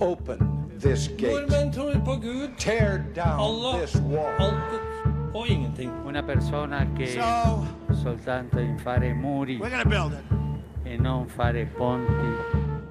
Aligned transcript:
Open 0.00 0.38
this 0.80 1.08
gate. 1.16 1.32
Nordmenn 1.32 1.72
tror 1.72 1.92
på 2.04 2.14
Gud, 2.20 2.48
Tear 2.58 2.98
down 3.16 3.40
Allah, 3.40 3.78
this 3.80 3.96
wall. 3.96 4.28
alt 4.38 5.34
og 5.34 5.48
ingenting. 5.48 5.90
Una 6.06 6.22
persona 6.22 6.86
che 6.96 7.06
So 7.06 7.64
soltanto 8.02 8.58
in 8.60 8.78
fare 8.78 9.14
muri 9.14 9.58
we're 9.58 9.70
gonna 9.70 9.84
build 9.84 10.12
it. 10.12 10.86
e 10.86 10.96
non 10.98 11.26
fare 11.28 11.66
ponti. 11.78 12.30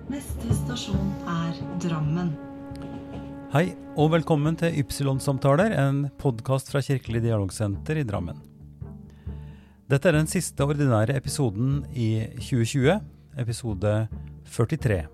Neste 0.09 0.53
stasjon 0.53 1.13
er 1.27 1.53
Drammen. 1.79 2.35
Hei, 3.53 3.75
og 3.95 4.11
velkommen 4.11 4.55
til 4.59 4.73
Ypsilon-samtaler, 4.81 5.71
en 5.87 6.09
podkast 6.19 6.71
fra 6.71 6.81
Kirkelig 6.81 7.21
dialogsenter 7.23 7.97
i 7.97 8.03
Drammen. 8.03 8.41
Dette 9.89 10.09
er 10.09 10.17
den 10.17 10.27
siste 10.27 10.65
ordinære 10.65 11.15
episoden 11.15 11.85
i 11.93 12.25
2020, 12.41 12.99
episode 13.37 14.07
43. 14.51 15.05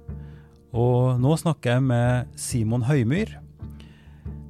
Og 0.71 1.19
nå 1.19 1.35
snakker 1.35 1.75
jeg 1.75 1.83
med 1.83 2.35
Simon 2.39 2.85
Høymyr. 2.87 3.33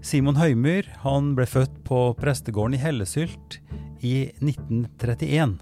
Simon 0.06 0.38
Høymyr 0.38 0.86
han 1.02 1.34
ble 1.38 1.48
født 1.50 1.74
på 1.86 2.12
prestegården 2.18 2.78
i 2.78 2.82
Hellesylt 2.82 3.58
i 4.06 4.16
1931. 4.42 5.58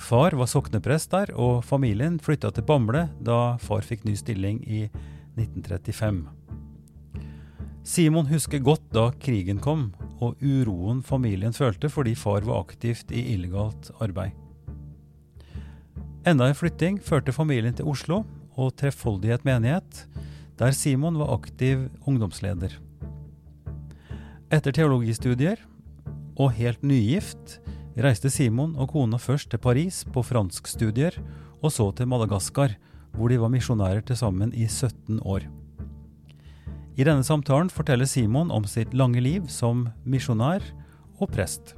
Far 0.00 0.34
var 0.38 0.48
sokneprest 0.48 1.10
der, 1.12 1.32
og 1.34 1.64
familien 1.66 2.18
flytta 2.22 2.52
til 2.54 2.64
Bamble 2.66 3.08
da 3.20 3.56
far 3.60 3.82
fikk 3.86 4.06
ny 4.06 4.14
stilling 4.18 4.62
i 4.64 4.86
1935. 5.36 6.22
Simon 7.86 8.30
husker 8.30 8.62
godt 8.62 8.86
da 8.94 9.10
krigen 9.18 9.58
kom, 9.62 9.90
og 10.22 10.38
uroen 10.44 11.02
familien 11.02 11.54
følte 11.56 11.90
fordi 11.90 12.14
far 12.14 12.46
var 12.46 12.62
aktivt 12.62 13.10
i 13.10 13.32
illegalt 13.34 13.90
arbeid. 14.04 14.36
Enda 16.28 16.50
en 16.50 16.56
flytting 16.58 17.00
førte 17.02 17.32
familien 17.32 17.74
til 17.74 17.88
Oslo 17.88 18.22
og 18.56 18.74
Trefoldighet 18.80 19.44
menighet, 19.46 20.04
der 20.60 20.74
Simon 20.76 21.18
var 21.20 21.32
aktiv 21.34 21.88
ungdomsleder. 22.06 22.74
Etter 24.50 24.74
teologistudier, 24.74 25.60
og 26.40 26.54
helt 26.56 26.82
nygift, 26.82 27.58
reiste 28.00 28.30
Simon 28.32 28.72
og 28.80 28.90
kona 28.94 29.18
først 29.20 29.50
til 29.52 29.60
Paris 29.60 30.02
på 30.08 30.22
franskstudier, 30.24 31.16
og 31.60 31.72
så 31.72 31.90
til 31.92 32.08
Madagaskar, 32.08 32.76
hvor 33.16 33.28
de 33.28 33.40
var 33.40 33.52
misjonærer 33.52 34.04
til 34.06 34.16
sammen 34.16 34.54
i 34.54 34.66
17 34.66 35.20
år. 35.22 35.46
I 36.96 37.06
denne 37.06 37.24
samtalen 37.24 37.70
forteller 37.72 38.08
Simon 38.08 38.50
om 38.52 38.66
sitt 38.68 38.94
lange 38.96 39.20
liv 39.22 39.46
som 39.48 39.86
misjonær 40.04 40.64
og 41.20 41.30
prest. 41.32 41.74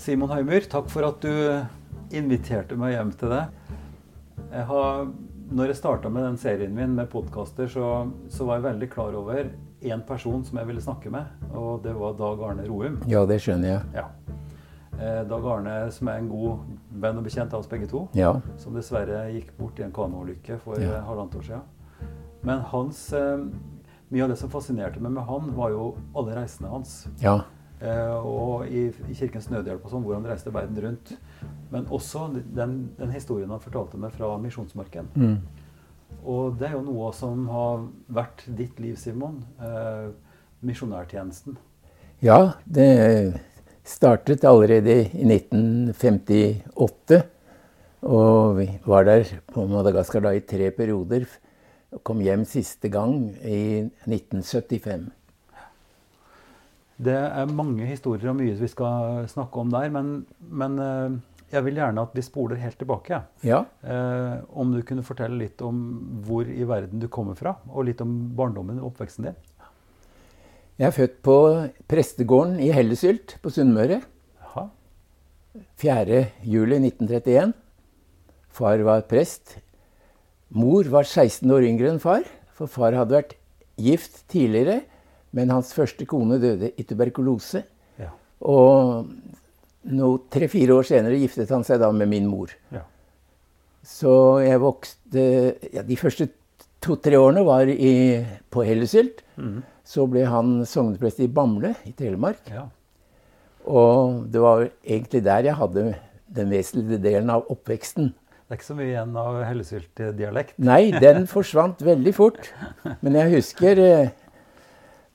Simon 0.00 0.30
Heimer, 0.32 0.64
takk 0.64 0.88
for 0.92 1.04
at 1.08 1.20
du 1.24 1.32
inviterte 2.10 2.76
meg 2.78 2.94
hjem 2.96 3.10
til 3.20 3.32
deg. 3.32 3.74
Jeg 4.50 4.66
har, 4.66 5.10
når 5.50 5.70
jeg 5.70 5.78
starta 5.78 6.10
med 6.12 6.24
den 6.26 6.38
serien 6.40 6.74
min 6.74 6.94
med 6.96 7.10
podkaster, 7.12 7.68
så, 7.70 7.90
så, 8.32 8.46
var 8.48 8.58
jeg 8.58 8.66
veldig 8.70 8.88
klar 8.90 9.16
over 9.18 9.50
én 9.80 10.02
person 10.06 10.42
som 10.44 10.58
jeg 10.60 10.68
ville 10.68 10.82
snakke 10.84 11.12
med, 11.12 11.28
og 11.56 11.82
det 11.84 11.94
var 11.96 12.16
Dag 12.18 12.42
Arne 12.50 12.66
Roum. 12.68 12.98
Ja, 13.08 13.22
det 13.28 13.40
skjønner 13.44 13.74
jeg. 13.76 13.82
Ja. 13.94 14.08
Eh, 15.00 15.22
Dag 15.30 15.46
Arne, 15.54 15.76
som 15.94 16.10
er 16.12 16.20
en 16.20 16.28
god 16.28 16.64
venn 17.00 17.20
og 17.20 17.24
bekjent 17.24 17.54
av 17.54 17.62
oss 17.62 17.70
begge 17.70 17.88
to, 17.88 18.08
Ja. 18.18 18.34
som 18.60 18.74
dessverre 18.76 19.28
gikk 19.32 19.54
bort 19.58 19.78
i 19.80 19.86
en 19.86 19.92
kanoulykke 19.92 20.58
for 20.60 20.80
Ja. 20.80 20.96
eh, 20.98 21.04
halvannet 21.06 21.36
år 21.36 21.46
siden. 21.46 21.62
Men 22.42 22.60
hans, 22.60 23.12
eh, 23.12 23.38
mye 24.10 24.22
av 24.24 24.28
det 24.30 24.38
som 24.38 24.50
fascinerte 24.50 25.00
meg 25.00 25.12
med 25.12 25.24
han, 25.24 25.54
var 25.56 25.70
jo 25.70 25.94
alle 26.16 26.34
reisene 26.34 26.68
hans. 26.68 27.06
Ja. 27.22 27.40
Og 27.80 28.66
i, 28.68 28.88
i 29.08 29.14
Kirkens 29.14 29.48
Nødhjelp 29.48 29.84
og 29.86 29.90
sånn, 29.90 30.02
hvor 30.04 30.14
han 30.14 30.24
reiste 30.28 30.52
verden 30.52 30.76
rundt. 30.82 31.14
Men 31.70 31.86
også 31.90 32.26
den, 32.34 32.90
den 32.98 33.12
historien 33.14 33.50
han 33.50 33.62
fortalte 33.62 34.00
meg 34.00 34.14
fra 34.16 34.32
Misjonsmarken. 34.42 35.10
Mm. 35.14 35.36
Og 36.26 36.56
det 36.58 36.68
er 36.68 36.74
jo 36.74 36.84
noe 36.84 37.12
som 37.16 37.46
har 37.50 37.84
vært 38.12 38.42
ditt 38.58 38.80
liv, 38.82 38.96
Simon. 39.00 39.38
Eh, 39.62 40.10
misjonærtjenesten. 40.60 41.56
ja, 42.20 42.52
det 42.64 43.40
startet 43.84 44.44
allerede 44.44 44.92
i 45.16 45.24
1958. 45.24 47.22
Og 48.00 48.58
vi 48.58 48.66
var 48.84 49.04
der 49.04 49.24
på 49.52 49.64
Madagaskar 49.68 50.24
da 50.24 50.34
i 50.36 50.44
tre 50.44 50.70
perioder. 50.70 51.24
Og 51.90 52.02
kom 52.04 52.20
hjem 52.22 52.44
siste 52.44 52.88
gang 52.88 53.32
i 53.42 53.88
1975. 54.06 55.08
Det 57.00 57.16
er 57.16 57.54
mange 57.56 57.86
historier 57.88 58.30
og 58.30 58.36
mye 58.36 58.54
vi 58.58 58.68
skal 58.68 59.24
snakke 59.28 59.62
om 59.62 59.70
der, 59.72 59.88
men, 59.88 60.26
men 60.38 60.78
eh, 60.84 61.14
jeg 61.50 61.66
vil 61.66 61.78
gjerne 61.80 62.02
at 62.06 62.12
vi 62.14 62.22
spoler 62.22 62.60
helt 62.62 62.78
tilbake. 62.78 63.22
Ja. 63.46 63.64
Eh, 63.82 64.34
om 64.54 64.70
du 64.74 64.80
kunne 64.86 65.04
fortelle 65.06 65.38
litt 65.40 65.62
om 65.66 65.78
hvor 66.26 66.46
i 66.46 66.66
verden 66.68 67.02
du 67.02 67.08
kommer 67.12 67.38
fra, 67.38 67.56
og 67.70 67.88
litt 67.88 68.02
om 68.04 68.12
barndommen 68.38 68.78
og 68.78 68.92
oppveksten 68.92 69.30
din. 69.30 69.38
Jeg 70.80 70.88
er 70.88 70.96
født 70.96 71.16
på 71.26 71.36
prestegården 71.90 72.60
i 72.64 72.70
Hellesylt 72.72 73.36
på 73.42 73.50
Sunnmøre. 73.52 73.98
Jaha. 74.40 74.68
4. 75.82 76.22
juli 76.48 76.78
1931. 76.86 77.52
Far 78.50 78.86
var 78.86 79.02
prest. 79.10 79.58
Mor 80.50 80.88
var 80.90 81.04
16 81.04 81.50
år 81.52 81.66
yngre 81.68 81.90
enn 81.92 82.00
far, 82.02 82.24
for 82.56 82.70
far 82.70 82.96
hadde 82.96 83.18
vært 83.18 83.36
gift 83.80 84.22
tidligere, 84.32 84.80
men 85.36 85.52
hans 85.52 85.74
første 85.76 86.06
kone 86.08 86.40
døde 86.42 86.72
i 86.74 86.86
tuberkulose. 86.86 87.62
Ja. 88.00 88.10
Og 88.40 89.10
tre-fire 90.30 90.76
år 90.76 90.86
senere 90.88 91.20
giftet 91.20 91.50
han 91.50 91.64
seg 91.64 91.80
da 91.80 91.90
med 91.92 92.10
min 92.10 92.26
mor. 92.28 92.52
Ja. 92.74 92.84
Så 93.86 94.12
jeg 94.44 94.60
vokste 94.60 95.22
ja, 95.72 95.82
De 95.86 95.96
første 95.96 96.28
to-tre 96.84 97.16
årene 97.16 97.44
var 97.44 97.68
i, 97.68 98.20
på 98.52 98.64
Hellesylt. 98.64 99.22
Mm. 99.40 99.62
Så 99.84 100.04
ble 100.08 100.26
han 100.28 100.60
sogneprest 100.68 101.20
i 101.24 101.28
Bamble 101.28 101.74
i 101.88 101.92
Telemark. 101.96 102.44
ja. 102.50 102.68
Og 103.68 104.24
det 104.32 104.40
var 104.40 104.62
egentlig 104.80 105.20
der 105.26 105.44
jeg 105.44 105.54
hadde 105.58 105.82
den 106.32 106.48
vesentlige 106.50 106.96
delen 107.02 107.30
av 107.30 107.44
oppveksten. 107.52 108.14
Det 108.14 108.56
er 108.56 108.58
ikke 108.58 108.66
så 108.66 108.76
mye 108.78 108.88
igjen 108.88 109.12
av 109.20 109.36
Hellesylt-dialekt. 109.46 110.54
Nei, 110.64 110.90
den 110.96 111.26
forsvant 111.34 111.82
veldig 111.86 112.14
fort. 112.16 112.48
Men 113.04 113.18
jeg 113.20 113.34
husker 113.36 113.82
eh, 113.84 114.14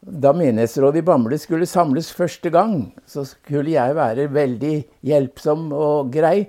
da 0.05 0.33
menighetsrådet 0.37 1.01
i 1.01 1.05
Bamble 1.05 1.37
skulle 1.41 1.65
samles 1.65 2.11
første 2.13 2.51
gang, 2.53 2.91
så 3.09 3.23
skulle 3.25 3.73
jeg 3.73 3.95
være 3.97 4.27
veldig 4.33 4.75
hjelpsom 5.05 5.71
og 5.73 6.11
grei. 6.13 6.45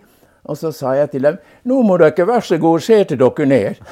Og 0.46 0.58
så 0.60 0.70
sa 0.76 0.92
jeg 0.94 1.10
til 1.10 1.24
dem 1.26 1.38
Nå 1.66 1.80
må 1.82 1.96
dere 1.98 2.26
vær 2.28 2.44
så 2.44 2.58
god 2.62 2.84
sete 2.84 3.16
dere 3.18 3.46
ned. 3.48 3.80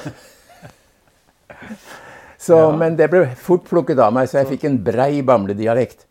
Så, 2.45 2.53
Ja. 2.55 2.71
Men 2.77 2.93
det 2.95 3.07
ble 3.09 3.23
fort 3.41 3.63
plukket 3.65 3.97
av 3.97 4.11
meg, 4.13 4.27
så 4.29 4.43
jeg 4.43 4.51
fikk 4.51 4.65
en 4.69 4.75
brei 4.85 5.23
Bamble-dialekt. 5.25 6.03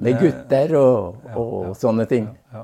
Med 0.00 0.16
gutter 0.16 0.70
og, 0.78 1.18
Ja, 1.26 1.34
og 1.36 1.66
ja, 1.66 1.72
sånne 1.76 2.06
ting. 2.08 2.28
Ja. 2.54 2.62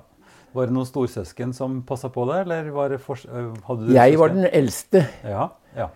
Var 0.55 0.71
det 0.71 0.73
noen 0.77 0.87
storsøsken 0.89 1.53
som 1.53 1.83
passa 1.85 2.09
på 2.15 2.25
deg, 2.31 2.47
eller 2.47 2.71
var 2.73 2.95
det 2.95 3.01
fors 3.03 3.27
øh, 3.27 3.51
hadde 3.67 3.89
du 3.89 3.93
Jeg 3.93 4.19
var 4.21 4.33
den 4.33 4.47
eldste. 4.47 5.03
Ja, 5.27 5.49
ja. 5.77 5.89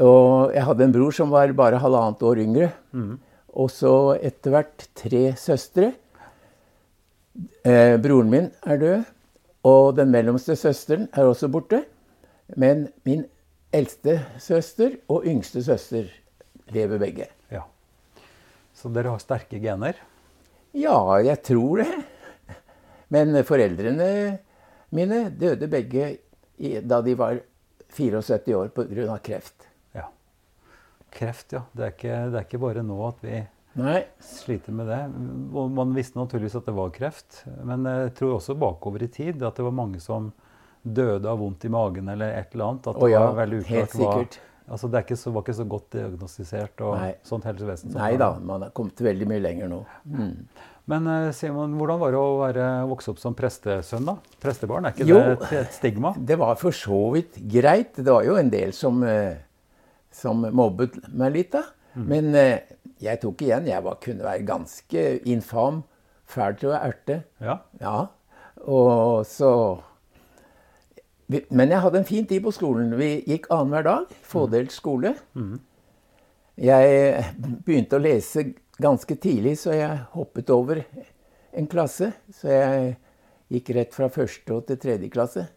Og 0.00 0.56
jeg 0.56 0.64
hadde 0.66 0.84
en 0.88 0.96
bror 0.96 1.14
som 1.14 1.30
var 1.30 1.52
bare 1.54 1.78
halvannet 1.78 2.24
år 2.26 2.42
yngre. 2.42 2.70
Mhm. 2.96 3.18
Og 3.56 3.70
så 3.72 3.92
etter 4.20 4.52
hvert 4.52 4.88
tre 4.98 5.22
søstre. 5.40 5.92
Eh, 7.64 7.96
broren 8.00 8.32
min 8.32 8.50
er 8.64 8.80
død, 8.80 9.06
og 9.66 9.96
den 9.96 10.12
mellomste 10.12 10.56
søsteren 10.56 11.08
er 11.12 11.28
også 11.28 11.48
borte. 11.52 11.82
Men 12.56 12.88
min 13.08 13.24
eldste 13.74 14.20
søster 14.40 14.98
og 15.08 15.26
yngste 15.26 15.64
søster 15.64 16.10
lever 16.72 17.00
begge. 17.00 17.28
ja. 17.50 17.62
Så 18.76 18.92
dere 18.92 19.14
har 19.14 19.18
sterke 19.22 19.58
gener? 19.60 19.96
Ja, 20.76 21.16
jeg 21.24 21.42
tror 21.42 21.80
det. 21.80 21.88
Men 23.08 23.32
foreldrene 23.44 24.38
mine 24.92 25.30
døde 25.30 25.68
begge 25.70 26.18
i, 26.58 26.80
da 26.80 27.00
de 27.00 27.14
var 27.16 27.38
74 27.96 28.52
år 28.54 28.68
pga. 28.74 29.16
kreft. 29.22 29.65
Kreft, 31.14 31.52
ja. 31.52 31.62
Det 31.72 31.84
er, 31.84 31.92
ikke, 31.94 32.16
det 32.32 32.40
er 32.40 32.48
ikke 32.48 32.62
bare 32.62 32.82
nå 32.86 32.96
at 33.08 33.22
vi 33.24 33.42
Nei, 33.76 34.00
sliter 34.24 34.72
med 34.72 34.88
det. 34.88 35.02
Og 35.52 35.70
man 35.76 35.92
visste 35.96 36.16
naturligvis 36.18 36.56
at 36.56 36.68
det 36.68 36.74
var 36.76 36.92
kreft. 36.94 37.42
Men 37.68 37.84
jeg 37.84 38.14
tror 38.16 38.38
også 38.38 38.56
bakover 38.58 39.04
i 39.04 39.10
tid 39.12 39.42
at 39.44 39.58
det 39.58 39.66
var 39.66 39.74
mange 39.76 40.00
som 40.00 40.30
døde 40.86 41.28
av 41.28 41.40
vondt 41.42 41.66
i 41.66 41.72
magen 41.72 42.08
eller 42.08 42.38
et 42.38 42.54
eller 42.54 42.70
annet. 42.70 42.88
At 42.88 42.96
det 42.96 43.04
Å 43.04 43.10
ja, 43.10 43.24
var 43.26 43.40
veldig 43.42 43.62
uklart 43.64 43.96
hva. 44.00 44.12
Altså 44.66 44.88
det 44.90 44.98
er 44.98 45.04
ikke 45.06 45.18
så, 45.20 45.30
var 45.30 45.44
ikke 45.44 45.54
så 45.60 45.64
godt 45.70 45.92
diagnostisert 45.94 46.80
og 46.82 46.96
Nei. 46.98 47.10
sånt 47.26 47.44
helsevesen. 47.46 47.92
Sånt. 47.92 48.00
Nei 48.02 48.16
da, 48.18 48.32
man 48.42 48.64
har 48.66 48.72
kommet 48.74 48.98
veldig 49.04 49.28
mye 49.30 49.42
lenger 49.44 49.70
nå. 49.70 49.78
Mm. 50.10 50.32
Men 50.90 51.06
eh, 51.10 51.28
Simon, 51.34 51.76
hvordan 51.78 52.00
var 52.02 52.14
det 52.14 52.18
å 52.18 52.32
være, 52.40 52.66
vokse 52.90 53.12
opp 53.12 53.20
som 53.22 53.34
prestesønn? 53.38 54.08
da? 54.08 54.16
Prestebarn, 54.42 54.88
er 54.88 54.96
ikke 54.96 55.06
Jo. 55.06 55.20
det 55.22 55.36
et, 55.36 55.54
et 55.60 55.76
stigma? 55.78 56.12
Det 56.18 56.38
var 56.40 56.58
for 56.58 56.74
så 56.74 56.98
vidt 57.14 57.38
greit. 57.52 57.94
Det 57.98 58.10
var 58.10 58.26
jo 58.26 58.34
en 58.40 58.50
del 58.50 58.74
som, 58.74 58.98
eh, 59.06 59.38
som 60.16 60.46
mobbet 60.56 60.96
meg 61.12 61.34
litt, 61.36 61.52
da. 61.52 61.66
Men 61.96 62.34
eh, 62.36 62.64
jeg 63.00 63.20
tok 63.22 63.44
igjen. 63.44 63.68
Jeg 63.70 63.84
var, 63.84 63.98
kunne 64.02 64.24
være 64.26 64.46
ganske 64.48 65.04
infam. 65.28 65.82
Fæl 66.26 66.56
til 66.60 66.72
å 66.72 66.78
erte. 66.80 67.20
Ja. 67.40 67.60
Ja. 67.80 67.98
Og 68.66 69.26
så 69.28 69.50
men 71.26 71.72
jeg 71.72 71.82
hadde 71.82 71.98
en 71.98 72.06
fin 72.06 72.26
tid 72.26 72.44
på 72.44 72.52
skolen. 72.54 72.92
Vi 72.98 73.24
gikk 73.26 73.48
annenhver 73.50 73.82
dag. 73.82 74.12
Fådelt 74.22 74.70
skole. 74.70 75.10
Jeg 76.56 77.24
begynte 77.66 77.98
å 77.98 78.04
lese 78.04 78.44
ganske 78.78 79.16
tidlig, 79.18 79.56
så 79.58 79.74
jeg 79.74 80.04
hoppet 80.14 80.52
over 80.54 80.84
en 81.50 81.66
klasse. 81.66 82.12
Så 82.30 82.52
jeg 82.52 82.94
gikk 83.50 83.72
rett 83.74 83.96
fra 83.96 84.08
første 84.12 84.60
til 84.68 84.78
tredje 84.78 85.10
klasse. 85.10 85.48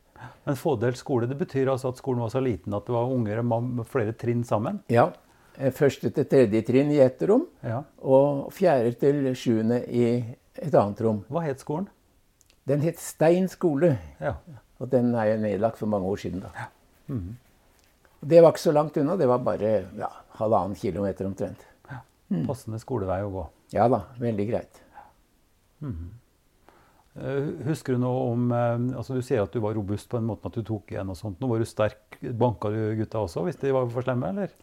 Men 0.45 0.55
fådelt 0.55 0.97
skole, 0.97 1.27
det 1.27 1.37
betyr 1.37 1.67
altså 1.71 1.89
at 1.93 1.97
skolen 1.97 2.19
var 2.21 2.29
så 2.33 2.41
liten 2.43 2.73
at 2.73 2.85
det 2.85 2.93
var 2.95 3.11
unger 3.11 3.41
med 3.43 3.85
flere 3.87 4.13
trinn 4.13 4.43
sammen? 4.43 4.79
Ja. 4.89 5.11
eh, 5.57 5.71
Første 5.71 6.09
til 6.11 6.25
tredje 6.25 6.61
trinn 6.67 6.91
i 6.91 6.99
ett 6.99 7.21
rom, 7.29 7.47
Ja. 7.63 7.83
og 8.01 8.51
fjerde 8.53 8.93
til 8.99 9.33
sjuende 9.35 9.83
i 9.87 10.23
et 10.55 10.73
annet 10.75 11.01
rom. 11.01 11.23
Hva 11.29 11.43
het 11.43 11.59
skolen? 11.59 11.87
Den 12.67 12.81
het 12.81 12.99
Stein 12.99 13.47
skole, 13.47 13.97
Ja. 14.19 14.35
og 14.79 14.89
den 14.89 15.13
er 15.15 15.25
jo 15.35 15.37
nedlagt 15.41 15.77
for 15.77 15.85
mange 15.87 16.05
år 16.05 16.17
siden. 16.17 16.41
da. 16.41 16.49
Det 18.21 18.41
var 18.43 18.51
ikke 18.51 18.59
så 18.67 18.73
langt 18.73 18.97
unna, 18.97 19.15
det 19.15 19.27
var 19.27 19.37
bare 19.39 19.85
ja, 19.97 20.09
halvannen 20.39 20.75
kilometer 20.75 21.25
omtrent. 21.25 21.65
Passende 22.45 22.77
skolevei 22.79 23.21
å 23.23 23.31
gå. 23.31 23.47
Ja 23.73 23.87
da, 23.87 24.03
veldig 24.19 24.47
greit. 24.49 24.81
Eh, 25.81 25.87
Husker 27.67 27.95
du 27.95 28.03
noe 28.03 28.31
om 28.31 28.47
eh, 28.55 28.97
altså 28.99 29.17
Du 29.17 29.25
sier 29.25 29.43
at 29.43 29.53
du 29.53 29.59
var 29.63 29.75
robust 29.75 30.09
på 30.11 30.19
den 30.19 30.29
måten 30.29 30.49
at 30.49 30.55
du 30.55 30.63
tok 30.65 30.93
igjen 30.93 31.11
og 31.11 31.17
sånt. 31.19 31.39
Nå 31.41 31.49
var 31.51 31.61
du 31.61 31.67
sterk. 31.67 32.19
Banka 32.19 32.71
du 32.73 32.81
gutta 32.99 33.23
også 33.25 33.45
hvis 33.47 33.59
de 33.61 33.75
var 33.75 33.89
for 33.91 34.05
slemme, 34.05 34.31
eller? 34.33 34.53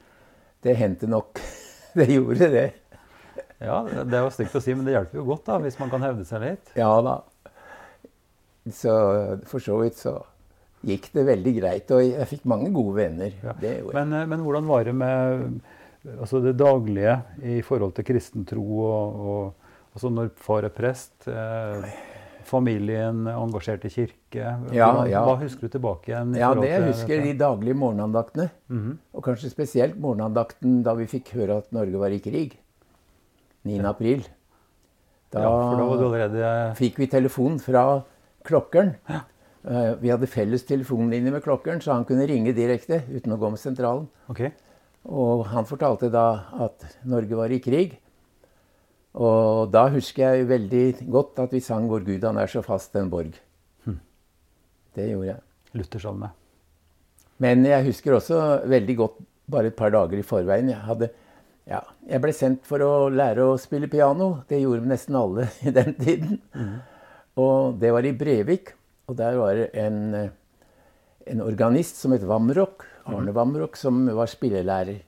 Det 0.65 0.77
hendte 0.79 1.11
nok. 1.11 1.41
Det 1.97 2.11
gjorde 2.11 2.51
det. 2.53 2.67
Ja, 3.57 3.79
det 3.89 4.13
er 4.13 4.27
jo 4.27 4.33
stygt 4.35 4.53
å 4.59 4.61
si, 4.61 4.75
men 4.77 4.85
det 4.85 4.93
hjelper 4.93 5.17
jo 5.17 5.23
godt 5.31 5.47
da, 5.49 5.55
hvis 5.65 5.79
man 5.81 5.89
kan 5.89 6.03
hevde 6.05 6.27
seg 6.29 6.43
litt. 6.43 6.75
Ja 6.77 6.91
da. 7.01 7.15
Så 8.69 8.93
for 9.49 9.65
så 9.65 9.79
vidt 9.81 9.97
så 9.97 10.13
gikk 10.85 11.09
det 11.15 11.25
veldig 11.25 11.55
greit, 11.57 11.95
og 11.97 12.03
jeg 12.05 12.29
fikk 12.29 12.45
mange 12.53 12.69
gode 12.75 12.99
venner. 12.99 13.33
Ja. 13.41 13.55
Men, 13.97 14.13
eh, 14.13 14.27
men 14.29 14.45
hvordan 14.45 14.69
var 14.69 14.85
det 14.85 14.93
med 15.01 15.63
altså 16.19 16.43
det 16.45 16.53
daglige 16.61 17.17
i 17.43 17.63
forhold 17.67 17.97
til 17.97 18.07
kristen 18.07 18.45
tro 18.47 18.67
og, 18.85 19.17
og 19.17 19.97
altså 19.97 20.13
når 20.13 20.29
far 20.45 20.69
er 20.69 20.75
prest, 20.77 21.15
eh, 21.33 21.89
familien 22.47 23.27
engasjert 23.31 23.85
i 23.85 23.91
kirke? 23.93 24.45
Ja, 24.73 24.91
ja. 25.11 25.23
Hva 25.27 25.37
husker 25.41 25.67
du 25.69 25.75
tilbake 25.79 26.13
igjen? 26.13 26.35
Ja, 26.39 26.53
det 26.55 26.69
jeg 26.71 26.85
husker 26.89 27.17
dette? 27.17 27.27
de 27.33 27.39
daglige 27.43 27.77
morgenandaktene. 27.79 28.49
Mhm. 28.73 28.99
Og 29.15 29.25
kanskje 29.27 29.51
spesielt 29.53 29.99
morgenandakten 30.01 30.83
da 30.87 30.95
vi 30.95 31.07
fikk 31.11 31.35
høre 31.37 31.59
at 31.63 31.73
Norge 31.73 31.99
var 31.99 32.15
i 32.15 32.21
krig. 32.23 32.57
9. 33.67 33.81
april. 33.85 34.25
Da, 35.35 35.41
Ja, 35.43 35.51
da 35.77 35.87
allerede 35.91 36.77
fikk 36.79 36.99
vi 37.03 37.07
telefon 37.11 37.59
fra 37.59 38.03
klokkeren. 38.47 38.95
Eh, 39.67 39.95
Vi 40.01 40.09
hadde 40.13 40.27
felles 40.31 40.63
telefonlinje 40.65 41.33
med 41.33 41.43
klokkeren, 41.43 41.81
så 41.83 41.93
han 41.93 42.05
kunne 42.05 42.27
ringe 42.29 42.53
direkte 42.55 43.03
uten 43.11 43.33
å 43.35 43.39
gå 43.39 43.51
med 43.51 43.59
sentralen. 43.59 44.07
Okay. 44.31 44.53
Og 45.05 45.45
han 45.47 45.65
fortalte 45.65 46.11
da 46.11 46.45
at 46.61 46.85
Norge 47.05 47.35
var 47.35 47.51
i 47.51 47.59
krig. 47.59 47.99
Og 49.17 49.71
da 49.73 49.87
husker 49.95 50.37
jeg 50.37 50.49
veldig 50.51 51.09
godt 51.09 51.39
at 51.47 51.53
vi 51.53 51.61
sang 51.65 51.89
'Vår 51.89 52.05
Gud, 52.05 52.25
han 52.25 52.37
er 52.37 52.47
så 52.47 52.63
fast 52.63 52.97
en 52.97 53.11
borg'. 53.11 53.41
Det 54.97 55.11
gjorde 55.11 55.29
jeg. 55.29 55.41
Luthersalme. 55.77 56.31
Men 57.39 57.65
jeg 57.69 57.85
husker 57.85 58.17
også 58.17 58.63
veldig 58.65 58.97
godt 58.97 59.17
bare 59.51 59.67
et 59.71 59.77
par 59.77 59.93
dager 59.93 60.19
i 60.19 60.25
forveien. 60.25 60.71
Jeg, 60.73 60.81
hadde, 60.89 61.11
ja, 61.69 61.81
jeg 62.09 62.23
ble 62.25 62.33
sendt 62.33 62.65
for 62.65 62.81
å 62.81 63.09
lære 63.13 63.45
å 63.45 63.59
spille 63.61 63.91
piano. 63.93 64.43
Det 64.49 64.63
gjorde 64.63 64.89
nesten 64.89 65.19
alle 65.21 65.49
i 65.69 65.75
den 65.75 65.93
tiden. 66.01 66.41
Og 67.37 67.77
det 67.81 67.93
var 67.93 68.09
i 68.09 68.15
Brevik. 68.17 68.73
Og 69.07 69.19
der 69.19 69.37
var 69.39 69.55
det 69.55 69.69
en, 69.79 69.99
en 71.27 71.45
organist 71.45 72.01
som 72.01 72.17
het 72.17 72.25
Vamrock, 72.27 72.87
Arne 73.07 73.35
Vamrock, 73.37 73.77
som 73.79 74.01
var 74.17 74.33
spillelærer. 74.33 75.05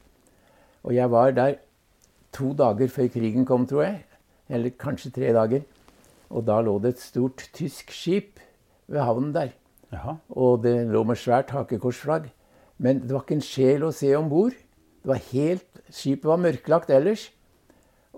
Og 0.87 0.95
jeg 0.95 1.11
var 1.11 1.33
der 1.35 1.57
to 2.35 2.53
dager 2.57 2.91
før 2.93 3.09
krigen 3.13 3.47
kom, 3.49 3.67
tror 3.67 3.85
jeg. 3.87 4.03
Eller 4.49 4.75
kanskje 4.81 5.13
tre 5.15 5.33
dager. 5.37 5.65
Og 6.29 6.45
da 6.47 6.61
lå 6.61 6.77
det 6.83 6.95
et 6.95 7.03
stort 7.03 7.49
tysk 7.57 7.93
skip 7.95 8.41
ved 8.89 9.03
havnen 9.05 9.33
der. 9.35 9.55
Jaha. 9.93 10.19
Og 10.37 10.63
det 10.65 10.75
lå 10.93 11.03
med 11.09 11.17
svært 11.21 11.53
hakekorsflagg. 11.55 12.29
Men 12.79 13.03
det 13.03 13.15
var 13.15 13.25
ikke 13.25 13.39
en 13.39 13.45
sjel 13.45 13.85
å 13.87 13.95
se 13.95 14.11
om 14.17 14.29
bord. 14.31 14.55
Det 15.03 15.11
var 15.11 15.23
helt, 15.33 15.67
Skipet 15.89 16.29
var 16.29 16.41
mørklagt 16.43 16.91
ellers. 16.93 17.31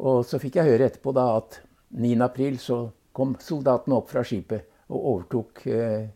Og 0.01 0.25
så 0.27 0.41
fikk 0.43 0.59
jeg 0.59 0.73
høre 0.73 0.89
etterpå 0.89 1.13
da 1.15 1.27
at 1.39 1.61
9. 1.95 2.17
april 2.25 2.59
så 2.63 2.89
kom 3.15 3.37
soldatene 3.43 3.99
opp 3.99 4.11
fra 4.11 4.25
skipet 4.27 4.67
og 4.91 5.07
overtok 5.13 5.63
eh, 5.71 6.09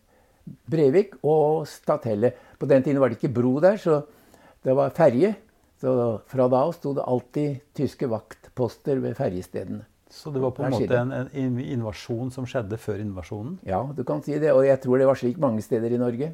Brevik 0.70 1.18
og 1.22 1.64
Stathelle. 1.68 2.32
På 2.58 2.66
den 2.70 2.82
tiden 2.82 3.00
var 3.02 3.10
det 3.10 3.20
ikke 3.20 3.34
bro 3.34 3.56
der, 3.62 3.78
så 3.78 4.02
det 4.64 4.74
var 4.76 4.94
ferje. 4.96 5.34
Så 5.84 5.92
fra 6.32 6.46
da 6.48 6.62
av 6.64 6.70
sto 6.72 6.94
det 6.96 7.02
alltid 7.04 7.58
tyske 7.76 8.08
vaktposter 8.08 9.02
ved 9.04 9.18
ferjestedene. 9.18 9.82
Så 10.08 10.30
det 10.32 10.40
var 10.40 10.54
på 10.56 10.62
en 10.64 10.72
måte 10.72 10.96
en, 10.96 11.10
en 11.12 11.58
invasjon 11.60 12.30
som 12.32 12.46
skjedde 12.48 12.78
før 12.80 13.02
invasjonen? 13.02 13.58
Ja, 13.68 13.82
du 13.92 14.00
kan 14.08 14.22
si 14.24 14.38
det. 14.40 14.52
Og 14.54 14.62
jeg 14.64 14.80
tror 14.80 14.96
det 15.02 15.08
var 15.10 15.18
slik 15.20 15.36
mange 15.42 15.60
steder 15.64 15.92
i 15.92 15.98
Norge. 16.00 16.30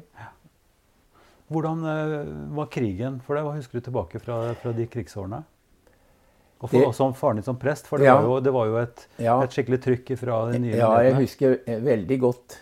Hvordan 1.51 1.81
eh, 1.83 2.13
var 2.55 2.69
krigen 2.71 3.17
for 3.25 3.35
deg? 3.35 3.43
Hva 3.43 3.57
husker 3.57 3.81
du 3.81 3.87
tilbake 3.89 4.21
fra, 4.23 4.37
fra 4.61 4.71
de 4.77 4.85
krigsårene? 4.87 5.41
Og 6.61 6.69
for, 6.69 6.77
Det- 6.77 6.87
også 6.87 7.09
om 7.09 7.13
faren 7.17 7.41
din 7.41 7.43
som 7.49 7.57
prest, 7.59 7.87
for 7.89 7.97
det, 7.97 8.05
Ja. 8.07 8.15
var, 8.21 8.29
jo, 8.29 8.39
det 8.45 8.53
var 8.53 8.65
jo 8.69 8.77
et, 8.85 9.07
Ja. 9.19 9.41
et 9.43 9.49
skikkelig 9.51 9.81
trykk 9.83 10.13
fra 10.21 10.51
de 10.51 10.59
nye 10.59 10.77
Ja, 10.77 10.93
jeg 11.03 11.15
husker 11.17 11.57
eh, 11.65 11.79
veldig 11.83 12.19
godt 12.21 12.59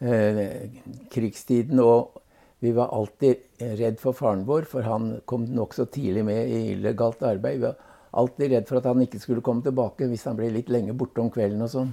eh, 0.00 0.70
krigstiden. 1.12 1.78
Og 1.78 2.16
vi 2.66 2.74
var 2.76 2.90
alltid 2.94 3.44
redd 3.78 4.00
for 4.02 4.16
faren 4.16 4.42
vår, 4.48 4.66
for 4.70 4.86
han 4.86 5.12
kom 5.30 5.46
nokså 5.54 5.86
tidlig 5.94 6.24
med 6.26 6.50
i 6.50 6.60
illegalt 6.74 7.22
arbeid. 7.26 7.60
Vi 7.60 7.66
var 7.68 7.76
alltid 8.16 8.52
redd 8.52 8.68
for 8.68 8.80
at 8.80 8.88
han 8.90 9.02
ikke 9.04 9.20
skulle 9.22 9.44
komme 9.44 9.62
tilbake 9.64 10.08
hvis 10.10 10.26
han 10.28 10.38
ble 10.38 10.50
litt 10.54 10.70
lenge 10.72 10.94
borte 10.98 11.22
om 11.22 11.30
kvelden 11.34 11.62
og 11.66 11.72
sånn. 11.72 11.92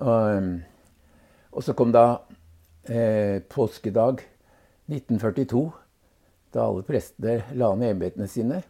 Og, 0.00 0.08
um, 0.08 0.52
og 1.52 1.64
så 1.66 1.74
kom 1.76 1.90
da 1.92 2.04
eh, 2.88 3.42
påskedag 3.52 4.22
1942, 4.88 5.66
da 6.56 6.64
alle 6.68 6.84
prestene 6.88 7.42
la 7.60 7.68
ned 7.76 7.94
embetene 7.98 8.28
sine. 8.32 8.62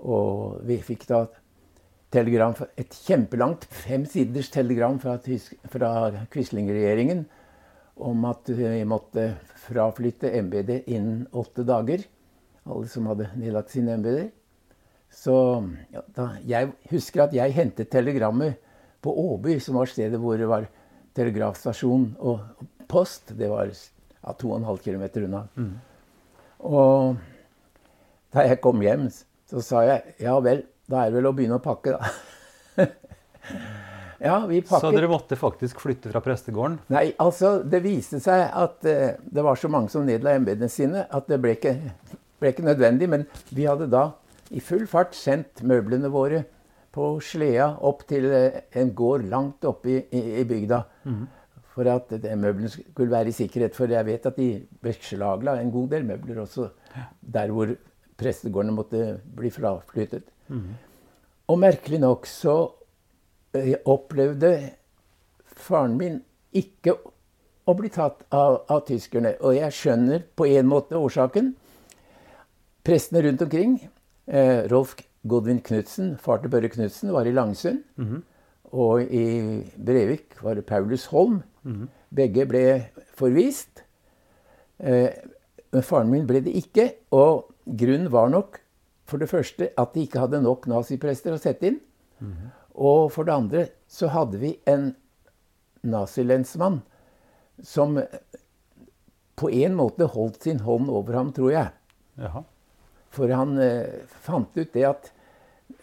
Og 0.00 0.60
vi 0.66 0.78
fikk 0.86 1.08
da 1.10 1.24
telegram, 2.14 2.54
et 2.78 2.94
kjempelangt 3.06 3.66
femsiders 3.70 4.48
telegram 4.54 4.96
fra, 5.02 5.16
tysk- 5.22 5.58
fra 5.70 5.90
Quisling-regjeringen 6.32 7.24
om 8.02 8.24
at 8.28 8.48
vi 8.48 8.68
måtte 8.88 9.32
fraflytte 9.66 10.32
embetet 10.38 10.88
innen 10.90 11.26
åtte 11.36 11.64
dager. 11.68 12.04
Alle 12.70 12.88
som 12.90 13.08
hadde 13.10 13.30
nedlagt 13.38 13.72
sine 13.72 13.94
embeter. 13.96 14.30
Så 15.10 15.34
ja, 15.90 16.02
da, 16.14 16.28
jeg 16.46 16.70
husker 16.92 17.24
at 17.24 17.34
jeg 17.34 17.56
hentet 17.56 17.90
telegrammet 17.90 18.60
på 19.02 19.10
Åby, 19.10 19.56
som 19.62 19.80
var 19.80 19.90
stedet 19.90 20.20
hvor 20.22 20.38
det 20.38 20.48
var 20.50 20.68
telegrafstasjon 21.18 22.12
og 22.22 22.66
post. 22.90 23.34
Det 23.38 23.50
var 23.50 23.72
ja, 23.72 24.34
2,5 24.38 24.82
km 24.84 25.06
unna. 25.24 25.44
Og 26.60 27.16
da 28.30 28.46
jeg 28.46 28.60
kom 28.62 28.82
hjem, 28.84 29.08
så 29.50 29.62
sa 29.64 29.84
jeg 29.88 30.16
ja 30.22 30.36
vel, 30.44 30.62
da 30.90 31.04
er 31.04 31.10
det 31.10 31.18
vel 31.18 31.30
å 31.30 31.34
begynne 31.34 31.58
å 31.58 31.64
pakke, 31.64 31.96
da. 31.96 32.86
ja, 34.20 34.46
vi 34.46 34.60
Så 34.68 34.90
dere 34.92 35.08
måtte 35.08 35.36
faktisk 35.38 35.80
flytte 35.80 36.10
fra 36.12 36.20
prestegården? 36.24 36.78
Nei, 36.92 37.06
altså, 37.22 37.58
det 37.64 37.80
viste 37.84 38.20
seg 38.20 38.42
at 38.46 38.84
eh, 38.88 39.16
det 39.20 39.44
var 39.44 39.56
så 39.56 39.70
mange 39.72 39.88
som 39.92 40.04
nedla 40.04 40.34
embetene 40.36 40.68
sine 40.68 41.06
at 41.08 41.28
det 41.30 41.38
ble 41.40 41.54
ikke, 41.56 41.72
ble 42.40 42.52
ikke 42.52 42.66
nødvendig. 42.66 43.08
Men 43.08 43.24
vi 43.48 43.64
hadde 43.64 43.88
da 43.90 44.10
i 44.52 44.60
full 44.64 44.84
fart 44.90 45.16
sendt 45.16 45.62
møblene 45.64 46.10
våre 46.12 46.42
på 46.92 47.12
sleda 47.24 47.70
opp 47.86 48.02
til 48.10 48.26
eh, 48.28 48.64
en 48.76 48.90
gård 48.98 49.24
langt 49.30 49.64
oppe 49.68 49.94
i, 49.94 50.00
i, 50.12 50.24
i 50.42 50.48
bygda. 50.48 50.82
For 51.70 51.88
at 51.88 52.10
møblene 52.12 52.68
skulle 52.68 53.12
være 53.12 53.30
i 53.30 53.36
sikkerhet. 53.36 53.76
For 53.78 53.88
jeg 53.88 54.04
vet 54.08 54.26
at 54.28 54.36
de 54.36 54.50
beslagla 54.84 55.54
en 55.62 55.70
god 55.72 55.94
del 55.94 56.04
møbler 56.08 56.42
også 56.42 56.66
der 57.22 57.54
hvor 57.54 57.72
prestegårdene 58.20 58.74
måtte 58.76 59.06
bli 59.38 59.48
fraflyttet. 59.54 60.28
Og 61.48 61.58
merkelig 61.58 62.02
nok 62.02 62.28
så 62.28 62.58
eh, 63.56 63.74
opplevde 63.84 64.52
faren 65.60 65.96
min 65.98 66.20
ikke 66.56 66.96
å 67.68 67.74
bli 67.78 67.90
tatt 67.92 68.24
av, 68.34 68.62
av 68.70 68.84
tyskerne. 68.88 69.36
Og 69.44 69.54
jeg 69.58 69.76
skjønner 69.76 70.24
på 70.36 70.48
en 70.50 70.68
måte 70.70 70.98
årsaken. 70.98 71.52
Prestene 72.86 73.22
rundt 73.26 73.42
omkring, 73.44 73.76
eh, 74.26 74.66
Rolf 74.72 74.96
Godvin 75.28 75.60
Knutsen, 75.60 76.16
far 76.18 76.40
til 76.40 76.50
Børre 76.50 76.70
Knutsen, 76.72 77.12
var 77.12 77.28
i 77.28 77.34
Langsund. 77.36 77.82
Og 78.72 79.02
i 79.02 79.62
Brevik 79.76 80.38
var 80.42 80.54
det 80.54 80.66
Paulus 80.66 81.06
Holm. 81.10 81.42
Begge 82.14 82.46
ble 82.46 82.64
forvist. 83.18 83.82
Eh, 84.80 85.10
men 85.72 85.82
faren 85.82 86.10
min 86.10 86.26
ble 86.26 86.40
det 86.40 86.54
ikke. 86.56 86.88
Og 87.12 87.52
grunnen 87.66 88.10
var 88.12 88.30
nok 88.32 88.60
for 89.06 89.18
det 89.18 89.28
første 89.28 89.68
at 89.78 89.92
de 89.94 90.06
ikke 90.06 90.22
hadde 90.22 90.42
nok 90.42 90.66
naziprester 90.70 91.34
å 91.34 91.38
sette 91.42 91.66
inn. 91.66 91.80
Og 92.80 93.10
for 93.12 93.28
det 93.28 93.36
andre 93.36 93.66
så 93.90 94.08
hadde 94.12 94.40
vi 94.40 94.54
en 94.70 94.94
nazilensmann 95.84 96.80
som 97.64 97.98
på 99.40 99.50
en 99.52 99.76
måte 99.76 100.08
holdt 100.12 100.44
sin 100.44 100.60
hånd 100.64 100.90
over 100.92 101.16
ham, 101.16 101.32
tror 101.36 101.52
jeg. 101.52 101.72
Jaha. 102.20 102.44
For 103.10 103.32
han 103.34 103.56
eh, 103.60 104.04
fant 104.22 104.56
ut 104.56 104.72
det 104.76 104.84
at 104.88 105.10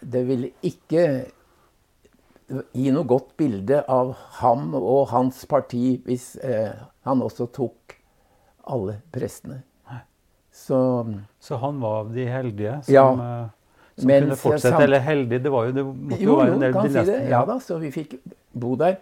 det 0.00 0.22
ville 0.28 0.52
ikke 0.64 1.02
gi 2.48 2.90
noe 2.94 3.04
godt 3.08 3.34
bilde 3.36 3.82
av 3.92 4.14
ham 4.40 4.70
og 4.78 5.10
hans 5.12 5.42
parti 5.50 5.98
hvis 6.06 6.30
eh, 6.40 6.72
han 7.04 7.24
også 7.24 7.48
tok 7.52 7.98
alle 8.68 9.00
prestene. 9.12 9.62
Så 10.58 10.78
Så 11.38 11.56
han 11.62 11.80
var 11.80 12.00
av 12.00 12.14
de 12.14 12.24
heldige 12.26 12.80
som, 12.82 12.94
Ja. 12.94 13.50
Som 13.98 14.10
Mens 14.10 14.26
kunne 14.26 14.38
fortsette? 14.40 14.82
Eller 14.84 15.02
heldig, 15.02 15.40
det 15.42 15.52
var 15.52 15.68
jo 15.68 15.74
Det 15.76 15.84
måtte 15.84 16.22
jo, 16.22 16.30
Jo, 16.30 16.36
være 16.38 16.54
en 16.54 16.64
del 16.64 16.76
kan 16.76 16.86
de 16.86 16.94
si 16.94 17.04
det. 17.10 17.18
Ja 17.32 17.42
da, 17.48 17.58
så 17.62 17.78
vi 17.82 17.90
fikk 17.94 18.16
bo 18.54 18.76
der. 18.80 19.00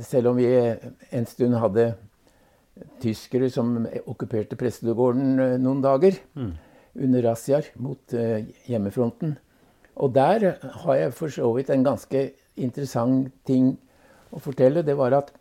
Selv 0.00 0.30
om 0.32 0.38
vi 0.38 0.48
en 0.48 1.26
stund 1.28 1.58
hadde 1.60 1.90
tyskere 3.02 3.50
som 3.52 3.74
okkuperte 4.06 4.56
prestedården 4.56 5.40
eh, 5.42 5.56
noen 5.60 5.82
dager 5.84 6.16
under 6.96 7.22
razziaer 7.22 7.68
mot 7.76 8.14
uh, 8.16 8.40
hjemmefronten. 8.66 9.36
Og 10.00 10.14
der 10.14 10.54
har 10.84 10.96
jeg 10.96 11.12
for 11.14 11.32
så 11.34 11.50
vidt 11.54 11.70
en 11.70 11.84
ganske 11.84 12.22
interessant 12.56 13.28
ting 13.46 13.74
å 14.32 14.40
fortelle. 14.42 14.84
Det 14.86 14.96
var 14.98 15.14
at 15.18 15.32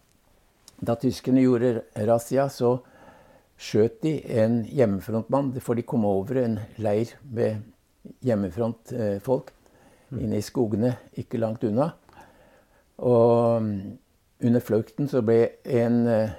da 0.84 0.96
tyskerne 1.00 1.44
gjorde 1.44 1.82
razzia, 2.08 2.48
så 2.52 2.78
skjøt 3.60 4.00
de 4.04 4.14
en 4.40 4.62
hjemmefrontmann, 4.68 5.52
for 5.64 5.76
de 5.76 5.84
kom 5.88 6.06
over 6.08 6.40
en 6.44 6.60
leir 6.80 7.12
med 7.24 7.64
hjemmefrontfolk 8.26 9.52
inne 10.18 10.40
i 10.40 10.46
skogene 10.46 10.96
ikke 11.22 11.42
langt 11.42 11.64
unna. 11.68 11.92
Og 13.06 13.64
mm, 13.64 13.74
under 14.48 14.64
flukten 14.64 15.10
så 15.12 15.22
ble 15.26 15.42
en 15.64 16.00
eh, 16.10 16.38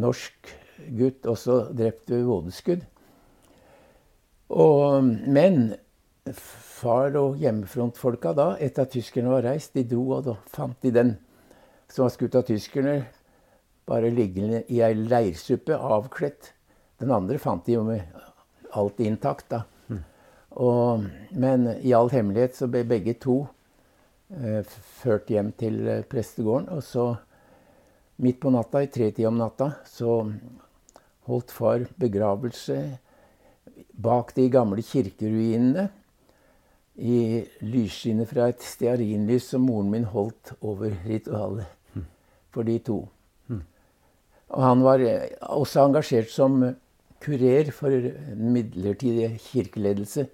norsk 0.00 0.52
gutt 0.96 1.26
også 1.28 1.58
drept 1.76 2.10
ved 2.12 2.24
vådeskudd. 2.26 2.84
Og, 4.56 5.04
men 5.26 5.74
far 6.34 7.16
og 7.18 7.38
hjemmefrontfolka 7.40 8.32
da, 8.36 8.48
etter 8.62 8.86
at 8.86 8.94
tyskerne 8.94 9.32
var 9.32 9.46
reist, 9.46 9.74
de 9.74 9.86
dro, 9.88 10.18
og 10.18 10.26
da 10.28 10.36
fant 10.52 10.78
de 10.84 10.92
den 10.94 11.14
som 11.90 12.06
var 12.06 12.14
skutt 12.14 12.36
av 12.38 12.46
tyskerne, 12.48 12.98
bare 13.86 14.10
liggende 14.10 14.64
i 14.74 14.80
ei 14.82 14.94
leirsuppe, 14.98 15.76
avkledt. 15.76 16.50
Den 16.98 17.12
andre 17.14 17.38
fant 17.38 17.66
de 17.66 17.76
jo 17.76 17.84
med 17.86 18.02
alt 18.76 19.00
intakt, 19.04 19.48
da. 19.52 19.62
Og, 20.56 21.04
men 21.36 21.68
i 21.84 21.92
all 21.96 22.08
hemmelighet 22.12 22.56
så 22.56 22.68
ble 22.72 22.82
begge 22.88 23.16
to 23.20 23.42
eh, 24.32 24.62
ført 25.02 25.28
hjem 25.32 25.50
til 25.60 25.82
eh, 25.84 26.04
prestegården. 26.08 26.70
Og 26.72 26.84
så 26.84 27.10
midt 28.24 28.40
på 28.40 28.52
natta, 28.54 28.80
i 28.80 28.92
tretida 28.92 29.28
om 29.28 29.36
natta, 29.40 29.74
så 29.84 30.22
holdt 31.28 31.52
far 31.52 31.84
begravelse 32.00 32.78
bak 34.00 34.32
de 34.36 34.48
gamle 34.52 34.84
kirkeruinene. 34.84 35.90
I 36.96 37.44
lysskinnet 37.60 38.30
fra 38.30 38.46
et 38.48 38.62
stearinlys 38.64 39.50
som 39.52 39.66
moren 39.68 39.90
min 39.92 40.06
holdt 40.08 40.54
over 40.64 40.94
ritualet 41.04 41.68
for 42.54 42.64
de 42.64 42.78
to. 42.80 43.02
Og 44.56 44.62
han 44.62 44.82
var 44.86 45.02
eh, 45.04 45.28
også 45.52 45.84
engasjert 45.84 46.32
som 46.32 46.62
kurer 47.20 47.68
for 47.74 47.92
den 47.92 48.52
midlertidige 48.54 49.34
kirkeledelse. 49.50 50.26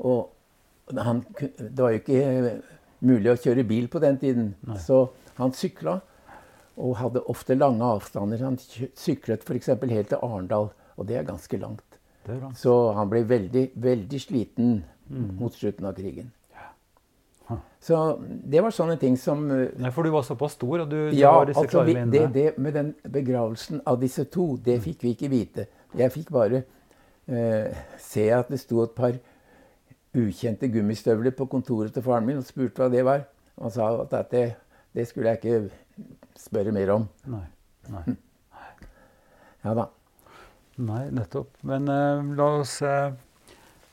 Og 0.00 0.94
han, 0.96 1.22
det 1.38 1.78
var 1.78 1.94
jo 1.94 2.00
ikke 2.00 2.20
eh, 2.20 2.78
mulig 3.06 3.32
å 3.32 3.38
kjøre 3.40 3.66
bil 3.68 3.88
på 3.92 4.00
den 4.02 4.18
tiden, 4.20 4.54
så 4.80 5.06
han 5.38 5.54
sykla. 5.56 6.00
Og 6.80 6.96
hadde 6.96 7.20
ofte 7.28 7.56
lange 7.58 7.84
avstander. 7.84 8.40
Han 8.46 8.56
syklet 8.96 9.44
f.eks. 9.44 9.74
helt 9.76 10.08
til 10.08 10.22
Arendal, 10.24 10.70
og 10.96 11.08
det 11.08 11.18
er 11.20 11.26
ganske 11.28 11.60
langt. 11.60 11.84
Er. 12.24 12.46
Så 12.56 12.72
han 12.96 13.10
ble 13.10 13.24
veldig, 13.28 13.70
veldig 13.80 14.20
sliten 14.22 14.78
mot 15.10 15.52
slutten 15.56 15.88
av 15.88 15.96
krigen. 15.98 16.30
Så 17.80 17.96
det 18.20 18.60
var 18.62 18.74
sånne 18.74 18.94
ting 19.00 19.16
som 19.18 19.46
eh, 19.50 19.70
Nei, 19.80 19.90
for 19.94 20.06
du 20.06 20.12
var 20.12 20.24
såpass 20.26 20.54
stor, 20.58 20.82
og 20.84 20.90
du, 20.90 20.98
du 21.10 21.16
Ja, 21.16 21.32
var 21.38 21.48
disse 21.48 21.62
altså 21.64 21.80
klare 21.80 22.04
det, 22.12 22.26
det 22.34 22.46
med 22.60 22.76
den 22.76 22.90
begravelsen 23.08 23.80
av 23.88 23.98
disse 24.02 24.26
to, 24.30 24.52
det 24.60 24.76
fikk 24.84 25.06
vi 25.06 25.14
ikke 25.16 25.30
vite. 25.32 25.66
Jeg 25.98 26.12
fikk 26.14 26.30
bare 26.34 26.62
eh, 27.26 27.80
se 27.98 28.28
at 28.36 28.52
det 28.52 28.60
sto 28.60 28.84
et 28.84 28.92
par 28.94 29.16
ukjente 30.16 30.68
gummistøvler 30.72 31.30
på 31.36 31.46
kontoret 31.50 31.92
til 31.94 32.02
faren 32.02 32.26
min 32.26 32.40
og 32.40 32.46
spurte 32.48 32.82
hva 32.82 32.90
det 32.90 33.04
var. 33.06 33.26
Han 33.60 33.70
sa 33.70 33.90
at 34.02 34.10
dette, 34.10 34.56
det 34.96 35.06
skulle 35.08 35.30
jeg 35.34 35.38
ikke 35.38 35.70
spørre 36.40 36.72
mer 36.74 36.90
om. 36.96 37.08
Nei, 37.30 37.46
nei. 37.92 38.04
Ja 39.64 39.74
da. 39.76 39.88
Nei, 40.80 41.02
nettopp. 41.12 41.50
Men 41.68 41.84
uh, 41.92 42.22
la, 42.38 42.44
oss, 42.62 42.78
uh, 42.80 43.10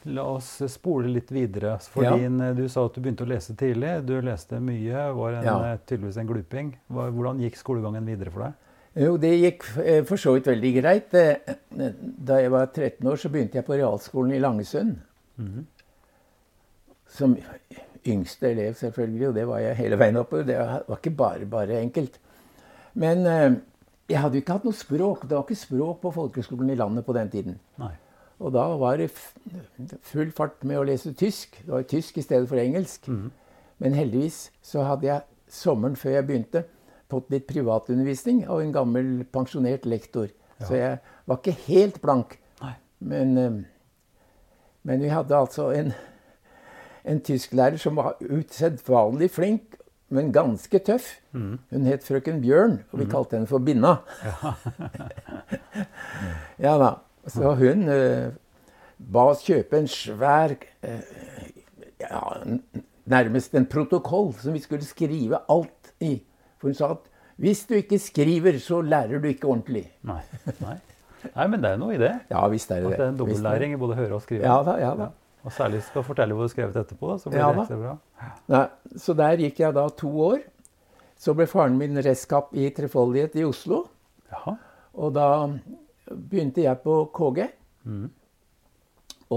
la 0.08 0.24
oss 0.32 0.54
spole 0.72 1.10
litt 1.12 1.34
videre. 1.36 1.74
For 1.92 2.06
Ja. 2.08 2.14
din, 2.16 2.38
du 2.56 2.64
sa 2.72 2.86
at 2.88 2.96
du 2.96 3.02
begynte 3.04 3.26
å 3.26 3.28
lese 3.28 3.52
tidlig. 3.60 4.06
Du 4.08 4.14
leste 4.24 4.62
mye, 4.64 5.02
var 5.18 5.36
en, 5.42 5.44
Ja. 5.44 5.58
eh, 5.74 5.82
tydeligvis 5.84 6.18
en 6.22 6.30
gluping. 6.30 6.70
Hvordan 6.90 7.42
gikk 7.44 7.60
skolegangen 7.60 8.08
videre 8.08 8.32
for 8.32 8.46
deg? 8.46 8.54
Jo, 9.04 9.18
det 9.20 9.34
gikk 9.42 9.68
for 10.08 10.16
så 10.18 10.38
vidt 10.38 10.48
veldig 10.48 10.72
greit. 10.80 11.12
Da 11.12 12.40
jeg 12.40 12.50
var 12.56 12.72
13 12.72 13.04
år, 13.12 13.20
så 13.20 13.30
begynte 13.30 13.60
jeg 13.60 13.66
på 13.68 13.76
realskolen 13.76 14.32
i 14.34 14.40
Langesund. 14.40 14.96
Som 17.10 17.38
yngste 18.08 18.52
elev, 18.52 18.76
selvfølgelig, 18.80 19.28
og 19.30 19.36
det 19.36 19.46
var 19.48 19.62
jeg 19.64 19.80
hele 19.80 20.00
veien 20.00 20.20
oppover. 20.20 20.44
Det 20.48 20.58
var 20.60 20.98
ikke 20.98 21.16
bare 21.18 21.48
bare 21.50 21.82
enkelt. 21.82 22.20
Men 22.98 23.26
eh, 23.26 23.58
jeg 24.10 24.22
hadde 24.22 24.40
jo 24.40 24.44
ikke 24.44 24.58
hatt 24.58 24.68
noe 24.68 24.78
språk. 24.78 25.26
Det 25.28 25.36
var 25.36 25.46
ikke 25.46 25.60
språk 25.60 26.02
på 26.04 26.12
folkeskolen 26.16 26.72
i 26.74 26.78
landet 26.80 27.06
på 27.06 27.16
den 27.18 27.32
tiden. 27.34 27.58
Nei. 27.82 27.94
Og 28.38 28.54
da 28.54 28.64
var 28.78 29.00
det 29.02 29.10
full 30.06 30.32
fart 30.36 30.64
med 30.68 30.78
å 30.80 30.86
lese 30.86 31.14
tysk. 31.18 31.58
Det 31.64 31.74
var 31.74 31.88
tysk 31.90 32.20
i 32.20 32.26
stedet 32.26 32.48
for 32.50 32.62
engelsk. 32.62 33.10
Men 33.82 33.98
heldigvis 33.98 34.52
så 34.66 34.86
hadde 34.86 35.10
jeg 35.10 35.26
sommeren 35.50 35.98
før 35.98 36.20
jeg 36.20 36.28
begynte, 36.28 36.64
fått 37.10 37.32
litt 37.34 37.48
privatundervisning 37.50 38.44
av 38.46 38.62
en 38.62 38.74
gammel 38.76 39.10
pensjonert 39.34 39.88
lektor. 39.90 40.30
Så 40.62 40.78
jeg 40.78 41.00
var 41.30 41.40
ikke 41.40 41.58
helt 41.68 42.00
blank. 42.04 42.38
Nei. 42.62 42.76
Men, 43.00 43.38
eh, 43.38 43.58
men 44.84 45.02
vi 45.04 45.12
hadde 45.12 45.38
altså 45.38 45.70
en, 45.76 45.94
en 47.08 47.20
tysklærer 47.24 47.80
som 47.82 47.98
var 48.00 48.18
usedvanlig 48.22 49.30
flink, 49.32 49.78
men 50.14 50.32
ganske 50.36 50.80
tøff. 50.88 51.08
Hun 51.34 51.88
het 51.88 52.06
frøken 52.08 52.40
Bjørn, 52.44 52.78
og 52.92 53.02
vi 53.02 53.08
kalte 53.12 53.38
henne 53.38 53.50
for 53.50 53.60
Binna. 53.64 53.98
ja 56.66 56.78
da. 56.80 56.94
Så 57.28 57.52
hun 57.60 57.88
eh, 57.92 58.30
ba 58.98 59.26
oss 59.34 59.44
kjøpe 59.44 59.82
en 59.82 59.90
svær 59.92 60.54
eh, 60.56 61.02
ja, 62.00 62.22
Nærmest 63.08 63.54
en 63.56 63.68
protokoll 63.72 64.32
som 64.40 64.56
vi 64.56 64.62
skulle 64.64 64.88
skrive 64.88 65.40
alt 65.52 65.92
i. 66.04 66.18
For 66.60 66.72
hun 66.72 66.76
sa 66.76 66.90
at 66.96 67.04
hvis 67.40 67.62
du 67.70 67.76
ikke 67.78 68.00
skriver, 68.02 68.58
så 68.60 68.80
lærer 68.82 69.22
du 69.22 69.28
ikke 69.30 69.48
ordentlig. 69.48 69.86
Nei. 70.08 70.22
Nei. 70.64 70.78
Nei, 71.28 71.46
men 71.52 71.62
det 71.64 71.70
er 71.74 71.80
noe 71.82 71.96
i 71.96 72.00
det. 72.02 72.14
Ja 72.32 72.42
visst 72.52 72.72
er 72.72 72.82
det 72.84 72.94
At 72.94 72.98
det. 72.98 73.06
er 73.06 73.12
en 73.14 73.20
dobbeltlæring 73.20 73.76
i 73.76 73.80
både 73.80 73.96
høre 74.00 74.16
og 74.18 74.24
skrive. 74.24 74.44
Ja 74.48 74.58
da, 74.66 74.76
ja 74.82 74.92
da. 74.98 75.10
Og 75.48 75.54
særlig 75.56 75.80
skal 75.88 76.04
fortelle 76.04 76.36
hvor 76.36 76.48
du 76.48 76.51
skrevet 76.51 76.75
etterpå. 76.75 77.13
Så 77.22 77.32
blir 77.32 77.39
Ja 77.39 77.51
det 77.56 77.63
ekstra 77.63 77.80
bra. 77.80 77.96
Nei, 78.51 78.63
så 79.00 79.16
der 79.16 79.44
gikk 79.46 79.62
jeg 79.63 79.75
da 79.77 79.86
to 79.96 80.10
år. 80.25 80.42
Så 81.18 81.34
ble 81.34 81.48
faren 81.50 81.77
min 81.80 81.98
redskap 82.04 82.51
i 82.54 82.68
Trefoldighet 82.75 83.38
i 83.39 83.46
Oslo. 83.48 83.86
Jaha. 84.32 84.58
Og 84.98 85.13
da 85.16 85.27
begynte 86.12 86.66
jeg 86.66 86.82
på 86.84 86.98
KG. 87.16 87.48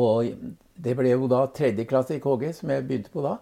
Og 0.01 0.33
det 0.81 0.97
ble 0.99 1.13
jo 1.13 1.29
da 1.31 1.45
tredje 1.55 1.87
klasse 1.89 2.17
i 2.17 2.23
KG 2.23 2.51
som 2.59 2.75
jeg 2.75 2.87
begynte 2.89 3.13
på 3.15 3.23
da. 3.25 3.37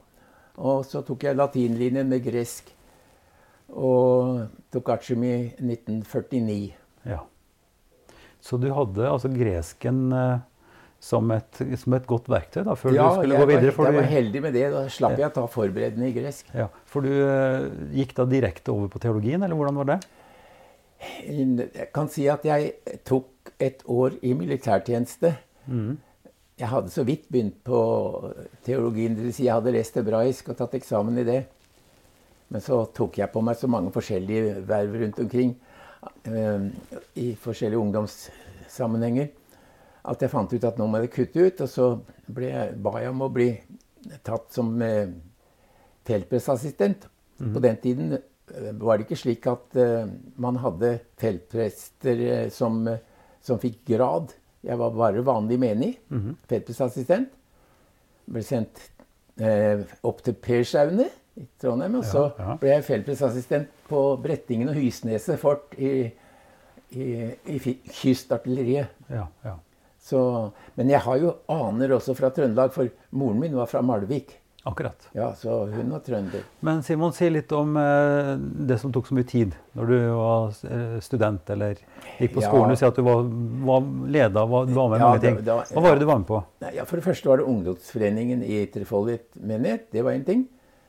Og 0.58 0.84
så 0.86 1.02
tok 1.06 1.24
jeg 1.24 1.38
latinlinjen 1.38 2.08
med 2.10 2.24
gresk. 2.24 2.68
Og 3.68 4.44
tok 4.72 4.92
artium 4.92 5.24
i 5.24 5.34
1949. 5.56 6.74
Ja. 7.08 7.22
Så 8.40 8.60
du 8.60 8.68
hadde 8.72 9.08
altså 9.08 9.30
gresken 9.32 10.12
eh, 10.12 10.44
som, 11.00 11.30
et, 11.30 11.60
som 11.78 11.94
et 11.94 12.06
godt 12.10 12.26
verktøy 12.30 12.64
da, 12.66 12.74
før 12.74 12.92
du 12.92 12.98
skulle 12.98 13.38
gå 13.38 13.46
videre? 13.48 13.70
var, 13.70 13.76
For 13.76 13.88
jeg 13.88 13.96
var 14.00 14.08
heldig 14.10 14.42
med 14.42 14.56
det. 14.58 14.64
Da 14.74 14.84
slapp 14.90 15.18
jeg 15.20 15.30
å 15.30 15.34
ta 15.36 15.44
forberedende 15.50 16.08
i 16.10 16.14
gresk. 16.16 16.50
ja, 16.54 16.66
for 16.90 17.06
du 17.06 17.12
eh, 17.14 17.68
gikk 18.00 18.16
da 18.18 18.26
direkte 18.28 18.74
over 18.74 18.90
på 18.92 19.02
teologien, 19.02 19.44
eller 19.46 19.58
hvordan 19.58 19.78
var 19.78 19.92
det? 19.92 19.98
Jeg 20.98 21.90
kan 21.94 22.10
si 22.10 22.26
at 22.26 22.42
jeg 22.46 22.72
tok 23.06 23.52
et 23.62 23.84
år 23.86 24.18
i 24.26 24.34
militærtjeneste. 24.34 25.30
Jeg 26.58 26.72
hadde 26.72 26.90
så 26.90 27.04
vidt 27.06 27.28
begynt 27.30 27.60
på 27.62 27.78
teologien, 28.66 29.14
dvs. 29.14 29.36
Si 29.36 29.46
jeg 29.46 29.54
hadde 29.54 29.76
lest 29.76 29.94
hebraisk 30.00 30.50
og 30.50 30.58
tatt 30.58 30.74
eksamen 30.80 31.22
i 31.22 31.26
det. 31.28 31.40
Men 32.50 32.64
så 32.64 32.80
tok 32.96 33.20
jeg 33.20 33.30
på 33.30 33.42
meg 33.44 33.60
så 33.60 33.70
mange 33.70 33.92
forskjellige 33.94 34.64
verv 34.66 34.96
rundt 35.04 35.22
omkring 35.22 35.54
eh, 36.26 36.66
i 37.20 37.28
forskjellige 37.38 37.78
ungdomssammenhenger 37.78 39.28
at 40.04 40.20
jeg 40.22 40.30
fant 40.30 40.52
ut 40.52 40.64
at 40.64 40.78
nå 40.78 40.86
må 40.86 41.00
jeg 41.02 41.10
kutte 41.14 41.46
ut. 41.48 41.60
Og 41.64 41.68
så 41.68 41.88
ble 42.28 42.50
jeg, 42.52 42.76
ba 42.82 42.98
jeg 43.02 43.10
om 43.10 43.22
å 43.26 43.30
bli 43.32 43.50
tatt 44.24 44.52
som 44.54 44.74
eh, 44.82 45.08
feltprestassistent. 46.08 47.08
På 47.38 47.60
den 47.62 47.76
tiden 47.78 48.12
eh, 48.18 48.72
var 48.80 48.98
det 48.98 49.06
ikke 49.06 49.20
slik 49.20 49.46
at 49.50 49.76
eh, 49.78 50.08
man 50.42 50.56
hadde 50.62 50.96
feltprester 51.20 52.22
eh, 52.26 52.48
som 52.54 52.80
eh, 52.90 52.98
som 53.48 53.60
fikk 53.62 53.84
grad. 53.86 54.32
Jeg 54.66 54.76
var 54.80 54.90
bare 54.92 55.22
vanlig 55.24 55.56
menig. 55.62 55.92
Feltprestassistent. 56.50 57.30
Ble 58.28 58.42
sendt 58.44 58.80
eh, 59.40 59.84
opp 60.04 60.18
til 60.26 60.34
Persaune 60.42 61.06
i 61.38 61.44
Trondheim. 61.62 61.94
Og 62.00 62.04
så 62.04 62.24
Ja, 62.26 62.48
ja. 62.50 62.56
ble 62.60 62.72
jeg 62.74 62.84
feltprestassistent 62.88 63.70
på 63.88 64.02
Brettingen 64.20 64.68
og 64.72 64.76
Hysneset 64.76 65.38
fort 65.40 65.78
i, 65.78 66.10
i, 66.90 67.06
i 67.46 67.56
i 67.62 67.76
kystartilleriet. 67.94 68.90
Ja, 69.14 69.28
ja. 69.46 69.54
Så, 70.08 70.20
men 70.78 70.88
jeg 70.94 71.02
har 71.04 71.18
jo 71.20 71.34
aner 71.52 71.92
også 71.98 72.14
fra 72.16 72.30
Trøndelag, 72.32 72.72
for 72.72 72.88
moren 73.12 73.40
min 73.42 73.56
var 73.58 73.66
fra 73.68 73.82
Malvik. 73.84 74.36
Akkurat. 74.68 75.04
Ja, 75.16 75.30
så 75.38 75.62
hun 75.70 75.92
var 75.94 76.00
trønder. 76.04 76.42
Men 76.66 76.82
Simon, 76.84 77.12
si 77.16 77.28
litt 77.30 77.52
om 77.56 77.76
eh, 77.80 78.32
det 78.68 78.76
som 78.82 78.90
tok 78.92 79.06
så 79.08 79.14
mye 79.16 79.24
tid 79.28 79.54
når 79.78 79.88
du 79.92 79.94
var 80.18 80.58
eh, 80.68 80.96
student 81.04 81.52
eller 81.54 81.78
gikk 82.18 82.34
på 82.34 82.42
Ja. 82.42 82.48
skolen. 82.50 82.74
Du 82.74 82.80
sier 82.80 82.90
at 82.90 82.98
du 82.98 83.04
var, 83.06 83.22
var 83.70 83.86
leda, 84.18 84.44
var, 84.50 84.66
du 84.68 84.74
var 84.76 84.90
med 84.92 84.98
i 84.98 85.00
Ja, 85.04 85.08
mange 85.08 85.22
ting. 85.24 85.38
Da, 85.46 85.56
da, 85.62 85.72
Hva 85.78 85.84
var 85.86 85.96
det 85.96 86.04
du 86.04 86.08
var 86.10 86.20
med 86.20 86.28
på? 86.28 86.42
Nei, 86.66 86.72
ja, 86.76 86.84
for 86.90 87.00
det 87.00 87.06
første 87.06 87.30
var 87.30 87.40
det 87.40 87.48
ungdomsforeningen 87.48 88.44
i 88.44 88.60
Trefoldet 88.74 89.24
menighet. 89.40 89.86
Det 89.94 90.04
var 90.04 90.18
en 90.18 90.26
ting. 90.28 90.44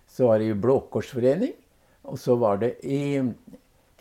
Så 0.10 0.28
var 0.28 0.44
det 0.44 0.50
Blå 0.60 0.80
Korsforening. 0.92 1.54
Og 2.10 2.20
så 2.20 2.36
var 2.42 2.60
det 2.66 2.74
i 2.84 3.02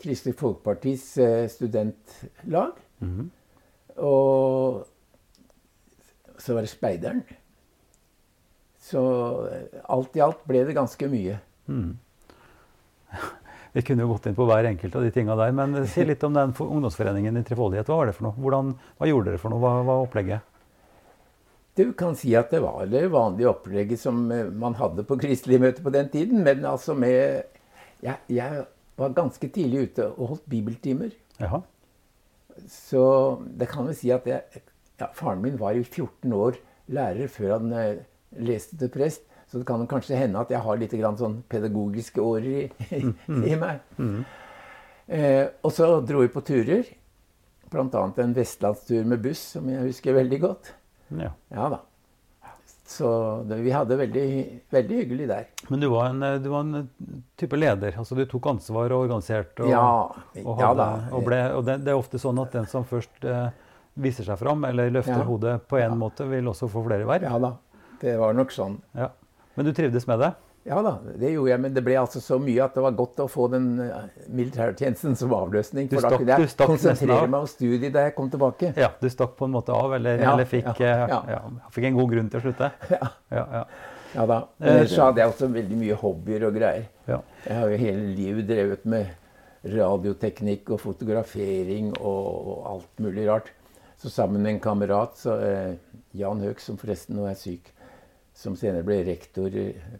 Kristelig 0.01 0.35
Folkepartis 0.41 1.05
eh, 1.23 1.45
studentlag. 1.51 2.73
Og 3.99 4.85
så 6.39 6.55
var 6.55 6.65
det 6.65 6.71
Speideren. 6.71 7.21
Så 8.79 9.01
eh, 9.51 9.81
alt 9.91 10.15
i 10.17 10.23
alt 10.23 10.45
ble 10.47 10.63
det 10.67 10.77
ganske 10.77 11.09
mye. 11.11 11.39
Vi 13.73 13.83
kunne 13.85 14.05
jo 14.05 14.13
gått 14.15 14.29
inn 14.29 14.37
på 14.37 14.47
hver 14.49 14.67
enkelt 14.71 14.95
av 14.97 15.05
de 15.05 15.11
tinga 15.13 15.35
der, 15.37 15.53
men 15.55 15.77
si 15.91 16.05
litt 16.07 16.23
om 16.25 16.37
den 16.37 16.55
ungdomsforeningen 16.55 17.37
i 17.37 17.45
Trefoldighet. 17.45 17.89
Hva 17.89 18.01
var 18.01 18.09
det 18.09 18.15
for 18.17 18.29
noe? 18.29 18.39
Hvordan, 18.39 18.73
hva 18.97 19.11
gjorde 19.11 19.31
dere 19.31 19.41
for 19.41 19.53
noe? 19.53 19.61
Hva 19.63 19.75
var 19.87 20.07
opplegget? 20.07 20.55
Du 21.79 21.85
kan 21.95 22.17
si 22.19 22.33
at 22.35 22.49
det 22.51 22.59
var 22.63 22.89
det 22.91 23.05
vanlige 23.13 23.53
opplegget 23.53 24.01
som 24.01 24.25
eh, 24.35 24.49
man 24.49 24.75
hadde 24.79 25.05
på 25.07 25.19
kristelige 25.21 25.63
møter 25.63 25.85
på 25.85 25.93
den 25.95 26.11
tiden, 26.11 26.43
men 26.47 26.65
altså 26.67 26.95
med 26.97 27.45
jeg, 28.03 28.15
jeg 28.31 28.63
var 28.99 29.15
ganske 29.15 29.47
tidlig 29.47 29.89
ute 29.89 30.07
og 30.09 30.33
holdt 30.33 30.49
bibeltimer. 30.51 31.13
Jaha. 31.39 31.61
Så 32.67 33.03
det 33.59 33.69
kan 33.71 33.87
vi 33.87 33.95
si 33.95 34.09
at 34.11 34.25
jeg, 34.27 34.63
ja, 34.99 35.07
faren 35.15 35.41
min 35.43 35.57
var 35.59 35.77
i 35.77 35.83
14 35.83 36.33
år 36.35 36.59
lærer 36.89 37.27
før 37.31 37.55
han 37.57 37.73
eh, 37.73 37.99
leste 38.39 38.77
til 38.81 38.91
prest. 38.93 39.25
Så 39.49 39.57
det 39.61 39.65
kan 39.65 39.81
kanskje 39.89 40.17
hende 40.19 40.37
at 40.43 40.51
jeg 40.53 40.61
har 40.61 40.77
litt 40.77 40.93
grann 40.93 41.17
sånn 41.17 41.39
pedagogiske 41.49 42.21
årer 42.21 42.67
i, 42.93 43.01
i 43.49 43.55
meg. 43.57 43.79
Eh, 45.09 45.45
og 45.65 45.71
så 45.73 45.87
dro 46.05 46.21
vi 46.21 46.29
på 46.33 46.43
turer. 46.45 46.85
Bl.a. 47.69 48.01
en 48.17 48.33
vestlandstur 48.33 49.05
med 49.09 49.21
buss, 49.21 49.41
som 49.55 49.69
jeg 49.69 49.87
husker 49.87 50.13
veldig 50.17 50.39
godt. 50.41 50.71
Ja. 51.17 51.31
Ja 51.53 51.69
da. 51.73 51.79
Så 52.89 53.09
det, 53.45 53.59
vi 53.61 53.69
hadde 53.69 53.97
veldig, 53.99 54.23
veldig 54.73 54.95
hyggelig 55.03 55.27
der. 55.29 55.49
Men 55.69 55.81
du 55.83 55.87
var, 55.91 56.07
en, 56.09 56.23
eh, 56.25 56.37
du 56.41 56.47
var 56.49 56.63
en 56.65 56.87
type 57.37 57.57
leder. 57.57 57.93
altså 58.01 58.17
Du 58.17 58.23
tok 58.29 58.47
ansvar 58.49 58.89
og 58.95 59.03
organiserte. 59.05 59.61
Og, 59.65 59.69
Ja, 59.69 59.83
og, 60.41 60.61
ja 60.61 60.69
da. 60.77 60.87
og, 61.13 61.21
ble, 61.27 61.41
og 61.53 61.65
det, 61.67 61.75
det 61.85 61.93
er 61.93 61.99
ofte 62.01 62.21
sånn 62.21 62.41
at 62.41 62.53
den 62.57 62.65
som 62.69 62.85
først 62.89 63.25
eh, 63.29 63.49
viser 63.99 64.23
seg 64.27 64.37
fram, 64.39 64.63
eller 64.65 64.91
løfter 64.95 65.19
Ja. 65.19 65.25
hodet 65.27 65.55
på 65.67 65.77
én 65.81 65.95
måte, 65.99 66.27
vil 66.29 66.47
også 66.51 66.69
få 66.71 66.83
flere 66.87 67.05
verv. 67.07 67.23
Ja 67.27 67.39
da. 67.39 67.53
Det 68.01 68.17
var 68.19 68.33
nok 68.33 68.51
sånn. 68.55 68.77
Ja. 68.95 69.09
Men 69.55 69.65
du 69.67 69.73
trivdes 69.75 70.07
med 70.07 70.19
det? 70.23 70.33
Ja 70.67 70.81
da, 70.83 70.91
det 71.17 71.31
gjorde 71.33 71.49
jeg, 71.49 71.59
men 71.63 71.73
det 71.73 71.81
ble 71.83 71.95
altså 71.97 72.19
så 72.21 72.37
mye 72.39 72.61
at 72.65 72.73
det 72.75 72.81
var 72.83 72.91
godt 72.93 73.21
å 73.23 73.27
få 73.31 73.47
den 73.49 73.79
eh, 73.79 74.09
militærtjenesten 74.29 75.15
som 75.17 75.31
avløsning. 75.33 75.87
For 75.89 76.03
da 76.03 76.11
kunne 76.17 76.35
jeg 76.35 76.49
konsentrere 76.59 77.27
meg 77.31 77.39
om 77.39 77.47
studiet 77.47 77.93
da 77.95 78.03
jeg 78.05 78.15
kom 78.15 78.29
tilbake. 78.29 78.73
Ja, 78.77 78.89
Du 79.01 79.07
stakk 79.09 79.35
på 79.39 79.47
en 79.47 79.51
måte 79.55 79.73
av, 79.73 79.93
eller, 79.95 80.19
Ja, 80.19 80.33
eller 80.33 80.45
fikk, 80.45 80.67
ja, 80.83 81.05
eh, 81.07 81.07
ja. 81.09 81.21
ja, 81.31 81.39
fikk 81.71 81.85
en 81.89 81.95
god 81.97 82.11
grunn 82.11 82.29
til 82.29 82.39
å 82.39 82.43
slutte? 82.43 82.71
Ja, 82.91 83.07
Ja, 83.31 83.45
ja. 83.55 83.63
ja 84.15 84.25
da. 84.25 84.37
Eh, 84.37 84.45
Men 84.59 84.69
ellers 84.75 84.93
så 84.95 85.07
hadde 85.07 85.23
jeg 85.23 85.31
også 85.33 85.49
veldig 85.55 85.77
mye 85.79 85.95
hobbyer 86.03 86.47
og 86.49 86.53
greier. 86.59 86.85
ja. 87.07 87.21
Jeg 87.47 87.55
har 87.61 87.69
jo 87.73 87.77
hele 87.77 88.15
livet 88.19 88.47
drevet 88.51 88.85
med 88.85 89.07
radioteknikk 89.79 90.69
og 90.75 90.79
fotografering 90.83 91.93
og, 91.99 92.27
og 92.51 92.67
alt 92.73 93.01
mulig 93.03 93.25
rart. 93.29 93.49
Så 93.99 94.09
sammen 94.09 94.41
med 94.41 94.53
en 94.53 94.59
kamerat, 94.63 95.17
så, 95.19 95.35
eh, 95.43 95.75
Jan 96.15 96.39
Høek, 96.39 96.59
som 96.63 96.77
forresten 96.79 97.15
nå 97.19 97.27
er 97.27 97.35
syk, 97.35 97.73
som 98.33 98.55
senere 98.55 98.83
ble 98.87 99.01
rektor 99.03 99.49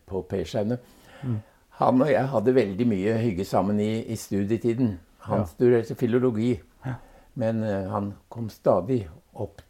på 0.07 0.21
på 0.23 0.37
mm. 0.37 1.39
Han 1.79 2.01
og 2.01 2.09
jeg 2.11 2.27
hadde 2.27 2.55
veldig 2.55 2.87
mye 2.87 3.17
hygge 3.19 3.45
sammen 3.45 3.79
i, 3.79 4.05
i 4.07 4.15
studietiden. 4.15 4.99
Han 5.19 5.39
Ja. 5.39 5.45
studerte 5.45 5.95
filologi, 5.95 6.59
Ja. 6.85 6.93
men 7.35 7.63
eh, 7.63 7.89
han 7.89 8.13
kom 8.29 8.49
stadig 8.49 9.07
opp 9.35 9.61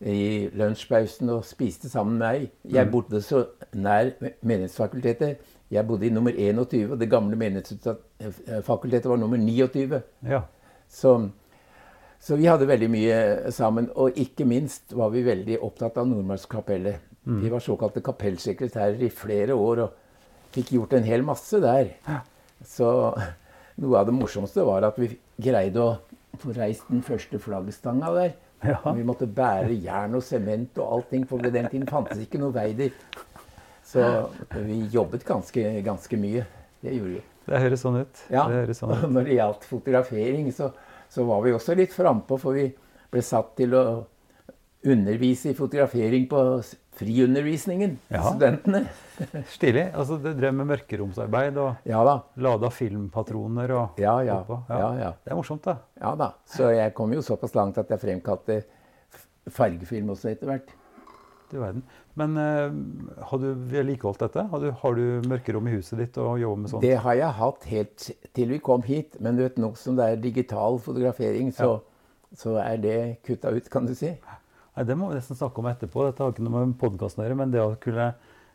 i 0.00 0.50
lunsjpausen 0.52 1.30
og 1.30 1.44
spiste 1.44 1.88
sammen 1.88 2.18
med 2.18 2.26
meg. 2.40 2.50
Jeg 2.64 2.90
bodde 2.90 3.22
så 3.22 3.46
nær 3.72 4.10
Menighetsfakultetet. 4.42 5.38
Jeg 5.70 5.86
bodde 5.86 6.06
i 6.06 6.10
nummer 6.10 6.32
21, 6.32 6.92
og 6.92 6.98
det 7.00 7.10
gamle 7.10 7.36
Menighetsfakultetet 7.36 9.08
var 9.08 9.16
nummer 9.16 9.36
29. 9.36 10.02
ja. 10.28 10.42
Så, 10.88 11.30
så 12.26 12.34
vi 12.34 12.48
hadde 12.50 12.66
veldig 12.66 12.88
mye 12.90 13.18
sammen. 13.54 13.86
Og 13.94 14.16
ikke 14.18 14.46
minst 14.48 14.94
var 14.98 15.12
vi 15.14 15.22
veldig 15.26 15.60
opptatt 15.62 16.00
av 16.02 16.08
Nordmarskapellet. 16.10 17.12
Vi 17.26 17.50
var 17.50 17.62
såkalte 17.62 18.02
kapellsekretærer 18.06 19.02
i 19.02 19.10
flere 19.10 19.54
år 19.54 19.82
og 19.84 19.94
fikk 20.54 20.72
gjort 20.76 20.96
en 20.98 21.06
hel 21.06 21.22
masse 21.26 21.58
der. 21.62 21.92
Så 22.66 22.88
noe 23.82 23.98
av 24.00 24.08
det 24.08 24.14
morsomste 24.16 24.64
var 24.66 24.86
at 24.88 24.98
vi 24.98 25.10
greide 25.42 25.82
å 25.82 25.96
få 26.42 26.54
reist 26.56 26.86
den 26.90 27.02
første 27.06 27.38
flaggstanga 27.42 28.12
der. 28.14 28.34
Ja. 28.66 28.78
Vi 28.96 29.04
måtte 29.06 29.28
bære 29.30 29.74
jern 29.74 30.16
og 30.18 30.24
sement 30.24 30.78
og 30.80 30.98
allting, 30.98 31.26
for 31.28 31.42
ved 31.42 31.54
den 31.54 31.68
tiden 31.70 31.86
fantes 31.90 32.22
ikke 32.22 32.40
noe 32.42 32.54
vei 32.54 32.70
dit. 32.78 33.18
Så 33.86 34.02
vi 34.56 34.80
jobbet 34.90 35.26
ganske, 35.26 35.66
ganske 35.86 36.18
mye. 36.18 36.46
Det 36.82 36.94
gjorde 36.96 37.18
vi. 37.18 37.24
Det 37.46 37.60
høres 37.62 37.82
sånn 37.84 38.00
ut. 38.02 38.22
Ja, 38.32 38.46
sånn 38.74 38.94
ut. 38.94 39.02
og 39.06 39.12
når 39.14 39.28
det 39.28 39.36
gjaldt 39.36 39.66
fotografering, 39.70 40.48
så, 40.54 40.72
så 41.12 41.24
var 41.28 41.42
vi 41.44 41.52
også 41.56 41.76
litt 41.78 41.92
frampå, 41.94 42.38
for 42.40 42.56
vi 42.58 42.66
ble 43.12 43.22
satt 43.22 43.54
til 43.58 43.74
å 43.78 43.84
undervise 44.86 45.50
i 45.50 45.56
fotografering 45.58 46.26
på 46.30 46.40
friundervisningen. 46.96 47.96
Ja. 48.12 48.22
Studentene. 48.30 48.84
Stilig. 49.56 49.86
Altså, 49.94 50.16
Du 50.22 50.28
drev 50.36 50.54
med 50.54 50.68
mørkeromsarbeid 50.70 51.58
og 51.60 51.88
Ja 51.88 52.02
da. 52.06 52.14
lada 52.40 52.70
filmpatroner 52.72 53.72
og 53.76 54.00
Ja, 54.00 54.18
ja. 54.24 54.38
ja, 54.70 54.88
ja. 55.00 55.10
Det 55.24 55.32
er 55.34 55.38
morsomt, 55.38 55.64
da. 55.66 55.78
ja 56.00 56.14
da. 56.16 56.30
Så 56.48 56.70
jeg 56.74 56.94
kom 56.96 57.12
jo 57.16 57.24
såpass 57.26 57.54
langt 57.58 57.78
at 57.82 57.90
jeg 57.92 58.00
fremkalte 58.04 58.60
fargefilm 59.52 60.10
også 60.14 60.30
etter 60.32 60.50
hvert. 60.50 60.72
Du 61.50 61.58
verden. 61.60 61.84
Men 62.16 62.36
uh, 62.40 63.24
har 63.28 63.40
du 63.42 63.50
vedlikeholdt 63.68 64.22
dette? 64.24 64.46
Har 64.48 64.62
du, 64.62 64.70
har 64.80 64.94
du 64.96 65.26
mørkerom 65.28 65.66
i 65.68 65.74
huset 65.76 65.98
ditt 66.00 66.16
og 66.22 66.38
jobber 66.40 66.62
med 66.62 66.72
sånt? 66.72 66.84
Det 66.86 66.94
har 67.04 67.18
jeg 67.18 67.36
hatt 67.42 67.66
helt 67.68 68.06
til 68.36 68.54
vi 68.54 68.58
kom 68.64 68.82
hit. 68.86 69.18
Men 69.20 69.36
du 69.36 69.42
vet, 69.44 69.58
nå 69.60 69.74
som 69.76 69.98
det 69.98 70.06
er 70.14 70.22
digital 70.24 70.78
fotografering, 70.80 71.52
så, 71.52 71.74
så 72.32 72.56
er 72.62 72.80
det 72.80 72.96
kutta 73.28 73.52
ut, 73.52 73.68
kan 73.72 73.84
du 73.88 73.92
si. 73.98 74.14
Nei, 74.16 74.84
Det 74.88 74.96
må 74.96 75.10
vi 75.12 75.18
nesten 75.20 75.36
snakke 75.36 75.60
om 75.60 75.68
etterpå. 75.68 76.06
Dette 76.08 76.24
har 76.24 76.32
ikke 76.32 76.44
noe 76.48 76.64
med 76.64 76.74
podkasten 76.80 77.20
å 77.20 77.28
gjøre, 77.28 77.38
men 77.44 77.52
det 77.52 77.60
å 77.64 77.76
kunne 77.80 78.08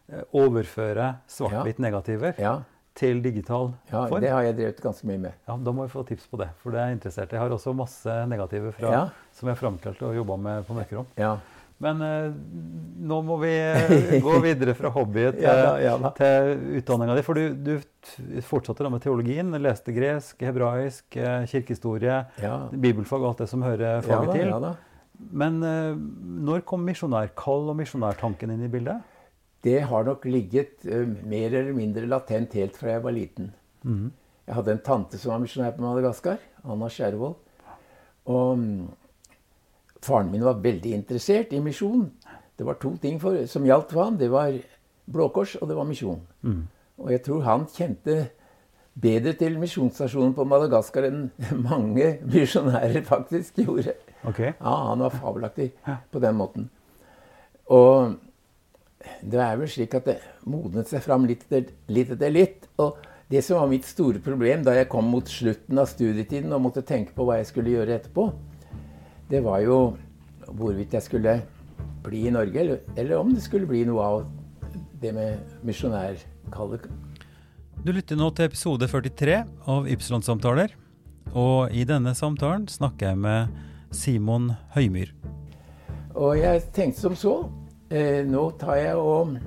eh, 0.09 0.25
overføre 0.41 1.15
svart-hvitt-negativer 1.29 2.41
Ja, 2.41 2.59
til 2.97 3.21
digital 3.23 3.69
ja 3.87 4.01
form, 4.09 4.19
det 4.25 4.33
har 4.33 4.43
jeg 4.43 4.57
drevet 4.57 4.81
ganske 4.83 5.07
mye 5.07 5.21
med. 5.29 5.37
ja, 5.47 5.55
da 5.55 5.71
må 5.71 5.85
vi 5.85 5.93
få 5.93 6.01
tips 6.09 6.25
på 6.33 6.41
det. 6.41 6.49
For 6.59 6.73
det 6.73 6.81
er 6.81 6.89
jeg 6.91 6.97
interessert 6.99 7.31
i. 7.31 7.37
Jeg 7.37 7.45
har 7.45 7.53
også 7.55 7.73
masse 7.77 8.17
negativer 8.27 8.73
fra, 8.75 8.91
Ja. 8.91 9.05
som 9.37 9.47
jeg 9.47 9.55
har 9.55 9.61
framkalt 9.61 10.01
og 10.03 10.17
jobba 10.17 10.37
med 10.49 10.65
på 10.67 10.75
mørkerom. 10.81 11.07
Ja. 11.17 11.37
Men 11.81 12.01
eh, 12.05 12.27
nå 13.11 13.17
må 13.25 13.37
vi 13.41 13.51
gå 14.25 14.35
videre 14.43 14.75
fra 14.77 14.91
hobbyet 14.93 15.39
til, 15.39 15.45
Ja 15.47 15.55
da, 15.57 15.71
ja 15.81 15.95
da. 16.01 16.11
til 16.17 16.77
utdanninga 16.81 17.15
di. 17.17 17.23
For 17.25 17.39
du, 17.39 17.55
du 17.57 18.41
fortsatte 18.45 18.85
da 18.85 18.91
med 18.93 19.01
teologien. 19.03 19.49
Leste 19.61 19.93
gresk, 19.95 20.37
hebraisk, 20.45 21.07
eh, 21.17 21.47
kirkehistorie, 21.49 22.19
Ja. 22.43 22.55
bibelfag 22.71 23.23
og 23.25 23.31
alt 23.33 23.43
det 23.45 23.49
som 23.49 23.65
hører 23.65 24.01
faget 24.05 24.35
til. 24.37 24.53
da. 24.67 24.75
Men 25.31 25.59
eh, 25.65 25.95
når 26.45 26.63
kom 26.69 26.85
misjonærkall 26.85 27.69
og 27.73 27.77
misjonærtanken 27.81 28.53
inn 28.53 28.63
i 28.65 28.71
bildet? 28.73 29.01
Det 29.61 29.79
har 29.85 30.05
nok 30.07 30.23
ligget 30.25 30.81
uh, 30.89 31.03
mer 31.29 31.53
eller 31.53 31.75
mindre 31.77 32.07
latent 32.09 32.55
helt 32.57 32.73
fra 32.81 32.95
jeg 32.95 33.03
var 33.03 33.13
liten. 33.13 33.51
Jeg 33.85 34.55
hadde 34.57 34.73
en 34.73 34.81
tante 34.81 35.19
som 35.21 35.35
var 35.35 35.43
misjonær 35.43 35.75
på 35.75 35.83
Madagaskar, 35.85 36.39
Anna 36.65 36.87
Skjærvold. 36.89 37.35
Og 38.33 38.57
mm, 38.57 38.87
faren 40.01 40.31
min 40.31 40.45
var 40.45 40.61
veldig 40.63 40.93
interessert 40.97 41.53
i 41.53 41.61
misjon. 41.63 42.09
Det 42.57 42.65
var 42.67 42.77
to 42.81 42.95
ting 43.01 43.19
for, 43.21 43.37
som 43.49 43.65
gjaldt 43.65 43.93
for 43.93 44.03
ham. 44.05 44.17
Det 44.17 44.29
var 44.31 44.53
Blå 45.11 45.27
Kors, 45.33 45.55
og 45.61 45.69
det 45.69 45.77
var 45.77 45.87
misjon. 45.89 46.21
Og 47.01 47.11
jeg 47.11 47.23
tror 47.25 47.43
han 47.47 47.67
kjente 47.73 48.17
bedre 49.01 49.33
til 49.39 49.55
misjonsstasjonen 49.59 50.33
på 50.35 50.45
Madagaskar 50.45 51.07
enn 51.07 51.29
mange 51.69 52.17
misjonærer 52.27 53.05
faktisk 53.07 53.61
gjorde. 53.63 53.95
Okay. 54.27 54.53
Ja, 54.59 54.75
han 54.89 55.01
var 55.01 55.15
fabelaktig 55.15 55.71
på 56.11 56.21
den 56.21 56.37
måten. 56.37 56.67
Og 57.71 58.17
det 59.21 59.39
er 59.41 59.55
vel 59.57 59.69
slik 59.71 59.95
at 59.97 60.09
det 60.09 60.19
modnet 60.45 60.91
seg 60.91 61.01
fram 61.05 61.25
litt 61.29 61.47
etter 61.47 61.71
litt. 61.89 62.11
Etter 62.13 62.33
litt. 62.33 62.67
Og 62.81 62.99
det 63.31 63.41
som 63.45 63.61
var 63.61 63.71
mitt 63.71 63.87
store 63.87 64.19
problem 64.21 64.65
da 64.67 64.75
jeg 64.75 64.89
kom 64.91 65.07
mot 65.09 65.27
slutten 65.29 65.79
av 65.79 65.89
studietiden 65.89 66.51
og 66.53 66.65
måtte 66.67 66.83
tenke 66.85 67.15
på 67.15 67.25
hva 67.25 67.39
jeg 67.39 67.49
skulle 67.49 67.73
gjøre 67.73 67.95
etterpå, 67.95 68.27
det 69.31 69.39
var 69.43 69.61
jo 69.63 69.77
hvorvidt 70.51 70.93
jeg 70.97 71.05
skulle 71.05 71.35
bli 72.03 72.25
i 72.27 72.33
Norge, 72.33 72.59
eller, 72.59 72.77
eller 72.97 73.17
om 73.17 73.31
det 73.31 73.43
skulle 73.43 73.69
bli 73.69 73.85
noe 73.87 74.03
av 74.03 74.25
det 75.01 75.13
med 75.15 75.39
misjonærkallet. 75.65 76.87
Du 77.81 77.91
lytter 77.95 78.19
nå 78.19 78.27
til 78.35 78.49
episode 78.49 78.87
43 78.91 79.37
av 79.71 79.87
Ypsilon-samtaler. 79.89 80.75
Og 81.31 81.71
i 81.71 81.85
denne 81.87 82.11
samtalen 82.17 82.67
snakker 82.69 83.13
jeg 83.13 83.21
med 83.23 83.47
Simon 83.95 84.51
Høymyr. 84.75 85.13
Og 86.11 86.35
jeg 86.37 86.65
tenkte 86.75 86.99
som 86.99 87.15
så. 87.15 87.35
Eh, 87.89 88.21
nå 88.27 88.49
tar 88.59 88.75
jeg 88.81 88.99
og 88.99 89.37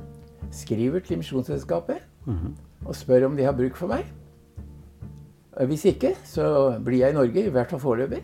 skriver 0.55 1.05
til 1.05 1.21
Misjonsselskapet 1.21 2.01
og 2.85 2.97
spør 2.97 3.29
om 3.29 3.37
de 3.37 3.45
har 3.45 3.57
bruk 3.57 3.77
for 3.77 3.93
meg. 3.93 4.09
Hvis 5.69 5.85
ikke, 5.93 6.15
så 6.25 6.79
blir 6.85 7.05
jeg 7.05 7.15
i 7.15 7.19
Norge, 7.19 7.47
i 7.47 7.53
hvert 7.53 7.71
fall 7.71 7.81
foreløpig. 7.81 8.23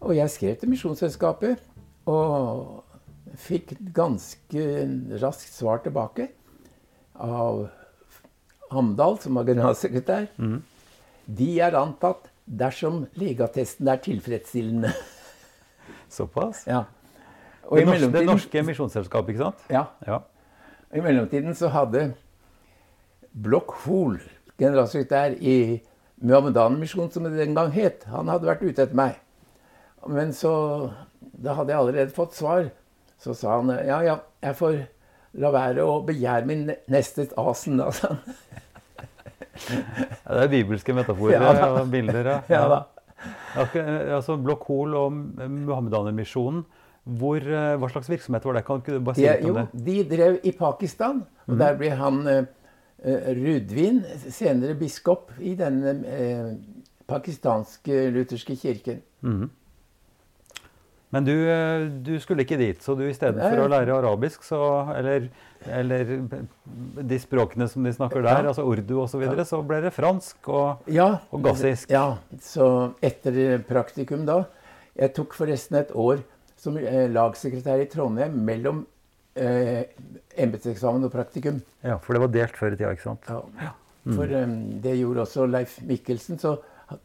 Og 0.00 0.14
jeg 0.16 0.32
skrev 0.32 0.56
til 0.60 0.70
Misjonsselskapet 0.72 1.60
og 2.08 2.84
fikk 3.40 3.74
ganske 3.94 4.62
raskt 5.22 5.52
svar 5.54 5.82
tilbake 5.84 6.30
av 7.20 7.66
Hamdal, 8.70 9.18
som 9.20 9.36
var 9.38 9.48
generalsekretær. 9.48 10.28
De 11.30 11.50
er 11.62 11.76
antatt 11.78 12.30
dersom 12.46 13.04
legeattesten 13.18 13.88
er 13.92 14.00
tilfredsstillende. 14.02 14.92
Såpass? 16.16 16.64
ja. 16.66 16.84
Og 17.70 17.76
Det 17.76 17.82
i 17.82 17.86
norske, 17.86 18.10
det 18.10 18.26
norske 18.26 18.62
misjonsselskapet, 18.66 19.34
ikke 19.34 19.44
sant? 19.44 19.66
ja, 19.70 19.84
Ja. 20.06 20.22
I 20.90 20.98
mellomtiden 21.04 21.54
så 21.54 21.68
hadde 21.70 22.14
Blokk 23.30 23.76
Hoel, 23.84 24.16
generalsekretær 24.58 25.36
i 25.38 25.78
Muhammedan-misjonen, 26.18 27.12
som 27.14 27.28
det 27.28 27.36
den 27.38 27.54
gang 27.54 27.70
het, 27.70 28.02
han 28.10 28.26
hadde 28.26 28.48
vært 28.48 28.64
ute 28.64 28.82
etter 28.82 28.96
meg. 28.98 29.20
Men 30.08 30.32
så 30.32 30.52
Da 31.20 31.54
hadde 31.56 31.72
jeg 31.72 31.80
allerede 31.80 32.14
fått 32.14 32.34
svar. 32.36 32.70
Så 33.20 33.34
sa 33.36 33.58
han 33.58 33.68
ja, 33.84 34.00
ja, 34.04 34.16
jeg 34.42 34.56
får 34.56 34.78
la 35.40 35.50
være 35.54 35.84
å 35.84 36.00
begjære 36.04 36.48
min 36.48 36.70
neste 36.90 37.28
asen, 37.38 37.76
da, 37.80 37.90
sa 37.94 38.14
han. 38.14 38.22
Ja, 39.60 40.38
Det 40.38 40.44
er 40.46 40.48
bibelske 40.48 40.94
metaforer 40.96 41.34
Ja 41.36 41.66
og 41.68 41.90
bilder. 41.92 42.30
Ja. 42.30 42.38
Ja 42.48 42.62
da. 42.70 42.78
Altså, 44.16 44.38
Blokk 44.40 44.64
Hol 44.70 44.94
og 44.96 45.12
Muhammedanermisjonen, 45.12 46.62
hvor, 47.20 47.36
eh, 47.44 47.74
hva 47.80 47.90
slags 47.92 48.08
virksomhet 48.08 48.44
var 48.46 48.56
det? 48.56 48.64
Kan 48.64 48.80
du 48.86 48.94
bare 49.04 49.18
si 49.18 49.26
litt 49.26 49.44
jo, 49.44 49.52
om 49.52 49.58
det? 49.60 49.84
de 49.84 49.96
drev 50.08 50.38
i 50.46 50.52
Pakistan, 50.56 51.22
og 51.48 51.58
der 51.60 51.76
ble 51.80 51.90
han 51.98 52.20
eh, 52.30 52.42
eh, 53.04 53.30
Rudvin, 53.36 54.02
senere 54.32 54.76
biskop 54.80 55.32
i 55.40 55.54
den 55.58 55.82
eh, 56.04 56.52
pakistanske 57.10 58.06
lutherske 58.14 58.56
kirken. 58.56 59.02
Men 61.10 61.26
du, 61.26 61.32
eh, 61.50 61.88
du 62.06 62.12
skulle 62.22 62.44
ikke 62.44 62.58
dit, 62.60 62.82
så 62.82 62.94
du 62.94 63.02
i 63.08 63.14
stedet 63.16 63.42
for 63.42 63.64
å 63.64 63.68
lære 63.70 63.96
arabisk, 63.96 64.44
så, 64.46 64.60
eller, 64.94 65.26
eller 65.66 66.12
de 67.10 67.18
språkene 67.18 67.66
som 67.70 67.82
de 67.86 67.92
snakker 67.96 68.22
der, 68.22 68.44
Ja. 68.44 68.52
altså 68.52 68.62
urdu 68.62 69.00
osv., 69.02 69.16
så, 69.16 69.22
videre, 69.24 69.46
så 69.48 69.58
ble 69.66 69.80
det 69.82 69.92
fransk 69.96 70.48
og, 70.48 70.86
Ja, 70.86 71.08
og 71.34 71.42
gassisk. 71.42 71.90
Ja, 71.90 72.18
så 72.40 72.94
etter 73.02 73.58
praktikum 73.66 74.24
da 74.28 74.44
Jeg 74.98 75.14
tok 75.14 75.34
forresten 75.34 75.78
et 75.78 75.90
år 75.94 76.22
som 76.60 76.76
eh, 76.76 77.06
lagsekretær 77.08 77.80
i 77.80 77.88
Trondheim 77.88 78.34
mellom 78.44 78.82
eh, 79.34 79.86
embetseksamen 80.36 81.06
og 81.06 81.12
praktikum. 81.14 81.62
Ja, 81.82 81.96
for 82.02 82.14
det 82.14 82.20
var 82.20 82.34
delt 82.34 82.58
før 82.58 82.74
i 82.74 82.76
tida, 82.76 82.90
ikke 82.92 83.06
sant? 83.06 83.30
Ja. 83.30 83.70
For 84.10 84.24
um, 84.42 84.80
det 84.82 84.96
gjorde 84.98 85.24
også 85.24 85.46
Leif 85.48 85.78
Mikkelsen. 85.86 86.38
Så 86.40 86.56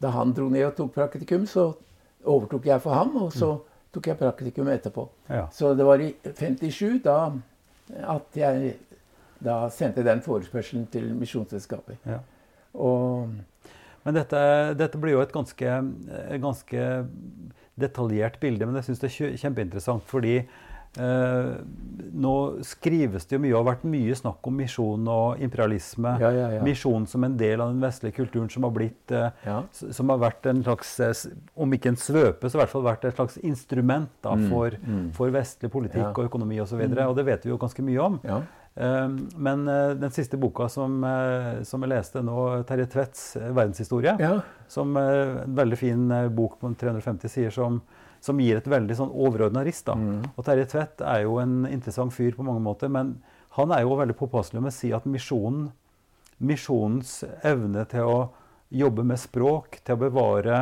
da 0.02 0.10
han 0.14 0.34
dro 0.36 0.48
ned 0.52 0.66
og 0.66 0.76
tok 0.78 0.92
praktikum, 0.94 1.46
så 1.48 1.70
overtok 2.26 2.66
jeg 2.66 2.82
for 2.82 2.96
ham, 2.96 3.16
og 3.22 3.32
så 3.32 3.54
tok 3.96 4.10
jeg 4.12 4.20
praktikum 4.20 4.68
etterpå. 4.70 5.08
Ja. 5.32 5.46
Så 5.52 5.72
det 5.76 5.86
var 5.88 6.02
i 6.04 6.12
57 6.28 7.02
da 7.04 7.18
at 8.16 8.36
jeg 8.38 8.76
da 9.42 9.66
sendte 9.72 10.04
den 10.06 10.22
forespørselen 10.24 10.86
til 10.92 11.10
Misjonsselskapet. 11.16 12.00
Ja. 12.08 12.22
Og 12.74 13.30
Men 14.06 14.14
dette, 14.14 14.38
dette 14.78 14.98
blir 15.02 15.16
jo 15.16 15.22
et 15.24 15.32
ganske, 15.34 15.70
ganske 16.38 16.82
detaljert 17.74 18.36
bilde, 18.38 18.66
men 18.68 18.78
jeg 18.78 18.86
syns 18.86 19.00
det 19.02 19.08
er 19.10 19.38
kjempeinteressant 19.42 20.04
fordi 20.06 20.36
eh, 20.98 21.52
nå 22.16 22.32
skrives 22.64 23.26
det 23.28 23.36
jo 23.36 23.40
mye, 23.44 23.52
og 23.54 23.64
har 23.64 23.68
vært 23.74 23.84
mye 23.92 24.14
snakk 24.16 24.46
om 24.48 24.56
misjon 24.56 25.08
og 25.12 25.40
imperialisme. 25.44 26.14
Ja, 26.22 26.30
ja, 26.32 26.48
ja. 26.56 26.62
Misjon 26.64 27.06
som 27.10 27.24
en 27.28 27.36
del 27.36 27.60
av 27.60 27.72
den 27.74 27.80
vestlige 27.84 28.16
kulturen 28.22 28.48
som 28.52 28.64
har 28.68 28.72
blitt 28.76 29.12
eh, 29.12 29.30
som 29.72 30.08
har 30.14 30.18
vært 30.22 30.46
en 30.52 30.62
slags, 30.64 30.94
eh, 31.00 31.12
om 31.56 31.72
ikke 31.76 31.92
en 31.92 32.00
svøpe, 32.00 32.48
så 32.48 32.56
i 32.56 32.62
hvert 32.64 32.72
fall 32.72 32.86
vært 32.86 33.04
et 33.10 33.16
slags 33.18 33.36
instrument 33.44 34.08
da, 34.24 34.36
for, 34.48 34.76
for 35.16 35.30
vestlig 35.34 35.70
politikk 35.72 35.96
Mm. 35.96 36.12
Mm. 36.12 36.18
og 36.18 36.24
økonomi 36.30 36.60
osv. 36.60 36.80
Og, 36.80 36.94
så 36.96 37.08
og 37.10 37.16
det 37.16 37.24
vet 37.26 37.44
vi 37.44 37.50
jo 37.50 37.56
ganske 37.58 37.82
mye 37.82 38.00
om. 38.04 38.20
Eh, 38.76 39.08
Men 39.36 39.68
eh, 39.68 39.94
den 39.96 40.10
siste 40.12 40.36
boka 40.36 40.68
som, 40.68 41.02
eh, 41.04 41.62
som 41.64 41.80
jeg 41.82 41.90
leste 41.90 42.22
nå, 42.22 42.64
Terje 42.68 42.86
Tvedts 42.92 43.36
'Verdenshistorie', 43.36 44.42
som 44.68 44.96
en 44.96 45.54
veldig 45.56 45.78
fin 45.78 46.08
bok 46.34 46.58
på 46.60 46.74
350 46.76 47.28
sider, 47.28 47.50
som, 47.50 47.80
som 48.26 48.40
gir 48.42 48.58
et 48.58 48.68
veldig 48.68 48.96
sånn 48.98 49.12
overordna 49.14 49.62
rist. 49.66 49.86
da. 49.86 49.94
Og 50.34 50.46
Terje 50.46 50.66
Tvedt 50.72 51.04
er 51.06 51.22
jo 51.24 51.38
en 51.42 51.60
interessant 51.70 52.14
fyr 52.14 52.34
på 52.36 52.46
mange 52.46 52.64
måter, 52.64 52.90
men 52.92 53.16
han 53.56 53.72
er 53.72 53.84
jo 53.86 53.96
veldig 53.96 54.16
påpasselig 54.18 54.60
med 54.60 54.74
å 54.74 54.76
si 54.76 54.90
at 54.92 55.06
misjonen, 55.08 55.70
misjonens 56.42 57.22
evne 57.46 57.86
til 57.88 58.10
å 58.10 58.18
jobbe 58.74 59.04
med 59.06 59.20
språk, 59.22 59.78
til 59.86 59.94
å 59.96 60.00
bevare 60.02 60.58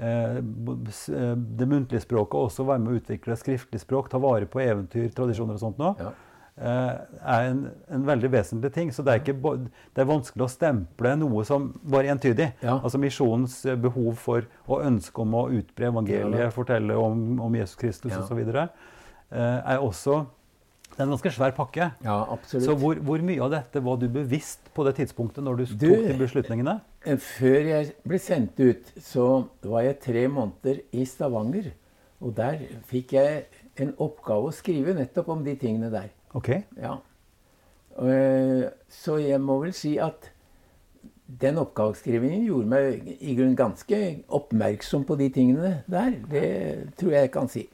eh, 0.00 0.40
eh, 0.40 1.36
det 1.36 1.68
muntlige 1.68 2.02
språket, 2.02 2.34
og 2.34 2.48
også 2.48 2.66
være 2.66 2.82
med 2.82 2.94
å 2.94 3.00
utvikle 3.02 3.36
skriftlig 3.38 3.82
språk, 3.84 4.08
ta 4.10 4.18
vare 4.22 4.48
på 4.50 4.62
eventyr, 4.64 5.10
tradisjoner 5.14 5.58
og 5.60 5.66
sånt 5.66 5.82
nå, 5.82 5.94
Ja. 6.00 6.12
Eh, 6.58 6.98
er 7.22 7.48
en, 7.50 7.62
en 7.90 8.04
veldig 8.06 8.30
vesentlig 8.32 8.72
ting. 8.74 8.90
Så 8.92 9.02
det 9.06 9.14
er, 9.14 9.22
ikke, 9.22 9.56
det 9.94 10.02
er 10.04 10.08
vanskelig 10.10 10.44
å 10.46 10.50
stemple 10.52 11.14
noe 11.20 11.44
som 11.48 11.70
bare 11.82 12.12
entydig. 12.12 12.52
Ja. 12.62 12.78
Altså 12.82 12.98
misjonens 13.02 13.60
eh, 13.66 13.76
behov 13.76 14.14
for 14.20 14.46
og 14.68 14.84
ønske 14.86 15.22
om 15.24 15.34
å 15.34 15.46
utbre 15.50 15.88
evangeliet, 15.92 16.40
Ja 16.46 16.50
fortelle 16.52 16.96
om, 16.98 17.40
om 17.40 17.54
Jesus 17.58 17.76
Kristus 17.80 18.12
Ja. 18.12 18.20
osv., 18.22 18.38
eh, 18.46 19.58
er 19.74 19.78
også 19.80 20.24
det 20.92 20.98
er 21.00 21.06
en 21.06 21.12
ganske 21.14 21.30
svær 21.32 21.54
pakke. 21.56 21.86
ja, 22.04 22.16
absolutt. 22.28 22.66
Så 22.66 22.74
hvor, 22.76 22.98
hvor 23.00 23.22
mye 23.24 23.40
av 23.40 23.48
dette 23.54 23.80
var 23.80 23.96
du 23.96 24.10
bevisst 24.12 24.66
på 24.76 24.84
det 24.84 24.92
tidspunktet 24.98 25.40
når 25.42 25.56
du, 25.56 25.64
Du- 25.64 25.86
tok 25.88 26.02
de 26.10 26.16
beslutningene? 26.20 26.74
Før 27.16 27.64
jeg 27.64 27.94
ble 28.04 28.18
sendt 28.20 28.60
ut, 28.60 28.90
så 29.00 29.46
var 29.64 29.86
jeg 29.86 30.00
tre 30.04 30.26
måneder 30.28 30.82
i 30.92 31.06
Stavanger. 31.08 31.70
Og 32.20 32.34
der 32.36 32.60
fikk 32.90 33.14
jeg 33.16 33.46
en 33.80 33.94
oppgave 34.04 34.50
å 34.50 34.52
skrive 34.52 34.92
nettopp 34.94 35.30
om 35.32 35.40
de 35.42 35.56
tingene 35.56 35.88
der. 35.90 36.10
Ok. 36.34 36.48
Ja. 36.80 36.96
Eh, 37.98 38.70
Så 38.88 39.16
jeg 39.20 39.40
må 39.40 39.58
vel 39.62 39.72
si 39.76 39.98
at 40.00 40.30
den 41.40 41.58
oppgaveskrivingen 41.60 42.44
gjorde 42.46 42.68
meg 42.68 43.06
i 43.20 43.34
grunnen 43.36 43.56
ganske 43.56 43.98
oppmerksom 44.28 45.04
på 45.08 45.16
de 45.20 45.28
tingene 45.32 45.82
der. 45.88 46.10
Det 46.28 46.94
tror 47.00 47.10
jeg 47.14 47.20
jeg 47.26 47.30
kan 47.32 47.48
si. 47.48 47.66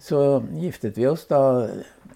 Så 0.00 0.20
giftet 0.54 0.96
vi 0.96 1.06
oss 1.10 1.26
da 1.28 1.40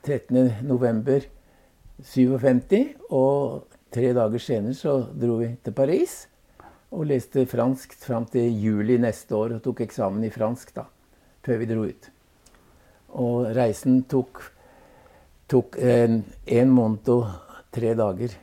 13.11.57, 0.06 2.94
og 3.10 3.64
tre 3.94 4.12
dager 4.16 4.38
senere 4.42 4.74
så 4.78 4.98
dro 5.14 5.36
vi 5.40 5.48
til 5.64 5.72
Paris 5.76 6.14
og 6.94 7.06
leste 7.10 7.42
fransk 7.50 7.94
fram 7.98 8.24
til 8.30 8.52
juli 8.62 8.96
neste 9.02 9.34
år 9.34 9.56
og 9.56 9.62
tok 9.64 9.80
eksamen 9.86 10.22
i 10.26 10.30
fransk 10.34 10.70
da, 10.76 10.84
før 11.42 11.56
vi 11.58 11.66
dro 11.70 11.82
ut. 11.88 12.04
Og 13.18 13.48
reisen 13.56 14.02
tok, 14.10 14.42
tok 15.54 15.78
en, 15.80 16.22
en 16.60 16.72
måned 16.74 17.10
og 17.14 17.28
tre 17.74 17.94
dager. 17.98 18.34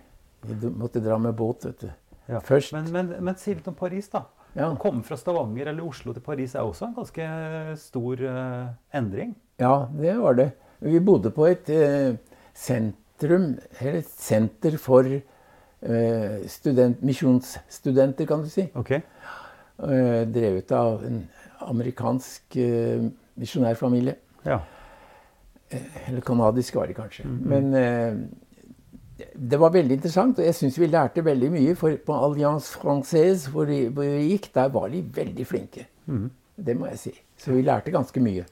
Vi 0.48 0.72
måtte 0.74 1.04
dra 1.04 1.20
med 1.22 1.36
båt, 1.38 1.68
vet 1.68 1.84
du. 1.84 1.90
Ja. 2.32 2.40
Først 2.46 2.74
Men, 2.74 2.88
men, 2.94 3.12
men 3.20 3.38
si 3.40 3.54
litt 3.54 3.68
om 3.68 3.76
Paris, 3.78 4.08
da. 4.14 4.26
Ja. 4.56 4.68
Å 4.68 4.80
komme 4.80 5.04
fra 5.08 5.16
Stavanger 5.20 5.70
eller 5.72 5.86
Oslo 5.88 6.12
til 6.16 6.24
Paris 6.26 6.56
er 6.58 6.68
også 6.68 6.90
en 6.90 6.96
ganske 6.98 7.28
stor 7.80 8.24
eh, 8.28 8.72
endring. 9.00 9.36
Ja, 9.62 9.88
det 9.96 10.16
var 10.20 10.36
det. 10.40 10.50
Vi 10.84 11.00
bodde 11.08 11.32
på 11.36 11.46
et 11.48 11.70
eh, 11.72 12.18
sentrum, 12.58 13.54
eller 13.78 14.02
et 14.02 14.10
senter 14.12 14.76
for 14.82 15.08
eh, 15.08 16.36
student, 16.52 17.00
misjonsstudenter, 17.06 18.28
kan 18.28 18.44
du 18.44 18.52
si. 18.52 18.68
Ok. 18.76 18.92
Eh, 18.98 20.24
drevet 20.32 20.76
av 20.76 21.06
en 21.08 21.24
amerikansk 21.72 22.60
eh, 22.60 23.08
misjonærfamilie. 23.40 24.18
Ja. 24.48 24.60
Eller 26.08 26.22
kanadisk 26.26 26.76
var 26.76 26.90
det 26.90 26.96
kanskje. 26.98 27.26
Men 27.26 27.74
eh, 27.78 28.16
det 29.36 29.60
var 29.62 29.74
veldig 29.74 29.96
interessant, 30.00 30.40
og 30.40 30.46
jeg 30.46 30.56
syns 30.58 30.80
vi 30.80 30.90
lærte 30.90 31.24
veldig 31.26 31.52
mye. 31.54 31.76
For 31.80 31.98
på 32.06 32.16
Alliance 32.26 32.80
Française, 32.82 33.50
hvor, 33.54 33.66
vi, 33.70 33.86
hvor 33.88 34.04
vi 34.04 34.32
gikk, 34.34 34.50
der 34.56 34.72
var 34.74 34.90
de 34.90 35.04
veldig 35.16 35.46
flinke. 35.48 35.86
Det 36.58 36.76
må 36.78 36.90
jeg 36.92 37.00
si. 37.00 37.14
Så 37.38 37.54
vi 37.56 37.62
lærte 37.66 37.94
ganske 37.94 38.20
mye. 38.24 38.46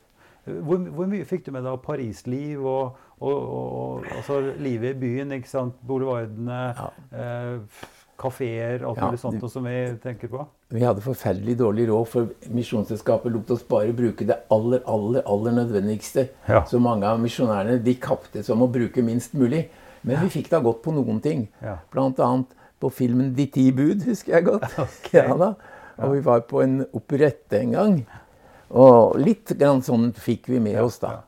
Hvor, 0.50 0.78
hvor 0.78 1.06
mye 1.06 1.26
fikk 1.30 1.46
du 1.46 1.52
med 1.52 1.62
deg 1.62 1.76
av 1.76 1.82
Paris-liv 1.84 2.64
og, 2.66 2.96
og, 3.20 3.36
og, 3.36 3.74
og 3.74 4.06
altså 4.16 4.40
livet 4.58 4.96
i 4.96 5.00
byen? 5.00 5.32
ikke 5.36 5.50
sant? 5.52 5.76
Boulevardene, 5.86 6.62
eh, 7.14 7.84
kafeer, 8.20 8.84
alt 8.86 9.00
Ja, 9.00 9.10
sånt 9.18 9.44
som 9.52 9.66
vi 9.66 9.76
tenker 10.04 10.32
på? 10.32 10.46
Vi 10.70 10.84
hadde 10.84 11.02
forferdelig 11.02 11.56
dårlig 11.58 11.88
råd, 11.90 12.08
for 12.12 12.52
Misjonsselskapet 12.54 13.32
lot 13.34 13.52
oss 13.56 13.64
bare 13.68 13.96
bruke 13.96 14.28
det 14.28 14.38
aller, 14.54 14.84
aller, 14.86 15.24
aller 15.26 15.56
nødvendigste. 15.64 16.28
Ja. 16.50 16.66
Så 16.68 16.82
mange 16.84 17.08
av 17.08 17.20
misjonærene 17.24 17.80
de 17.84 17.96
kaptes 17.96 18.52
om 18.54 18.66
å 18.66 18.70
bruke 18.72 19.04
minst 19.06 19.34
mulig. 19.34 19.68
Men 20.04 20.22
vi 20.24 20.32
fikk 20.40 20.52
da 20.52 20.62
godt 20.64 20.84
på 20.86 20.94
noen 20.96 21.20
ting. 21.24 21.48
Ja. 21.64 21.80
Blant 21.92 22.20
annet 22.24 22.56
på 22.80 22.92
filmen 22.94 23.34
'De 23.36 23.46
ti 23.52 23.72
bud', 23.76 24.06
husker 24.08 24.38
jeg 24.38 24.46
godt. 24.46 24.80
Ja 25.14 25.36
da. 25.36 25.54
Og 26.00 26.16
vi 26.16 26.22
var 26.24 26.46
på 26.48 26.62
en 26.64 26.86
operette 26.96 27.60
en 27.60 27.72
gang. 27.76 27.96
Og 28.70 29.16
litt 29.18 29.50
grann 29.58 29.82
sånn 29.82 30.12
fikk 30.14 30.46
vi 30.52 30.60
med 30.62 30.78
oss, 30.82 31.00
da. 31.02 31.24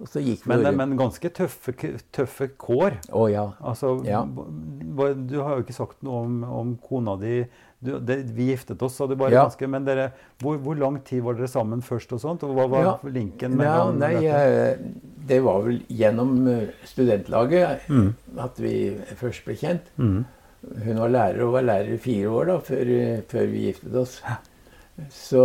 Men, 0.46 0.76
men 0.78 0.92
ganske 1.00 1.30
tøffe, 1.34 1.74
tøffe 2.14 2.52
kår. 2.62 3.00
Å 3.18 3.24
ja. 3.32 3.48
Altså, 3.66 3.96
Ja. 4.06 4.22
Du 4.26 5.38
har 5.42 5.56
jo 5.58 5.64
ikke 5.64 5.74
sagt 5.74 6.04
noe 6.06 6.22
om, 6.26 6.44
om 6.44 6.76
kona 6.78 7.16
di. 7.18 7.40
Du, 7.82 7.96
det, 7.98 8.20
vi 8.38 8.52
giftet 8.52 8.82
oss, 8.86 8.94
sa 9.00 9.08
du 9.10 9.16
bare. 9.18 9.34
Ja. 9.34 9.48
ganske, 9.48 9.66
Men 9.68 9.86
dere, 9.88 10.12
hvor, 10.44 10.60
hvor 10.62 10.78
lang 10.78 11.00
tid 11.04 11.24
var 11.26 11.34
dere 11.34 11.48
sammen 11.50 11.82
først? 11.82 12.14
og 12.14 12.22
sånt? 12.22 12.44
Og 12.46 12.54
hva 12.54 12.68
var 12.70 12.84
Ja. 12.86 12.94
linken 13.10 13.58
Ja, 13.58 13.58
mellom 13.58 13.98
nei, 13.98 14.26
eh, 14.30 14.78
det 15.26 15.40
var 15.42 15.64
vel 15.66 15.80
gjennom 15.90 16.48
eh, 16.48 16.68
studentlaget 16.86 17.88
Mm. 17.90 18.14
at 18.38 18.60
vi 18.62 18.76
først 19.18 19.46
ble 19.46 19.56
kjent. 19.56 19.90
Mm. 19.98 20.26
Hun 20.86 21.00
var 21.02 21.10
lærer 21.10 21.42
og 21.42 21.54
var 21.54 21.64
lærer 21.66 21.94
i 21.96 21.98
fire 21.98 22.30
år 22.30 22.46
da, 22.46 22.60
før, 22.60 23.24
før 23.34 23.48
vi 23.50 23.66
giftet 23.72 23.96
oss. 23.98 24.22
Så 25.10 25.42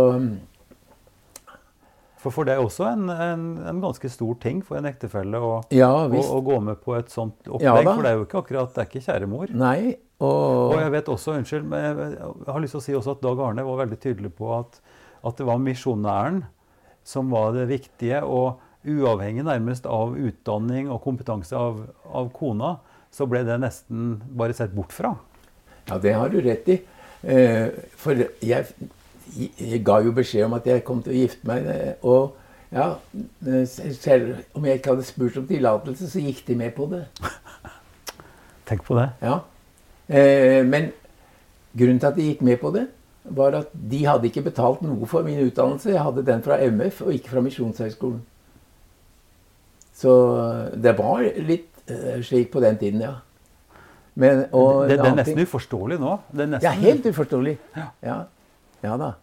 For, 2.17 2.33
for 2.33 2.47
det 2.47 2.55
er 2.55 2.63
også 2.63 2.87
en, 2.89 3.09
en, 3.13 3.45
en 3.69 3.79
ganske 3.83 4.09
stor 4.09 4.37
ting 4.41 4.63
for 4.65 4.79
en 4.79 4.87
ektefelle 4.89 5.37
å, 5.37 5.51
ja 5.75 5.91
å, 5.93 6.09
å 6.09 6.39
gå 6.41 6.57
med 6.65 6.79
på 6.81 6.95
et 6.97 7.11
sånt 7.13 7.45
opplegg. 7.45 7.67
Ja, 7.67 7.93
for 7.93 8.01
det 8.01 8.11
er 8.11 8.17
jo 8.17 8.25
ikke 8.25 8.41
akkurat 8.41 8.73
det 8.73 8.83
er 8.83 8.89
ikke 8.89 9.03
kjære 9.05 9.29
mor. 9.29 9.53
Nei, 9.53 9.95
og, 10.17 10.73
Og 10.73 10.79
jeg 10.81 10.93
vet 10.95 11.11
også, 11.13 11.35
unnskyld, 11.37 11.67
men 11.69 11.83
jeg 11.85 12.13
jeg 12.17 12.49
har 12.49 12.63
lyst 12.63 12.73
til 12.73 12.81
å 12.81 12.85
si 12.87 12.95
også 12.97 13.13
at 13.17 13.25
Dag 13.25 13.41
Arne 13.45 13.65
var 13.67 13.83
veldig 13.83 13.99
tydelig 14.01 14.31
på 14.37 14.49
at, 14.57 14.79
at 15.21 15.37
det 15.37 15.45
var 15.45 15.61
misjonæren 15.61 16.41
som 17.07 17.29
var 17.31 17.53
det 17.55 17.67
viktige. 17.69 18.23
Og 18.25 18.57
uavhengig 18.87 19.45
nærmest 19.45 19.85
av 19.89 20.15
utdanning 20.17 20.89
og 20.89 21.01
kompetanse 21.05 21.57
av, 21.57 21.83
av 22.07 22.29
kona, 22.35 22.77
så 23.13 23.27
ble 23.29 23.43
det 23.45 23.59
nesten 23.61 24.15
bare 24.37 24.55
sett 24.57 24.73
bort 24.75 24.95
fra. 24.95 25.13
Ja, 25.87 25.97
det 26.01 26.13
har 26.17 26.33
du 26.33 26.39
rett 26.43 26.67
i. 26.71 26.81
Eh, 27.27 27.67
for 27.97 28.25
jeg, 28.43 28.67
jeg 29.35 29.83
ga 29.85 29.99
jo 30.05 30.11
beskjed 30.15 30.45
om 30.45 30.53
at 30.57 30.65
jeg 30.69 30.83
kom 30.87 31.01
til 31.03 31.13
å 31.13 31.21
gifte 31.21 31.47
meg. 31.49 31.65
eh, 31.67 31.93
Og 32.03 32.35
ja, 32.71 32.95
eh, 33.47 33.65
selv 33.65 34.35
om 34.55 34.65
jeg 34.65 34.79
ikke 34.79 34.93
hadde 34.95 35.03
spurt 35.07 35.37
om 35.37 35.47
tillatelse, 35.47 36.09
så 36.11 36.19
gikk 36.23 36.45
de 36.47 36.55
med 36.55 36.73
på 36.75 36.87
det. 36.91 37.05
Tenk 38.67 38.83
på 38.83 38.95
det. 38.99 39.09
Ja. 39.21 39.39
Eh, 40.09 40.63
men 40.67 40.91
grunnen 41.77 41.99
til 41.99 42.07
at 42.07 42.15
de 42.15 42.29
gikk 42.33 42.41
med 42.41 42.59
på 42.59 42.71
det, 42.75 42.87
var 43.29 43.55
at 43.59 43.71
de 43.73 44.05
hadde 44.05 44.27
ikke 44.29 44.43
betalt 44.45 44.81
noe 44.81 45.05
for 45.07 45.23
min 45.23 45.39
utdannelse. 45.47 45.91
Jeg 45.91 46.03
hadde 46.03 46.23
den 46.25 46.41
fra 46.43 46.57
MF 46.63 47.01
og 47.01 47.13
ikke 47.13 47.29
fra 47.35 47.41
Misjonshøgskolen. 47.43 48.21
Så 49.97 50.11
det 50.77 50.93
var 50.97 51.23
litt 51.41 51.73
slik 52.23 52.51
på 52.53 52.61
den 52.61 52.77
tiden, 52.77 53.01
ja. 53.01 53.13
Men, 54.17 54.43
det, 54.49 54.89
det 54.89 54.97
er 54.99 55.15
nesten 55.15 55.35
ting- 55.37 55.45
uforståelig 55.47 55.99
nå. 56.01 56.15
Det 56.33 56.47
er 56.53 56.59
Ja, 56.63 56.71
helt 56.71 57.05
uforståelig. 57.05 57.57
Ja. 57.75 57.85
Ja, 58.03 58.15
ja 58.83 58.97
da. 58.99 59.15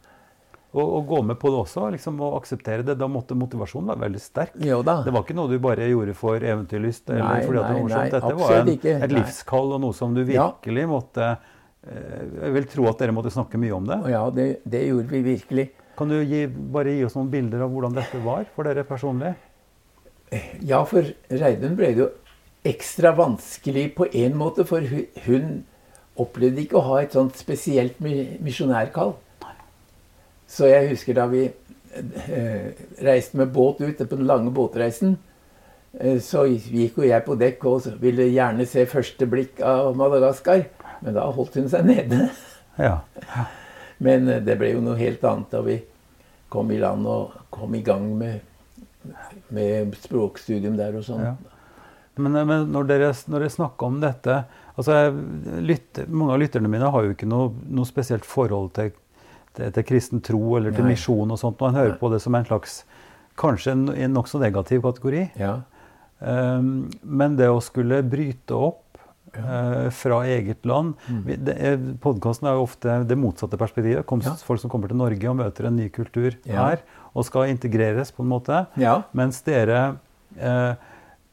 Og, 0.74 0.82
og, 0.82 1.04
gå 1.06 1.20
med 1.22 1.38
på 1.38 1.52
det 1.54 1.58
også, 1.60 1.84
liksom, 1.94 2.16
og 2.26 2.40
akseptere 2.40 2.82
det. 2.82 2.96
Da 2.98 3.06
måtte 3.06 3.36
motivasjonen 3.38 3.92
være 3.92 4.02
veldig 4.08 4.20
sterk. 4.22 4.56
Jo 4.58 4.80
da. 4.82 4.96
Det 5.06 5.12
var 5.14 5.22
ikke 5.22 5.36
noe 5.38 5.52
du 5.52 5.60
bare 5.62 5.86
gjorde 5.86 6.16
for 6.18 6.42
eventyrlyst. 6.42 7.04
eller 7.12 7.22
Nei, 7.22 7.44
fordi 7.46 7.60
at 7.60 7.68
det 7.68 7.76
var 7.76 7.84
morsomt. 7.84 8.16
Dette 8.16 8.32
var 8.40 8.54
en, 8.56 8.70
ikke. 8.72 8.94
et 9.06 9.14
livskall 9.14 9.76
og 9.76 9.84
noe 9.84 9.94
som 9.94 10.16
du 10.16 10.24
Ja. 10.24 10.48
virkelig 10.48 10.88
måtte 10.90 11.28
eh, 11.30 12.24
Jeg 12.42 12.56
vil 12.56 12.66
tro 12.74 12.88
at 12.90 12.98
dere 12.98 13.14
måtte 13.14 13.30
snakke 13.30 13.60
mye 13.62 13.76
om 13.76 13.86
det. 13.86 14.00
Ja, 14.10 14.24
det, 14.34 14.48
det 14.66 14.82
gjorde 14.88 15.14
vi 15.14 15.22
virkelig. 15.22 15.68
Kan 15.94 16.10
du 16.10 16.18
gi, 16.26 16.46
bare 16.48 16.96
gi 16.96 17.04
oss 17.06 17.14
noen 17.14 17.30
bilder 17.30 17.62
av 17.62 17.70
hvordan 17.70 17.94
dette 17.94 18.18
var 18.24 18.48
for 18.56 18.66
dere 18.66 18.82
personlig? 18.88 19.34
Ja, 20.66 20.82
for 20.90 21.06
Reidun 21.30 21.76
ble 21.78 21.92
det 21.94 22.02
jo 22.02 22.08
ekstra 22.66 23.12
vanskelig 23.14 23.92
på 23.94 24.08
én 24.10 24.34
måte, 24.34 24.64
for 24.66 24.82
hun 25.26 25.60
opplevde 26.18 26.64
ikke 26.64 26.80
å 26.80 26.86
ha 26.88 27.02
et 27.04 27.14
sånt 27.14 27.38
spesielt 27.38 28.00
misjonærkall. 28.02 29.14
Så 30.54 30.68
jeg 30.70 30.92
husker 30.92 31.16
da 31.18 31.26
vi 31.30 31.44
eh, 31.48 32.66
reiste 33.02 33.38
med 33.40 33.52
båt 33.54 33.80
ut 33.82 33.98
på 33.98 34.16
den 34.16 34.26
lange 34.28 34.52
båtreisen, 34.54 35.16
eh, 35.98 36.20
så 36.22 36.44
gikk 36.46 37.00
jo 37.00 37.08
jeg 37.08 37.26
på 37.26 37.36
dekk 37.40 37.66
og 37.70 37.88
ville 38.02 38.28
gjerne 38.30 38.66
se 38.70 38.86
første 38.90 39.26
blikk 39.30 39.62
av 39.66 39.96
Madagaskar. 39.98 40.68
Men 41.02 41.18
da 41.18 41.26
holdt 41.34 41.58
hun 41.58 41.68
seg 41.72 41.88
nede. 41.88 42.28
Ja. 42.78 43.00
Men 43.98 44.28
eh, 44.30 44.42
det 44.44 44.58
ble 44.60 44.76
jo 44.76 44.84
noe 44.84 44.98
helt 45.00 45.24
annet 45.26 45.50
da 45.54 45.64
vi 45.66 45.80
kom 46.54 46.70
i 46.70 46.78
land 46.78 47.06
og 47.10 47.34
kom 47.54 47.74
i 47.74 47.82
gang 47.82 48.06
med, 48.18 48.40
med 49.54 49.96
språkstudium 50.04 50.78
der 50.78 50.94
og 51.00 51.06
sånn. 51.06 51.24
Ja. 51.32 51.34
Men, 52.14 52.38
men 52.46 52.68
når, 52.70 52.86
dere, 52.86 53.14
når 53.26 53.42
dere 53.42 53.54
snakker 53.56 53.90
om 53.90 53.96
dette 54.02 54.44
altså 54.78 55.08
lytter, 55.66 56.06
Mange 56.06 56.36
av 56.36 56.44
lytterne 56.44 56.70
mine 56.70 56.90
har 56.94 57.06
jo 57.06 57.14
ikke 57.16 57.26
noe, 57.26 57.48
noe 57.74 57.88
spesielt 57.88 58.26
forhold 58.28 58.70
til, 58.78 58.92
til, 59.54 59.70
til 59.74 59.84
kristen 59.86 60.20
tro 60.24 60.56
eller 60.58 60.74
til 60.74 60.84
misjon 60.88 61.30
og 61.30 61.38
sånt. 61.40 61.60
Og 61.62 61.68
en 61.70 61.78
hører 61.80 61.96
på 62.00 62.10
det 62.12 62.20
som 62.24 62.34
en 62.34 62.44
slags 62.48 62.82
kanskje 63.40 63.72
en, 63.74 63.88
en 63.94 64.12
nokså 64.14 64.38
negativ 64.42 64.82
kategori. 64.84 65.28
Ja. 65.40 65.60
Um, 66.20 66.88
men 67.02 67.36
det 67.36 67.48
å 67.50 67.58
skulle 67.62 67.98
bryte 68.06 68.54
opp 68.56 68.98
uh, 69.36 69.90
fra 69.92 70.20
eget 70.30 70.64
land 70.64 70.94
Mm. 71.10 71.98
Podkasten 72.00 72.48
er 72.48 72.54
jo 72.56 72.62
ofte 72.64 72.94
det 73.08 73.18
motsatte 73.18 73.58
perspektivet. 73.60 74.06
Kom, 74.06 74.22
Ja. 74.24 74.34
Folk 74.46 74.60
som 74.62 74.70
kommer 74.72 74.88
til 74.88 74.96
Norge 75.00 75.28
og 75.30 75.36
møter 75.42 75.66
en 75.68 75.76
ny 75.76 75.88
kultur 75.90 76.36
Ja. 76.46 76.68
her 76.70 76.82
og 77.14 77.24
skal 77.26 77.50
integreres 77.52 78.10
på 78.14 78.22
en 78.22 78.30
måte. 78.30 78.66
ja. 78.76 79.02
Mens 79.12 79.42
dere 79.42 79.96
uh, 80.40 80.74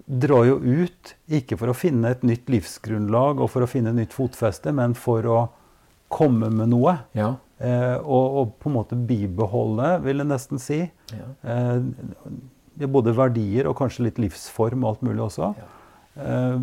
drar 0.08 0.44
jo 0.50 0.58
ut 0.60 1.14
ikke 1.30 1.58
for 1.58 1.72
å 1.72 1.78
finne 1.78 2.10
et 2.12 2.24
nytt 2.24 2.50
livsgrunnlag 2.52 3.40
og 3.40 3.50
for 3.54 3.64
å 3.64 3.70
finne 3.70 3.94
nytt 3.96 4.12
fotfeste, 4.14 4.74
men 4.74 4.94
for 4.94 5.22
å 5.24 5.40
komme 6.10 6.50
med 6.52 6.70
noe. 6.74 6.98
ja. 7.14 7.36
Eh, 7.62 7.98
og, 8.02 8.38
og 8.42 8.54
på 8.60 8.70
en 8.72 8.76
måte 8.80 8.98
bibeholde, 9.08 10.02
vil 10.02 10.18
jeg 10.24 10.28
nesten 10.32 10.60
si. 10.62 10.80
ja. 11.14 11.28
Eh, 11.46 11.82
er 12.82 12.88
både 12.90 13.12
verdier 13.14 13.68
og 13.70 13.76
kanskje 13.78 14.08
litt 14.08 14.18
livsform 14.18 14.82
og 14.84 14.96
alt 14.96 15.02
mulig 15.06 15.22
også. 15.28 15.52
Eh, 16.18 16.60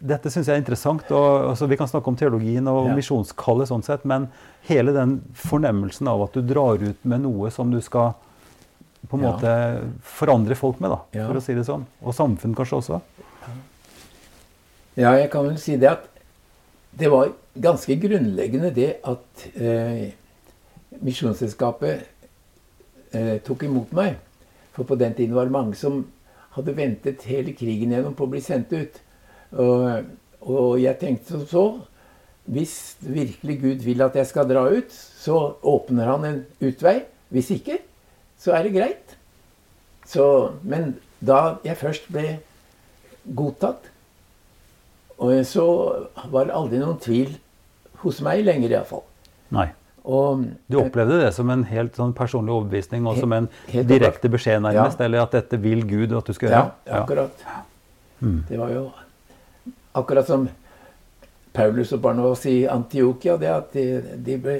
dette 0.00 0.30
syns 0.32 0.46
jeg 0.48 0.54
er 0.56 0.62
interessant. 0.62 1.10
og 1.12 1.50
altså, 1.50 1.66
Vi 1.68 1.76
kan 1.76 1.88
snakke 1.90 2.08
om 2.08 2.16
teologien 2.16 2.66
og 2.70 2.86
Ja. 2.88 2.94
misjonskallet, 2.96 3.68
sånn 3.68 3.82
sett, 3.84 4.04
men 4.08 4.28
hele 4.68 4.92
den 4.94 5.18
fornemmelsen 5.34 6.08
av 6.08 6.22
at 6.22 6.32
du 6.32 6.40
drar 6.40 6.80
ut 6.80 7.04
med 7.04 7.20
noe 7.26 7.50
som 7.50 7.70
du 7.70 7.80
skal 7.82 8.14
på 9.08 9.18
en 9.18 9.24
Ja. 9.24 9.32
måte 9.32 9.90
forandre 10.00 10.54
folk 10.56 10.80
med, 10.80 10.90
da, 10.90 11.00
Ja. 11.12 11.26
for 11.26 11.34
å 11.34 11.42
si 11.42 11.52
det 11.52 11.66
sånn. 11.66 11.84
Og 12.02 12.14
samfunn 12.14 12.54
kanskje 12.54 12.78
også. 12.78 13.00
Ja, 14.96 15.12
jeg 15.16 15.30
kan 15.32 15.46
vel 15.48 15.58
si 15.58 15.76
det 15.76 15.88
at 15.90 16.08
det 16.98 17.08
var 17.12 17.32
ganske 17.54 17.96
grunnleggende 18.00 18.72
det 18.74 18.90
at 19.08 19.46
eh, 19.54 20.12
Misjonsselskapet 21.00 22.02
eh, 23.12 23.38
tok 23.44 23.64
imot 23.64 23.92
meg. 23.96 24.18
For 24.72 24.88
på 24.88 24.96
den 25.00 25.14
tiden 25.16 25.34
var 25.36 25.48
det 25.48 25.56
mange 25.56 25.76
som 25.76 26.02
hadde 26.56 26.76
ventet 26.76 27.24
hele 27.28 27.54
krigen 27.56 27.92
gjennom 27.94 28.16
på 28.16 28.26
å 28.26 28.32
bli 28.32 28.42
sendt 28.44 28.72
ut. 28.76 29.00
Og, 29.52 30.04
og 30.48 30.76
jeg 30.80 30.96
tenkte 31.00 31.34
som 31.34 31.42
så 31.48 31.64
Hvis 32.42 32.96
virkelig 32.98 33.54
Gud 33.60 33.82
vil 33.86 34.02
at 34.02 34.16
jeg 34.18 34.26
skal 34.26 34.48
dra 34.50 34.64
ut, 34.66 34.90
så 34.90 35.54
åpner 35.62 36.08
han 36.10 36.24
en 36.26 36.40
utvei. 36.58 37.04
Hvis 37.30 37.52
ikke, 37.54 37.76
så 38.34 38.56
er 38.56 38.66
det 38.66 38.72
greit. 38.74 39.12
Så, 40.10 40.24
men 40.66 40.96
da 41.22 41.60
jeg 41.62 41.78
først 41.78 42.08
ble 42.10 42.40
godtatt, 43.38 43.91
og 45.22 45.44
så 45.46 45.64
var 46.32 46.48
det 46.48 46.54
aldri 46.58 46.80
noen 46.82 46.98
tvil 47.02 47.36
hos 48.02 48.18
meg 48.26 48.42
lenger, 48.44 48.72
iallfall. 48.74 49.04
Nei. 49.54 49.68
Og 50.02 50.40
Du 50.66 50.80
opplevde 50.80 51.20
det 51.20 51.28
som 51.36 51.50
en 51.54 51.62
helt 51.70 51.94
sånn 51.94 52.10
personlig 52.18 52.50
overbevisning 52.56 53.04
og 53.06 53.20
som 53.22 53.32
en 53.36 53.44
direkte 53.70 54.26
beskjed, 54.32 54.58
nærmest? 54.64 54.98
Ja. 54.98 55.06
Eller 55.06 55.22
at 55.22 55.36
dette 55.36 55.60
vil 55.62 55.84
Gud 55.86 56.10
at 56.18 56.26
du 56.26 56.34
skal 56.34 56.48
gjøre? 56.50 56.72
Ja, 56.88 57.02
akkurat. 57.04 57.36
akkurat. 57.38 57.68
Mm. 58.22 58.40
Det 58.48 58.58
var 58.58 58.72
jo 58.74 58.82
akkurat 59.94 60.26
som 60.26 60.48
Paulus 61.54 61.92
og 61.94 62.00
Barnabas 62.02 62.42
i 62.50 62.64
Antiokia. 62.66 63.36
Det 63.38 63.50
at 63.52 63.72
de, 63.76 63.84
de 64.26 64.36
ble, 64.42 64.56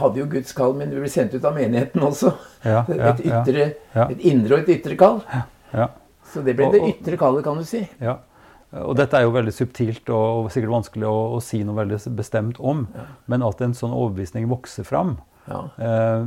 hadde 0.00 0.22
jo 0.22 0.26
Guds 0.32 0.52
kall, 0.56 0.74
men 0.78 0.90
de 0.90 0.98
ble 1.02 1.10
sendt 1.12 1.34
ut 1.38 1.44
av 1.46 1.54
menigheten 1.54 2.02
også. 2.06 2.32
Ja, 2.64 2.82
ja, 2.88 3.12
et, 3.14 3.22
ytre, 3.30 3.68
ja. 3.94 4.08
et 4.10 4.26
indre 4.32 4.58
og 4.58 4.64
et 4.64 4.74
ytre 4.80 4.96
kall. 4.98 5.20
Ja. 5.74 5.86
Så 6.32 6.42
det 6.46 6.56
ble 6.58 6.66
Og- 6.66 6.74
det 6.74 6.82
og- 6.82 6.90
ytre 6.96 7.16
kallet, 7.20 7.44
kan 7.46 7.58
du 7.62 7.64
si. 7.68 7.84
Ja. 8.00 8.18
Og 8.72 8.94
dette 8.96 9.16
er 9.18 9.24
jo 9.26 9.32
veldig 9.34 9.52
subtilt 9.52 10.08
og, 10.14 10.44
og 10.44 10.50
sikkert 10.54 10.70
vanskelig 10.70 11.08
å, 11.10 11.16
å 11.34 11.40
si 11.42 11.62
noe 11.66 11.74
veldig 11.80 11.98
bestemt 12.14 12.60
om. 12.62 12.84
Men 13.26 13.42
at 13.42 13.60
en 13.66 13.74
sånn 13.74 13.90
overbevisning 13.96 14.46
vokser 14.50 14.86
fram, 14.86 15.16
Ja. 15.50 15.64
eh, 15.82 16.24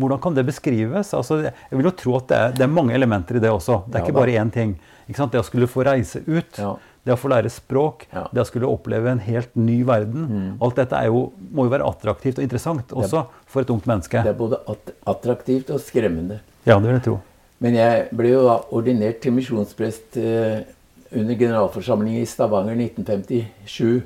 hvordan 0.00 0.20
kan 0.22 0.34
det 0.34 0.46
beskrives? 0.48 1.12
Altså, 1.14 1.40
jeg 1.44 1.76
vil 1.78 1.86
jo 1.86 1.92
tro 1.96 2.16
at 2.18 2.26
det 2.30 2.38
er, 2.38 2.52
det 2.56 2.64
er 2.66 2.72
mange 2.72 2.94
elementer 2.96 3.36
i 3.38 3.42
det 3.44 3.50
også. 3.52 3.84
Det 3.86 3.94
er 4.00 4.02
Ja 4.02 4.06
ikke 4.08 4.16
bare 4.18 4.34
én 4.40 4.50
ting. 4.52 4.72
Ikke 5.08 5.20
sant? 5.22 5.32
Det 5.32 5.40
å 5.42 5.46
skulle 5.46 5.68
få 5.70 5.84
reise 5.86 6.22
ut, 6.26 6.58
Ja. 6.58 6.76
det 7.04 7.14
å 7.14 7.18
få 7.20 7.28
lære 7.30 7.50
språk, 7.50 8.06
Ja. 8.12 8.26
det 8.32 8.42
å 8.42 8.46
skulle 8.46 8.66
oppleve 8.66 9.06
en 9.10 9.18
helt 9.20 9.54
ny 9.56 9.82
verden. 9.84 10.56
Alt 10.60 10.76
dette 10.76 10.92
er 10.96 11.06
jo, 11.06 11.32
må 11.52 11.64
jo 11.64 11.70
være 11.70 11.86
attraktivt 11.86 12.38
og 12.38 12.44
interessant 12.44 12.88
også 12.92 13.26
for 13.46 13.60
et 13.62 13.70
ungt 13.70 13.86
menneske. 13.86 14.22
Det 14.22 14.34
er 14.34 14.38
både 14.38 14.58
attraktivt 15.06 15.70
og 15.70 15.80
skremmende. 15.80 16.40
Ja, 16.66 16.78
det 16.78 16.86
vil 16.88 16.98
jeg 16.98 17.02
tro. 17.04 17.20
Men 17.60 17.74
jeg 17.74 18.08
ble 18.16 18.28
jo 18.30 18.44
ordinert 18.72 19.20
til 19.20 19.32
misjonsprest 19.32 20.16
eh, 20.16 20.64
under 21.12 21.34
generalforsamlingen 21.34 22.22
i 22.22 22.26
Stavanger 22.26 22.76
1957 22.76 24.02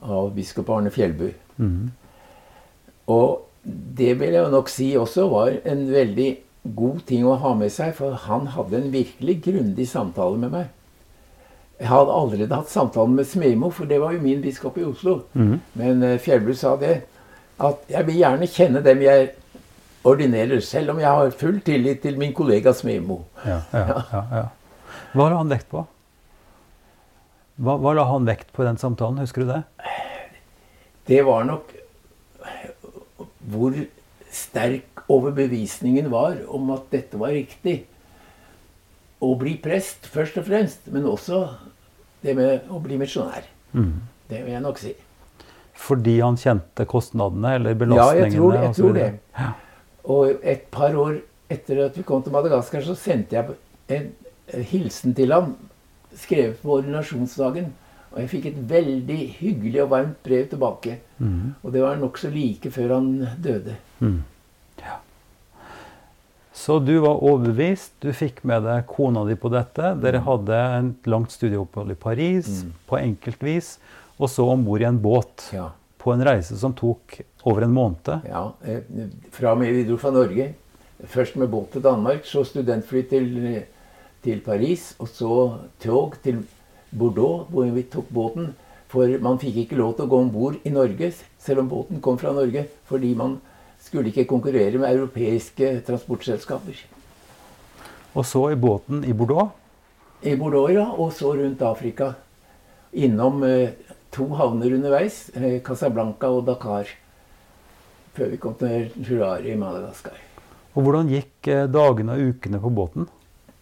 av 0.00 0.34
biskop 0.34 0.70
Arne 0.70 0.90
Fjellbu. 0.94 1.30
Og 3.06 3.42
det 3.96 4.12
vil 4.20 4.34
jeg 4.34 4.50
nok 4.50 4.68
si 4.70 4.92
også 4.96 5.28
var 5.30 5.56
en 5.64 5.86
veldig 5.92 6.36
god 6.76 7.00
ting 7.06 7.26
å 7.26 7.36
ha 7.38 7.54
med 7.54 7.70
seg, 7.70 7.94
for 7.94 8.14
han 8.26 8.46
hadde 8.54 8.76
en 8.80 8.92
virkelig 8.92 9.42
grundig 9.44 9.88
samtale 9.88 10.38
med 10.38 10.50
meg. 10.50 10.66
Jeg 11.80 11.88
hadde 11.90 12.12
allerede 12.12 12.56
hatt 12.56 12.70
samtalen 12.72 13.14
med 13.18 13.26
Smemo, 13.28 13.70
for 13.70 13.84
det 13.86 14.00
var 14.00 14.14
jo 14.14 14.22
min 14.22 14.40
biskop 14.42 14.78
i 14.78 14.84
Oslo. 14.86 15.20
Men 15.74 16.02
eh, 16.02 16.18
Fjellbu 16.18 16.54
sa 16.56 16.76
det, 16.80 17.02
at 17.60 17.90
jeg 17.90 18.06
vil 18.06 18.16
gjerne 18.22 18.46
kjenne 18.48 18.82
dem 18.84 19.02
jeg 19.04 19.28
ordinerer, 20.06 20.60
selv 20.60 20.90
om 20.94 20.98
jeg 21.02 21.10
har 21.10 21.30
full 21.36 21.60
tillit 21.66 22.00
til 22.02 22.18
min 22.18 22.32
kollega 22.34 22.72
Smemo. 22.72 23.20
Ja, 23.44 23.60
ja, 23.72 24.02
ja, 24.12 24.22
ja. 24.32 24.44
Hva 25.14 25.28
la 25.30 25.36
han 25.40 25.48
vekt 25.52 25.68
på? 25.70 25.84
Hva, 27.56 27.76
hva 27.80 27.92
la 27.96 28.04
han 28.10 28.26
vekt 28.28 28.50
på 28.52 28.64
i 28.64 28.66
den 28.68 28.78
samtalen? 28.80 29.20
Husker 29.22 29.44
du 29.46 29.52
det? 29.52 29.62
Det 31.06 31.22
var 31.24 31.44
nok 31.46 31.70
hvor 33.46 33.76
sterk 34.34 35.04
overbevisningen 35.12 36.08
var 36.10 36.40
om 36.52 36.72
at 36.74 36.88
dette 36.92 37.18
var 37.20 37.30
riktig. 37.34 37.84
Å 39.22 39.30
bli 39.38 39.54
prest, 39.62 40.08
først 40.12 40.36
og 40.42 40.48
fremst, 40.48 40.88
men 40.92 41.06
også 41.08 41.44
det 42.26 42.34
med 42.36 42.66
å 42.74 42.80
bli 42.82 42.98
misjonær. 43.00 43.46
Det 43.72 44.42
vil 44.42 44.52
jeg 44.56 44.64
nok 44.64 44.80
si. 44.82 44.92
Fordi 45.76 46.18
han 46.24 46.36
kjente 46.40 46.86
kostnadene 46.88 47.54
eller 47.58 47.74
Ja, 47.76 47.80
belastningene? 47.84 48.26
jeg 48.26 48.36
tror 48.36 48.50
og 48.50 48.62
Jeg 48.66 48.74
tror 48.76 48.92
det. 48.96 49.08
det. 49.38 49.48
Og 50.16 50.44
et 50.54 50.66
par 50.72 50.94
år 50.98 51.18
etter 51.52 51.84
at 51.86 51.96
vi 51.96 52.02
kom 52.06 52.22
til 52.22 52.32
Madagaskar, 52.34 52.82
så 52.82 52.94
sendte 52.98 53.36
jeg 53.36 53.56
en 53.94 54.10
hilsen 54.52 55.14
til 55.14 55.34
ham, 55.34 55.56
skrevet 56.16 56.60
på 56.62 56.78
ordinasjonsdagen. 56.78 57.72
Og 58.12 58.22
jeg 58.22 58.30
fikk 58.32 58.46
et 58.52 58.62
veldig 58.70 59.18
hyggelig 59.40 59.82
og 59.82 59.90
varmt 59.92 60.22
brev 60.24 60.46
tilbake. 60.48 61.00
Og 61.62 61.72
det 61.74 61.82
var 61.82 61.98
nokså 62.00 62.30
like 62.32 62.70
før 62.72 62.94
han 62.94 63.10
døde. 63.42 63.76
Så 66.56 66.78
du 66.80 66.94
var 66.98 67.20
overbevist, 67.20 67.92
du 68.00 68.08
fikk 68.16 68.40
med 68.48 68.64
deg 68.64 68.86
kona 68.88 69.26
di 69.28 69.36
på 69.36 69.50
dette. 69.52 69.92
Dere 70.00 70.22
hadde 70.24 70.60
en 70.78 70.88
langt 71.04 71.34
studieopphold 71.34 71.92
i 71.92 71.98
Paris 72.00 72.48
på 72.88 72.96
enkelt 72.96 73.44
vis, 73.44 73.74
og 74.16 74.30
så 74.32 74.46
om 74.48 74.64
bord 74.64 74.80
i 74.80 74.88
en 74.88 75.02
båt. 75.02 75.50
Ja. 75.52 75.68
På 76.00 76.14
en 76.14 76.24
reise 76.24 76.56
som 76.56 76.72
tok 76.72 77.18
over 77.44 77.66
en 77.66 77.74
måned. 77.76 78.08
Ja, 78.30 78.54
eh, 78.64 78.82
fra 79.34 79.52
og 79.52 79.60
med 79.60 79.74
vi 79.74 79.84
dro 79.84 79.98
fra 80.00 80.10
Norge. 80.14 80.54
Først 81.12 81.36
med 81.36 81.50
båt 81.52 81.74
til 81.74 81.84
Danmark, 81.84 82.24
så 82.24 82.44
studentfly 82.46 83.02
til, 83.10 83.28
til 84.24 84.40
Paris, 84.44 84.94
og 84.98 85.08
så 85.08 85.32
tog 85.82 86.16
til 86.22 86.42
Bordeaux, 86.90 87.46
hvor 87.50 87.70
vi 87.74 87.82
tok 87.82 88.08
båten. 88.14 88.54
For 88.88 89.10
man 89.20 89.40
fikk 89.42 89.64
ikke 89.64 89.78
lov 89.78 89.96
til 89.96 90.06
å 90.06 90.10
gå 90.10 90.20
om 90.22 90.32
bord 90.32 90.58
i 90.64 90.72
Norge, 90.72 91.10
selv 91.42 91.64
om 91.64 91.70
båten 91.70 92.00
kom 92.00 92.18
fra 92.18 92.32
Norge, 92.32 92.66
fordi 92.86 93.14
man 93.18 93.40
skulle 93.82 94.12
ikke 94.12 94.28
konkurrere 94.30 94.78
med 94.78 94.92
europeiske 94.94 95.80
transportselskaper. 95.86 96.78
Og 98.16 98.24
så 98.24 98.46
i 98.52 98.58
båten 98.58 99.04
i 99.04 99.12
Bordeaux. 99.12 99.50
I 100.22 100.36
Bordeaux, 100.38 100.70
ja, 100.72 100.86
og 100.88 101.12
så 101.12 101.34
rundt 101.36 101.62
Afrika. 101.62 102.14
Innom 102.96 103.42
eh, 103.44 103.74
to 104.14 104.30
havner 104.38 104.72
underveis, 104.78 105.26
eh, 105.36 105.60
Casablanca 105.62 106.30
og 106.32 106.46
Dakar. 106.46 106.88
Før 108.16 108.32
vi 108.32 108.38
kom 108.40 108.54
til 108.56 108.88
Jurari 108.96 109.52
i 109.52 109.58
Madagaskar. 109.60 110.16
Og 110.76 110.86
hvordan 110.86 111.10
gikk 111.12 111.50
eh, 111.52 111.66
dagene 111.68 112.16
og 112.16 112.32
ukene 112.32 112.62
på 112.62 112.72
båten? 112.72 113.10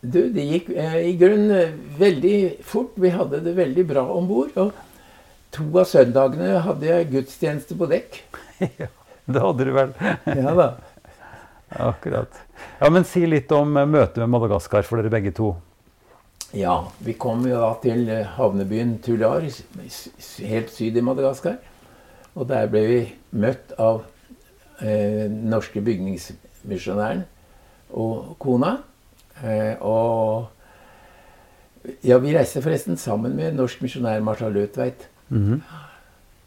Du, 0.04 0.20
det 0.28 0.44
gikk 0.44 0.66
eh, 0.76 0.96
i 1.08 1.12
grunnen 1.16 1.52
eh, 1.56 1.76
veldig 1.98 2.38
fort. 2.66 2.92
Vi 3.00 3.12
hadde 3.14 3.40
det 3.44 3.54
veldig 3.56 3.86
bra 3.88 4.04
om 4.12 4.26
bord. 4.28 4.52
Og 4.60 4.74
to 5.54 5.64
av 5.80 5.88
søndagene 5.88 6.58
hadde 6.66 6.90
jeg 6.90 7.10
gudstjeneste 7.14 7.76
på 7.80 7.88
dekk. 7.88 8.18
ja, 8.82 8.90
Det 9.24 9.44
hadde 9.46 9.68
du 9.68 9.72
vel? 9.72 9.94
Ja 10.44 10.56
da. 10.58 10.68
Akkurat. 11.74 12.36
Ja, 12.78 12.90
Men 12.90 13.06
si 13.08 13.24
litt 13.26 13.52
om 13.56 13.76
eh, 13.80 13.88
møtet 13.88 14.20
med 14.22 14.34
Madagaskar 14.36 14.84
for 14.86 15.00
dere 15.00 15.12
begge 15.14 15.32
to. 15.34 15.54
Ja, 16.54 16.84
vi 17.02 17.16
kom 17.18 17.42
jo 17.48 17.58
da 17.58 17.72
til 17.82 18.04
eh, 18.12 18.28
havnebyen 18.36 18.98
Tular, 19.02 19.42
helt 19.42 20.70
syd 20.70 21.00
i 21.00 21.02
Madagaskar. 21.02 21.56
Og 22.34 22.46
der 22.50 22.68
ble 22.70 22.82
vi 22.86 22.98
møtt 23.40 23.72
av 23.80 24.04
eh, 24.84 25.24
norske 25.30 25.82
bygningsmisjonæren 25.82 27.24
og 27.94 28.34
kona. 28.42 28.76
Eh, 29.42 29.74
og 29.82 30.46
ja, 32.06 32.18
vi 32.22 32.34
reiste 32.36 32.62
forresten 32.64 32.96
sammen 33.00 33.34
med 33.36 33.56
norsk 33.58 33.82
misjonær 33.84 34.22
Martha 34.24 34.48
Løtveit. 34.48 35.08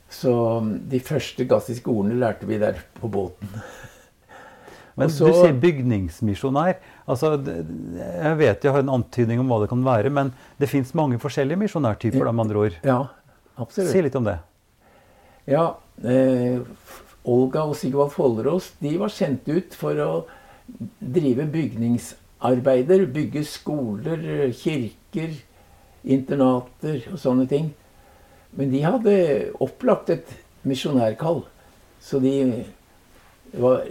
Så 0.10 0.32
mm, 0.63 0.71
de 0.89 1.00
første 1.04 1.45
gassiske 1.50 1.91
ordene 1.91 2.15
lærte 2.21 2.47
vi 2.47 2.58
der 2.62 2.80
på 3.02 3.10
båten. 3.12 3.47
Men 4.97 5.12
så- 5.13 5.28
du 5.30 5.34
sier 5.43 5.54
bygningsmisjonær. 5.62 6.80
Altså, 7.08 7.36
jeg 7.45 8.38
vet 8.39 8.63
jeg 8.65 8.71
har 8.73 8.82
en 8.82 8.89
antydning 8.95 9.39
om 9.43 9.47
hva 9.52 9.60
det 9.62 9.69
kan 9.69 9.84
være, 9.86 10.10
men 10.10 10.32
det 10.58 10.67
fins 10.71 10.89
mange 10.97 11.19
forskjellige 11.21 11.60
misjonærtyper, 11.62 12.23
da, 12.26 12.32
med 12.34 12.45
andre 12.47 12.58
ord. 12.63 12.80
Ja, 12.84 12.95
absolutt. 13.62 13.91
Si 13.93 14.02
litt 14.02 14.15
om 14.17 14.26
det. 14.26 14.39
Ja, 15.47 15.67
eh, 16.02 16.58
Olga 17.30 17.67
og 17.69 17.76
Sigvald 17.78 18.10
Follerås 18.15 18.71
de 18.82 18.95
var 18.97 19.13
sendt 19.13 19.45
ut 19.54 19.78
for 19.78 19.93
å 20.02 20.10
drive 21.00 21.45
bygningsarbeider. 22.41 23.06
Bygge 23.13 23.43
skoler, 23.45 24.52
kirker, 24.54 25.34
internater 26.04 27.08
og 27.12 27.19
sånne 27.19 27.47
ting. 27.47 27.73
Men 28.52 28.71
de 28.71 28.82
hadde 28.84 29.52
opplagt 29.60 30.10
et 30.10 30.28
misjonærkall. 30.63 31.43
Så 32.02 32.19
de 32.19 32.65
var 33.54 33.86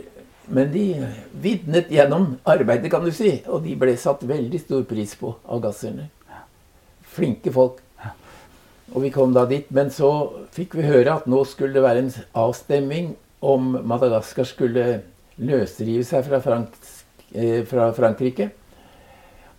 Men 0.48 0.70
de 0.70 0.94
vitnet 1.42 1.88
gjennom 1.90 2.37
arbeidet, 2.46 2.88
kan 2.88 3.02
du 3.02 3.11
si. 3.11 3.42
Og 3.48 3.64
de 3.64 3.74
ble 3.74 3.96
satt 3.98 4.22
veldig 4.22 4.61
stor 4.61 4.85
pris 4.87 5.16
på 5.18 5.35
av 5.42 5.61
gasserne. 5.61 6.06
Flinke 7.02 7.50
folk. 7.50 7.80
Og 8.94 9.02
vi 9.02 9.11
kom 9.11 9.35
da 9.35 9.44
dit. 9.44 9.66
Men 9.74 9.90
så 9.90 10.46
fikk 10.54 10.76
vi 10.78 10.87
høre 10.87 11.16
at 11.16 11.26
nå 11.26 11.42
skulle 11.44 11.74
det 11.74 11.82
være 11.82 12.04
en 12.04 12.12
avstemming 12.32 13.16
om 13.42 13.74
Madagaskar 13.82 14.46
skulle 14.46 15.02
løsrive 15.37 16.04
seg 16.06 16.24
fra, 16.28 16.38
Frank 16.40 16.78
eh, 16.78 16.96
fra 17.66 17.90
Frankrike. 17.92 18.50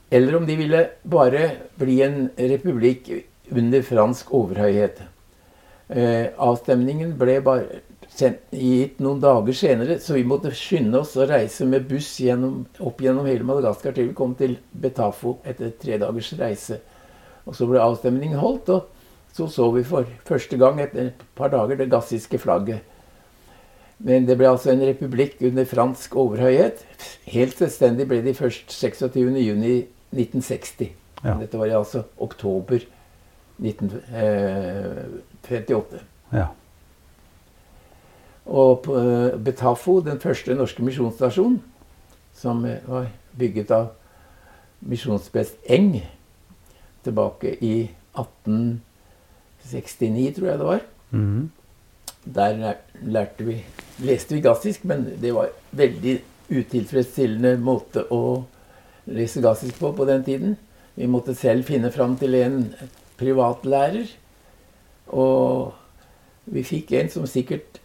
Eller 0.10 0.36
om 0.38 0.46
de 0.48 0.56
ville 0.56 0.86
bare 1.04 1.50
bli 1.76 2.00
en 2.06 2.30
republikk 2.40 3.10
under 3.52 3.82
fransk 3.82 4.32
overhøyhet. 4.34 5.02
Eh, 5.88 6.34
avstemningen 6.36 7.14
ble 7.20 7.38
bare 7.44 7.82
gitt 8.52 9.00
noen 9.04 9.20
dager 9.24 9.56
senere, 9.56 10.00
så 10.04 10.16
vi 10.18 10.26
måtte 10.28 10.52
skynde 10.56 11.00
oss 11.00 11.16
å 11.20 11.28
reise 11.28 11.68
med 11.68 11.88
buss 11.88 12.10
gjennom, 12.24 12.66
opp 12.80 13.02
gjennom 13.04 13.28
hele 13.28 13.46
Madagaskar 13.48 13.96
til 13.96 14.10
vi 14.10 14.18
kom 14.18 14.34
til 14.40 14.58
Betafo 14.72 15.38
etter 15.48 15.72
tre 15.80 16.00
dagers 16.02 16.34
reise. 16.40 16.80
Og 17.48 17.56
så 17.56 17.68
ble 17.70 17.84
avstemningen 17.84 18.40
holdt, 18.40 18.72
og 18.74 19.36
så 19.36 19.48
så 19.52 19.70
vi 19.76 19.86
for 19.88 20.08
første 20.28 20.60
gang 20.60 20.80
etter 20.84 21.12
et 21.12 21.26
par 21.38 21.52
dager 21.54 21.80
det 21.80 21.92
gassiske 21.92 22.40
flagget. 22.42 22.84
Men 23.98 24.28
det 24.28 24.36
ble 24.38 24.48
altså 24.52 24.70
en 24.72 24.82
republikk 24.86 25.42
under 25.48 25.66
fransk 25.66 26.16
overhøyhet. 26.20 26.86
Helt 27.34 27.58
selvstendig 27.58 28.08
ble 28.10 28.22
de 28.26 28.34
først 28.38 28.66
26.6.1960. 28.70 30.88
Ja. 31.24 31.34
Dette 31.42 31.58
var 31.58 31.68
altså 31.80 32.00
oktober 32.22 32.80
1938. 33.58 36.00
Ja. 36.34 36.46
Og 38.48 38.82
på 38.86 38.98
eh, 39.00 39.40
Betafo, 39.44 40.02
den 40.06 40.20
første 40.24 40.56
norske 40.56 40.84
misjonsstasjonen, 40.86 41.62
som 42.38 42.66
eh, 42.66 42.88
var 42.88 43.06
bygget 43.38 43.72
av 43.76 43.86
misjonsprest 44.88 45.56
Eng 45.74 46.04
tilbake 47.04 47.50
i 47.66 47.92
1869, 48.14 50.36
tror 50.38 50.48
jeg 50.48 50.58
det 50.62 50.68
var. 50.70 50.82
Mhm. 51.12 51.50
Der 52.36 52.76
lærte 53.02 53.46
vi 53.48 53.62
Leste 53.98 54.36
vi 54.36 54.44
gassisk, 54.46 54.84
men 54.86 55.08
det 55.18 55.32
var 55.34 55.50
veldig 55.74 56.20
utilfredsstillende 56.54 57.56
måte 57.58 58.04
å 58.14 58.44
lese 59.10 59.42
gassisk 59.42 59.80
på 59.82 59.90
på 59.98 60.06
den 60.06 60.22
tiden. 60.28 60.54
Vi 60.94 61.08
måtte 61.10 61.34
selv 61.34 61.66
finne 61.66 61.90
fram 61.94 62.14
til 62.20 62.38
en 62.38 62.60
privatlærer. 63.18 64.12
Og 65.18 65.74
vi 66.46 66.62
fikk 66.68 66.94
en 67.00 67.10
som 67.10 67.26
sikkert 67.26 67.82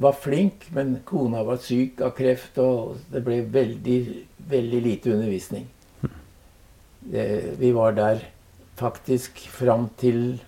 var 0.00 0.16
flink, 0.16 0.68
men 0.76 0.98
kona 1.08 1.40
var 1.46 1.60
syk 1.64 2.02
av 2.04 2.12
kreft, 2.18 2.60
og 2.60 3.00
det 3.12 3.24
ble 3.24 3.40
veldig, 3.52 3.98
veldig 4.50 4.82
lite 4.84 5.14
undervisning. 5.14 5.66
Det, 7.00 7.26
vi 7.56 7.72
var 7.72 7.96
der 7.96 8.26
faktisk 8.80 9.40
fram 9.52 9.88
til 10.00 10.40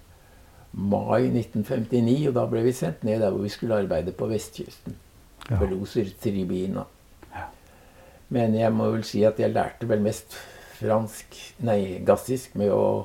mai 0.73 1.27
1959, 1.29 2.29
og 2.31 2.35
da 2.39 2.47
ble 2.49 2.63
vi 2.65 2.73
sendt 2.73 3.03
ned 3.05 3.21
der 3.21 3.31
hvor 3.35 3.43
vi 3.45 3.51
skulle 3.53 3.77
arbeide 3.83 4.13
på 4.17 4.29
vestkysten. 4.31 4.95
Ja. 5.51 5.59
Loser-tribina. 5.69 6.85
Men 8.33 8.55
jeg 8.57 8.73
må 8.73 8.87
vel 8.95 9.03
si 9.05 9.21
at 9.29 9.37
jeg 9.43 9.53
lærte 9.53 9.85
vel 9.91 10.01
mest 10.01 10.39
fransk, 10.79 11.35
nei, 11.69 11.99
gassisk 12.07 12.55
med 12.57 12.71
å, 12.73 13.05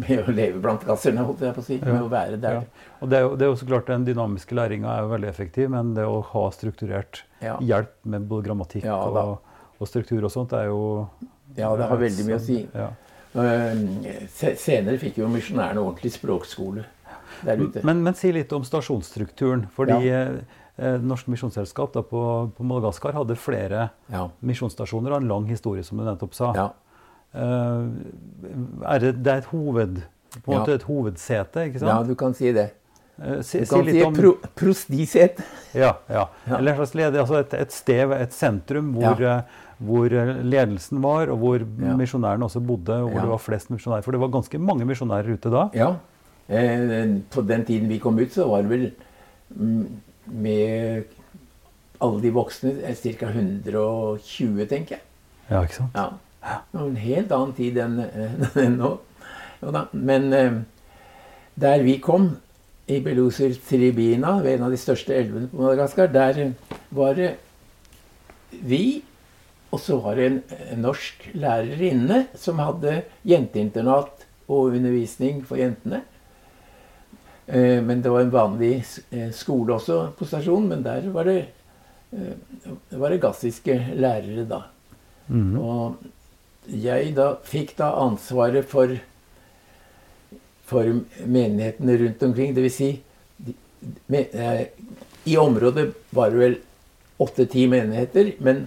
med 0.00 0.22
å 0.24 0.32
leve 0.32 0.62
blant 0.64 0.86
gasserne, 0.88 1.26
holdt 1.28 1.42
jeg 1.44 1.56
på 1.58 1.60
å 1.60 1.66
si. 1.66 1.76
Med 1.82 1.92
Ja. 1.92 1.98
å 2.06 2.08
være 2.08 2.38
der. 2.40 2.56
Ja. 2.62 2.86
Og 3.02 3.10
det 3.12 3.18
er, 3.18 3.26
jo, 3.26 3.34
det 3.36 3.44
er 3.44 3.50
jo 3.52 3.58
så 3.60 3.68
klart 3.68 3.86
Den 3.92 4.04
dynamiske 4.08 4.56
læringa 4.56 4.94
er 4.94 5.04
jo 5.04 5.12
veldig 5.12 5.28
effektiv, 5.28 5.68
men 5.72 5.92
det 5.96 6.04
å 6.08 6.22
ha 6.32 6.46
strukturert 6.56 7.22
Ja. 7.44 7.58
hjelp 7.60 7.92
med 8.04 8.26
både 8.28 8.48
grammatikk 8.48 8.84
Ja, 8.88 8.96
og, 9.04 9.38
og 9.80 9.88
struktur 9.88 10.24
og 10.24 10.32
sånt, 10.32 10.52
er 10.56 10.66
jo 10.72 11.08
Ja, 11.56 11.74
det 11.76 11.88
har 11.90 11.96
veldig 12.00 12.26
mye 12.28 12.36
å 12.40 12.44
si. 12.44 12.62
Eh, 13.34 14.24
Senere 14.58 14.98
fikk 14.98 15.18
jo 15.22 15.28
misjonærene 15.30 15.78
ordentlig 15.82 16.10
språkskole 16.16 16.84
der 17.46 17.60
ute. 17.62 17.82
Men, 17.86 18.02
men 18.02 18.14
si 18.18 18.32
litt 18.34 18.50
om 18.52 18.64
stasjonsstrukturen. 18.66 19.68
Fordi 19.76 20.00
Ja. 20.08 20.22
eh, 20.78 20.98
Norsk 20.98 21.28
Misjonsselskap 21.30 21.92
på, 22.10 22.22
på 22.56 22.64
Madagaskar 22.66 23.12
hadde 23.14 23.36
flere 23.36 23.90
Ja. 24.10 24.28
misjonsstasjoner 24.42 25.12
og 25.14 25.22
en 25.22 25.28
lang 25.28 25.46
historie, 25.46 25.84
som 25.84 25.98
du 25.98 26.04
nettopp 26.04 26.34
sa. 26.34 26.52
ja. 26.56 26.70
Eh, 27.32 27.86
er 28.90 28.98
det, 28.98 29.22
det 29.22 29.32
er 29.32 29.38
et 29.38 29.44
hoved, 29.52 30.02
Ja. 30.48 30.64
et 30.66 30.82
hovedsete, 30.82 31.66
ikke 31.70 31.78
sant? 31.78 31.90
ja, 31.90 32.02
du 32.02 32.14
kan 32.16 32.34
si 32.34 32.52
det. 32.52 32.72
Eh, 33.22 33.42
si, 33.42 33.58
Du 33.60 33.66
si 33.66 33.74
kan 33.74 33.84
si 33.84 33.92
litt 33.92 34.04
om 34.06 34.14
pro 34.14 34.32
prostisete. 34.56 35.42
Ja, 35.74 35.92
ja. 36.08 36.26
Eller 36.48 36.72
en 36.72 36.78
slags 36.78 36.94
leder, 36.94 37.20
altså 37.20 37.38
et, 37.38 37.54
et 37.54 37.70
sted, 37.72 38.10
et 38.12 38.32
sentrum 38.32 38.92
hvor, 38.94 39.20
eh, 39.22 39.42
hvor 39.80 40.12
eh, 40.12 40.34
ledelsen 40.44 41.00
var, 41.02 41.30
og 41.32 41.38
hvor 41.40 41.58
Ja. 41.60 41.94
misjonærene 41.96 42.44
også 42.44 42.60
bodde, 42.60 42.94
og 43.02 43.10
hvor 43.10 43.16
Ja. 43.18 43.22
det 43.24 43.30
var 43.30 43.38
flest 43.38 43.70
misjonærer. 43.70 44.02
For 44.04 44.12
det 44.12 44.20
var 44.20 44.28
ganske 44.28 44.58
mange 44.58 44.84
misjonærer 44.84 45.32
ute 45.32 45.50
da. 45.50 45.68
Ja. 45.74 45.94
Eh, 46.48 47.16
på 47.30 47.40
den 47.46 47.64
tiden 47.64 47.88
vi 47.88 47.98
kom 47.98 48.18
ut, 48.18 48.32
så 48.32 48.48
var 48.48 48.62
det 48.62 48.70
vel 48.70 48.90
mm, 49.56 49.86
med 50.26 51.04
alle 52.00 52.20
de 52.22 52.30
voksne 52.32 52.74
eh, 52.84 52.94
ca. 52.94 53.26
120, 53.28 54.66
tenker 54.68 54.96
jeg. 54.96 55.00
Ja, 55.50 55.62
ikke 55.62 55.74
sant? 55.74 55.94
Ja. 55.94 56.08
Det 56.72 56.80
var 56.80 56.86
en 56.88 56.96
helt 56.96 57.32
annen 57.32 57.52
tid 57.56 57.76
enn 57.78 57.98
enn 58.64 58.76
nå. 58.80 58.94
Men 59.92 60.32
eh, 60.32 60.52
der 61.60 61.82
vi 61.82 61.98
kom, 61.98 62.36
i 62.90 63.00
Beloser 63.00 63.52
Tribina, 63.68 64.40
ved 64.42 64.56
en 64.58 64.64
av 64.66 64.70
de 64.72 64.76
største 64.80 65.14
elvene 65.14 65.46
på 65.52 65.60
Madagaskar, 65.62 66.08
der 66.10 66.52
var 66.90 67.12
det 67.14 67.36
vi, 68.66 69.02
og 69.70 69.78
så 69.78 69.98
var 70.02 70.18
det 70.18 70.26
en, 70.26 70.38
en 70.72 70.82
norsk 70.82 71.28
lærerinne 71.38 72.24
som 72.38 72.58
hadde 72.62 73.02
jenteinternat 73.28 74.26
og 74.50 74.74
undervisning 74.74 75.44
for 75.46 75.60
jentene. 75.60 76.02
Eh, 77.46 77.78
men 77.82 78.02
det 78.02 78.10
var 78.10 78.24
en 78.24 78.34
vanlig 78.34 78.72
eh, 79.10 79.30
skole 79.34 79.76
også 79.76 80.00
på 80.18 80.26
stasjonen, 80.26 80.68
men 80.72 80.82
der 80.86 81.06
var 81.14 81.30
det, 81.30 81.38
eh, 82.10 82.72
var 82.98 83.14
det 83.14 83.22
gassiske 83.22 83.76
lærere 83.94 84.46
da. 84.50 84.64
Mm. 85.30 85.54
Og 85.58 86.70
jeg 86.70 87.14
da 87.16 87.32
fikk 87.46 87.76
da 87.78 87.92
ansvaret 88.02 88.66
for, 88.70 88.96
for 90.66 90.90
menighetene 91.22 91.98
rundt 92.02 92.26
omkring. 92.26 92.56
Dvs. 92.58 92.74
Si, 92.74 92.90
de, 94.10 94.26
eh, 94.26 94.66
i 95.30 95.38
området 95.38 95.92
var 96.10 96.34
det 96.34 96.42
vel 96.42 96.58
åtte-ti 97.20 97.66
menigheter, 97.70 98.34
men 98.40 98.66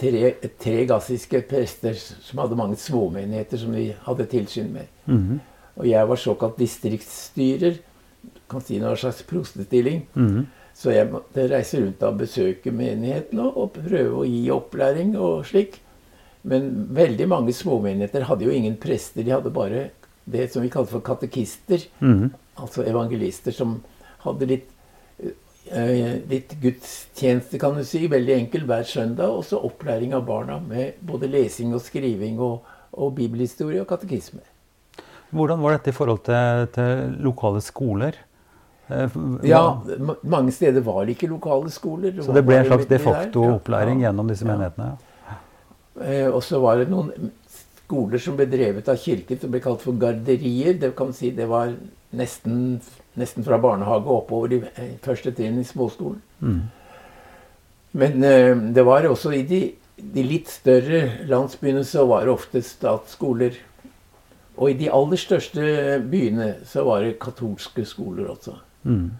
tre, 0.00 0.34
tre 0.60 0.84
gassiske 0.90 1.40
prester 1.48 1.94
som 1.98 2.42
hadde 2.42 2.58
mange 2.58 2.78
småmenigheter 2.80 3.60
som 3.60 3.74
vi 3.76 3.88
hadde 4.06 4.26
tilsyn 4.30 4.72
med. 4.74 4.90
Mhm. 5.06 5.40
Og 5.74 5.86
jeg 5.90 6.08
var 6.08 6.16
såkalt 6.16 6.58
distriktsstyrer. 6.58 7.80
Kan 8.48 8.62
si 8.62 8.78
noe 8.78 8.96
slags 8.96 9.22
prostestilling. 9.26 10.06
Mhm. 10.14 10.46
Så 10.74 10.90
jeg 10.90 11.10
måtte 11.10 11.46
reise 11.50 11.80
rundt 11.80 12.02
og 12.02 12.18
besøke 12.18 12.72
menigheten 12.74 13.38
og, 13.38 13.56
og 13.56 13.72
prøve 13.78 14.22
å 14.22 14.26
gi 14.26 14.50
opplæring 14.50 15.16
og 15.16 15.46
slik. 15.46 15.78
Men 16.42 16.88
veldig 16.94 17.28
mange 17.28 17.52
småmenigheter 17.52 18.26
hadde 18.28 18.44
jo 18.44 18.50
ingen 18.50 18.76
prester. 18.76 19.22
De 19.22 19.30
hadde 19.30 19.52
bare 19.54 19.90
det 20.24 20.48
som 20.52 20.62
vi 20.62 20.72
kalte 20.72 20.92
for 20.96 21.04
katekister. 21.04 21.86
Mhm. 22.00 22.32
Altså 22.58 22.84
evangelister 22.86 23.54
som 23.54 23.82
hadde 24.24 24.46
litt, 24.46 24.68
litt 26.28 26.56
gudstjeneste, 26.60 27.58
kan 27.58 27.78
du 27.78 27.84
si, 27.88 28.04
veldig 28.10 28.34
enkel 28.36 28.66
hver 28.68 28.84
søndag. 28.88 29.30
Og 29.32 29.44
så 29.48 29.60
opplæring 29.64 30.12
av 30.16 30.26
barna 30.28 30.58
med 30.60 31.00
både 31.00 31.30
lesing 31.30 31.74
og 31.74 31.82
skriving 31.84 32.40
og, 32.42 32.66
og 32.92 33.14
bibelhistorie 33.16 33.80
og 33.82 33.88
katekisme. 33.88 34.42
Hvordan 35.34 35.62
var 35.64 35.78
dette 35.78 35.90
i 35.90 35.96
forhold 35.96 36.22
til, 36.26 36.68
til 36.74 37.16
lokale 37.24 37.62
skoler? 37.64 38.18
Eh, 38.88 39.16
Ja, 39.48 39.80
mange 40.22 40.52
steder 40.52 40.84
var 40.84 41.04
det 41.04 41.16
ikke 41.16 41.30
lokale 41.32 41.70
skoler. 41.70 42.14
Så 42.22 42.34
det 42.36 42.44
ble 42.46 42.60
en 42.60 42.68
slags 42.68 42.86
de 42.90 42.98
facto 42.98 43.42
der. 43.42 43.56
opplæring 43.56 44.00
ja, 44.02 44.08
gjennom 44.08 44.28
disse 44.30 44.46
ja. 44.46 44.52
menighetene? 44.52 44.90
Ja. 44.92 45.40
Eh, 46.04 46.28
og 46.28 46.42
så 46.42 46.60
var 46.62 46.78
det 46.82 46.90
noen 46.92 47.32
skoler 47.84 48.20
som 48.22 48.36
ble 48.36 48.46
drevet 48.50 48.88
av 48.88 49.00
kirken, 49.00 49.40
som 49.40 49.52
ble 49.52 49.62
kalt 49.64 49.82
for 49.84 49.96
garderier. 50.00 50.76
Det 50.80 50.94
kan 50.96 51.12
si 51.16 51.32
det 51.34 51.48
var 51.50 51.72
nesten, 52.14 52.80
nesten 53.20 53.46
fra 53.46 53.58
barnehage 53.62 54.08
og 54.08 54.24
oppover 54.24 54.56
i 54.56 54.60
eh, 54.74 54.96
første 55.04 55.32
trinn 55.34 55.60
i 55.60 55.66
småskolen. 55.66 56.20
Mm. 56.40 56.60
Men 58.00 58.26
eh, 58.26 58.56
det 58.74 58.84
var 58.86 59.06
også 59.08 59.34
i 59.36 59.44
de, 59.48 59.62
de 59.96 60.26
litt 60.26 60.50
større 60.50 61.04
landsbyene 61.30 61.84
så 61.86 62.06
var 62.10 62.26
det 62.26 62.34
ofte 62.34 62.62
statsskoler. 62.64 63.58
Og 64.54 64.70
i 64.70 64.78
de 64.78 64.90
aller 64.94 65.18
største 65.18 65.98
byene 66.10 66.54
så 66.68 66.84
var 66.86 67.02
det 67.02 67.18
katolske 67.22 67.86
skoler 67.88 68.30
også. 68.36 68.58
Mhm. 68.84 69.10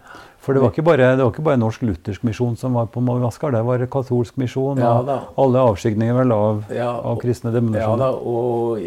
For 0.45 0.53
det 0.53 0.61
var, 0.61 0.73
ikke 0.75 0.85
bare, 0.85 1.07
det 1.17 1.25
var 1.25 1.31
ikke 1.33 1.45
bare 1.47 1.61
norsk 1.61 1.83
luthersk 1.89 2.25
misjon 2.29 2.57
som 2.61 2.75
var 2.77 2.91
på 2.93 3.01
Madagaskar, 3.01 3.55
det 3.55 3.63
var 3.65 3.81
katolsk 3.89 4.37
misjon 4.41 4.81
Ja 4.83 4.91
og 5.01 5.39
alle 5.41 5.63
avskygninger 5.71 6.19
vel 6.19 6.35
av, 6.37 6.63
Ja, 6.75 6.91
av 7.01 7.17
kristne 7.23 7.53
kristne 7.55 7.81
Ja 7.81 7.95
da, 7.97 8.11
og 8.13 8.83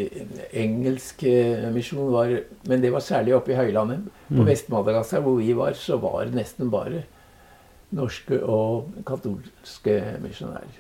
engelsk 0.54 1.24
eh, 1.26 1.66
misjon 1.74 2.12
var 2.14 2.36
Men 2.70 2.84
det 2.86 2.94
var 2.94 3.02
særlig 3.02 3.34
oppe 3.40 3.56
i 3.56 3.58
høylandet. 3.58 4.06
På 4.30 4.46
Vest-Madagaskar, 4.46 5.24
hvor 5.26 5.40
vi 5.42 5.54
var, 5.58 5.74
så 5.80 5.98
var 6.02 6.26
det 6.28 6.36
nesten 6.38 6.70
bare 6.70 7.06
norske 7.98 8.38
og 8.44 8.92
katolske 9.08 9.96
misjonærer. 10.22 10.76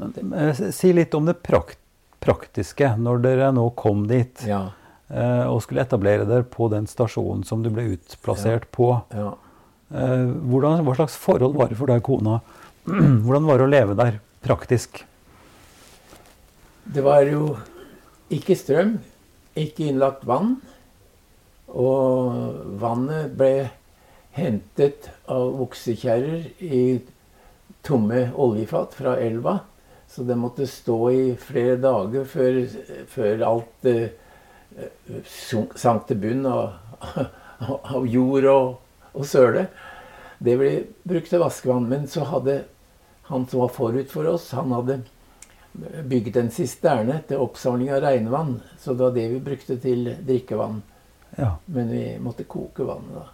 Eh, 0.00 0.70
Si 0.74 0.92
litt 0.96 1.14
om 1.14 1.26
det 1.28 1.36
prakt, 1.44 1.78
praktiske 2.24 2.94
når 2.98 3.20
dere 3.22 3.52
nå 3.54 3.68
kom 3.76 4.06
dit 4.10 4.46
Ja. 4.48 4.70
Eh, 5.10 5.46
og 5.48 5.62
skulle 5.64 5.84
etablere 5.84 6.26
dere 6.28 6.46
på 6.48 6.68
den 6.72 6.86
stasjonen 6.90 7.44
som 7.48 7.64
du 7.64 7.70
ble 7.74 7.90
utplassert 7.96 8.70
på. 8.74 8.92
ja. 9.14 9.32
Eh, 9.94 10.26
hvordan, 10.50 10.80
hva 10.82 10.94
slags 10.96 11.14
forhold 11.20 11.54
var 11.58 11.68
det 11.70 11.78
for 11.78 11.90
deg 11.90 12.00
og 12.02 12.06
kona? 12.08 12.38
Hvordan 13.24 13.44
var 13.46 13.60
det 13.60 13.66
å 13.66 13.70
leve 13.70 13.96
der 13.98 14.16
praktisk? 14.44 15.04
Det 16.84 17.04
var 17.04 17.22
jo 17.28 17.54
ikke 18.34 18.56
strøm, 18.58 18.96
ikke 19.56 19.86
innlagt 19.88 20.24
vann. 20.28 20.56
Og 21.70 22.74
vannet 22.80 23.32
ble 23.38 23.68
hentet 24.34 25.08
av 25.30 25.62
oksekjerrer 25.64 26.50
i 26.64 26.82
tomme 27.86 28.26
oljefat 28.34 28.98
fra 28.98 29.14
elva. 29.22 29.60
Så 30.10 30.26
det 30.26 30.36
måtte 30.38 30.66
stå 30.70 30.98
i 31.10 31.24
flere 31.40 31.78
dager 31.80 32.26
før, 32.28 32.60
før 33.10 33.46
alt 33.48 33.88
eh, 33.90 34.10
sank 35.76 36.06
til 36.08 36.20
bunn 36.22 36.46
av, 36.50 36.76
av 37.94 38.06
jord 38.06 38.48
og, 38.50 38.70
og 39.14 39.26
søle. 39.28 39.66
Det 40.44 40.56
ble 40.60 40.72
brukt 41.06 41.30
til 41.30 41.42
vaskevann. 41.42 41.88
Men 41.90 42.08
så 42.10 42.26
hadde 42.28 42.62
han 43.30 43.46
som 43.48 43.64
var 43.64 43.72
forut 43.72 44.10
for 44.12 44.28
oss, 44.28 44.50
han 44.52 44.72
hadde 44.74 45.00
bygget 46.04 46.36
en 46.36 46.50
sisterne 46.54 47.20
til 47.28 47.40
oppsamling 47.42 47.92
av 47.94 48.02
regnvann. 48.04 48.58
Så 48.78 48.94
det 48.94 49.06
var 49.06 49.14
det 49.14 49.28
vi 49.32 49.40
brukte 49.46 49.78
til 49.80 50.10
drikkevann. 50.26 50.82
Ja. 51.38 51.56
Men 51.66 51.90
vi 51.90 52.04
måtte 52.22 52.46
koke 52.46 52.86
vannet 52.86 53.16
da. 53.16 53.24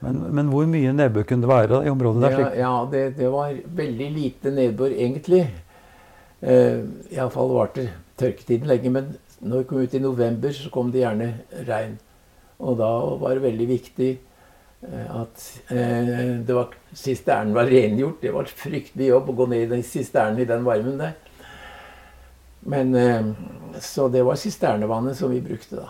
Men, 0.00 0.22
men 0.32 0.48
hvor 0.48 0.64
mye 0.64 0.94
nedbør 0.96 1.26
kunne 1.28 1.44
det 1.44 1.50
være 1.50 1.82
i 1.84 1.90
området 1.92 2.22
der? 2.24 2.38
Ja, 2.40 2.52
ja 2.62 2.76
det, 2.90 3.02
det 3.18 3.28
var 3.30 3.52
veldig 3.76 4.06
lite 4.14 4.52
nedbør 4.56 4.94
egentlig. 4.96 5.42
Eh, 6.40 6.80
Iallfall 7.12 7.52
varte 7.52 7.84
tørketiden 8.20 8.70
lenge. 8.70 8.92
Men 8.96 9.10
når 9.40 9.62
vi 9.62 9.68
kom 9.68 9.84
ut 9.84 9.94
i 9.94 10.02
november, 10.02 10.52
så 10.52 10.70
kom 10.72 10.90
det 10.92 11.02
gjerne 11.04 11.30
regn. 11.68 11.96
Og 12.60 12.76
da 12.80 12.90
var 13.20 13.36
det 13.38 13.44
veldig 13.46 13.68
viktig 13.70 14.10
eh, 14.12 15.06
at 15.16 15.46
eh, 15.72 16.36
det 16.44 16.56
var, 16.56 16.74
sisternen 16.92 17.56
var 17.56 17.70
rengjort. 17.72 18.20
Det 18.22 18.34
var 18.34 18.48
et 18.48 18.60
fryktelig 18.62 19.10
jobb 19.14 19.32
å 19.32 19.38
gå 19.40 19.48
ned 19.52 19.64
i 19.64 19.70
den 19.74 19.86
sisternen 19.86 20.42
i 20.42 20.48
den 20.48 20.66
varmen 20.66 21.00
der. 21.00 21.16
Men 22.68 22.94
eh, 22.94 23.32
Så 23.80 24.08
det 24.12 24.22
var 24.26 24.36
sisternevannet 24.36 25.16
som 25.16 25.32
vi 25.32 25.40
brukte 25.40 25.80
da. 25.80 25.88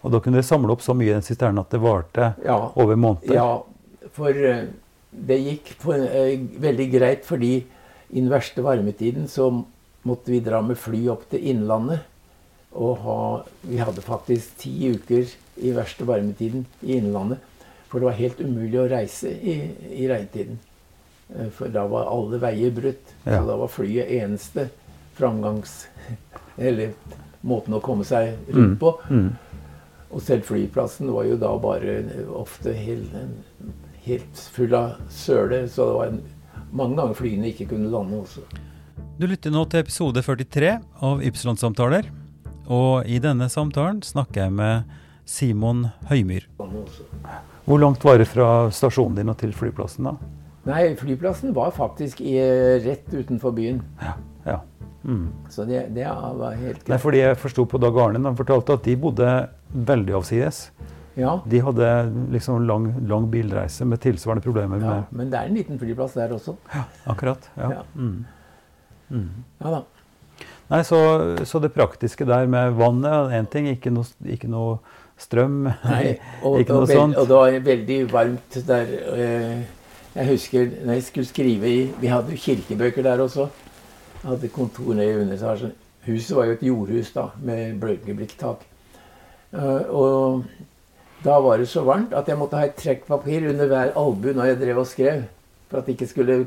Og 0.00 0.12
da 0.14 0.20
kunne 0.22 0.38
dere 0.38 0.46
samle 0.46 0.72
opp 0.72 0.84
så 0.84 0.94
mye 0.96 1.10
i 1.10 1.16
den 1.16 1.26
sisternen 1.26 1.60
at 1.60 1.72
det 1.74 1.82
varte 1.82 2.32
Ja, 2.46 2.58
over 2.78 2.96
måneder? 2.96 3.34
Ja, 3.34 4.08
for 4.14 4.32
eh, 4.32 4.68
det 5.10 5.40
gikk 5.42 5.74
på, 5.82 5.92
eh, 5.96 6.38
veldig 6.62 6.86
greit 6.92 7.26
fordi 7.28 7.58
i 8.08 8.20
den 8.22 8.30
verste 8.32 8.64
varmetiden 8.64 9.26
så 9.28 9.50
måtte 10.08 10.32
vi 10.32 10.40
dra 10.40 10.62
med 10.64 10.78
fly 10.80 11.02
opp 11.12 11.26
til 11.28 11.44
Innlandet 11.50 12.06
ha 12.72 13.44
Vi 13.62 13.78
hadde 13.78 14.04
faktisk 14.04 14.58
ti 14.60 14.90
uker 14.94 15.26
i 15.56 15.72
verste 15.74 16.04
varmetiden 16.04 16.66
i 16.80 16.98
Innlandet. 16.98 17.38
For 17.88 17.98
det 17.98 18.10
var 18.10 18.18
helt 18.18 18.40
umulig 18.40 18.78
å 18.82 18.88
reise 18.90 19.30
i, 19.32 19.54
i 19.96 20.08
regntiden. 20.10 20.58
Eh, 21.32 21.48
For 21.54 21.72
da 21.72 21.86
var 21.88 22.10
alle 22.12 22.40
veier 22.42 22.74
brutt. 22.74 23.14
Ja. 23.24 23.38
Så 23.38 23.46
da 23.48 23.56
var 23.64 23.72
flyet 23.72 24.12
eneste 24.20 24.68
framgangs... 25.18 25.86
Eller 26.58 26.92
måten 27.46 27.76
å 27.76 27.80
komme 27.80 28.04
seg 28.04 28.34
rundt 28.50 28.80
på. 28.80 28.92
Mm. 29.08 29.28
Og 30.10 30.22
selv 30.24 30.48
flyplassen 30.48 31.10
var 31.14 31.28
jo 31.28 31.36
da 31.38 31.52
bare 31.62 32.00
ofte 32.34 32.72
helt, 32.74 33.12
helt 34.04 34.40
full 34.54 34.74
av 34.74 34.96
søle. 35.12 35.62
Så 35.70 35.86
det 35.86 35.98
var 35.98 36.12
en, 36.12 36.22
mange 36.72 36.98
ganger 36.98 37.18
flyene 37.18 37.52
ikke 37.52 37.68
kunne 37.74 37.92
lande 37.92 38.18
også. 38.24 38.42
Du 39.18 39.26
lytter 39.26 39.54
nå 39.54 39.64
til 39.70 39.84
episode 39.84 40.22
43 40.22 40.74
av 41.06 41.22
Ypsilon-samtaler. 41.26 42.10
Og 42.68 43.08
i 43.08 43.18
denne 43.22 43.48
samtalen 43.52 44.02
snakker 44.04 44.44
jeg 44.46 44.54
med 44.54 44.98
Simon 45.28 45.86
Høymyr. 46.08 46.46
Hvor 47.68 47.80
langt 47.80 48.04
var 48.04 48.20
det 48.20 48.28
fra 48.30 48.68
stasjonen 48.72 49.18
din 49.18 49.32
og 49.32 49.38
til 49.40 49.52
flyplassen, 49.56 50.08
da? 50.08 50.16
Nei, 50.68 50.82
flyplassen 51.00 51.54
var 51.56 51.72
faktisk 51.76 52.20
i, 52.20 52.36
rett 52.84 53.08
utenfor 53.12 53.54
byen. 53.56 53.80
Ja. 54.00 54.18
Mm. 55.08 55.28
Så 55.48 55.64
det, 55.64 55.86
det 55.94 56.04
var 56.10 56.56
helt 56.58 56.88
Nei, 56.90 56.98
fordi 57.00 57.20
jeg 57.22 57.38
forsto 57.40 57.64
på 57.70 57.78
Dag 57.80 57.96
Arne, 58.02 58.20
han 58.26 58.36
fortalte 58.36 58.74
at 58.76 58.84
de 58.84 58.96
bodde 59.00 59.28
veldig 59.72 60.16
avsides. 60.18 60.66
Ja, 61.18 61.38
De 61.50 61.60
hadde 61.64 61.86
liksom 62.30 62.66
lang, 62.68 62.90
lang 63.10 63.24
bilreise 63.30 63.86
med 63.88 63.98
tilsvarende 64.04 64.44
problemer 64.44 64.78
ja, 64.78 64.90
med 64.92 65.16
men 65.18 65.32
det 65.32 65.38
er 65.40 65.48
en 65.48 65.56
liten 65.58 65.80
flyplass 65.80 66.14
der 66.14 66.34
også. 66.36 66.54
Ja, 66.70 66.84
Akkurat. 67.10 67.48
Ja. 67.56 67.70
Ja. 67.78 67.86
Mm. 67.94 68.20
Mm. 69.08 69.30
Ja 69.64 69.72
da. 69.78 69.80
Nei, 70.68 70.82
så, 70.84 70.98
så 71.48 71.60
det 71.64 71.72
praktiske 71.72 72.26
der 72.28 72.46
med 72.50 72.76
vannet 72.76 73.08
er 73.08 73.38
én 73.40 73.48
ting, 73.48 73.68
ikke 73.72 73.92
noe, 73.94 74.04
ikke 74.28 74.50
noe 74.52 74.78
strøm. 75.18 75.62
Nei, 75.92 76.18
og, 76.42 76.60
ikke 76.60 76.76
noe 76.76 76.84
og, 76.84 76.92
sånt. 76.92 77.16
og 77.16 77.28
det 77.30 77.38
var 77.40 77.58
veldig 77.70 77.98
varmt 78.12 78.58
der. 78.68 78.92
Jeg 80.18 80.26
husker 80.32 80.70
når 80.84 80.96
jeg 80.98 81.02
skulle 81.06 81.28
skrive 81.28 81.68
i 81.70 81.80
Vi 82.00 82.10
hadde 82.10 82.34
jo 82.34 82.40
kirkebøker 82.42 83.04
der 83.06 83.20
også. 83.22 83.48
Jeg 84.18 84.30
hadde 84.32 84.48
kontor 84.52 84.94
nede 84.98 85.12
i 85.12 85.20
underetasjen. 85.22 85.72
Huset 86.08 86.36
var 86.36 86.48
jo 86.48 86.56
et 86.56 86.62
jordhus 86.66 87.10
da, 87.14 87.28
med 87.44 87.76
bølgeblikktak. 87.80 88.64
Eh, 89.52 89.90
Og 89.94 90.44
da 91.24 91.36
var 91.42 91.58
det 91.58 91.68
så 91.68 91.82
varmt 91.86 92.14
at 92.16 92.28
jeg 92.28 92.38
måtte 92.38 92.56
ha 92.58 92.68
et 92.68 92.78
trekkpapir 92.78 93.48
under 93.50 93.66
hver 93.70 93.92
albue 93.98 94.34
når 94.36 94.52
jeg 94.52 94.60
drev 94.62 94.80
og 94.82 94.88
skrev. 94.90 95.22
For 95.68 95.80
at 95.80 95.86
det 95.86 95.96
ikke 95.98 96.08
skulle 96.08 96.38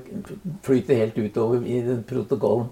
flyte 0.66 0.98
helt 0.98 1.18
utover 1.22 1.62
i 1.62 1.82
den 1.86 2.02
protokollen. 2.10 2.72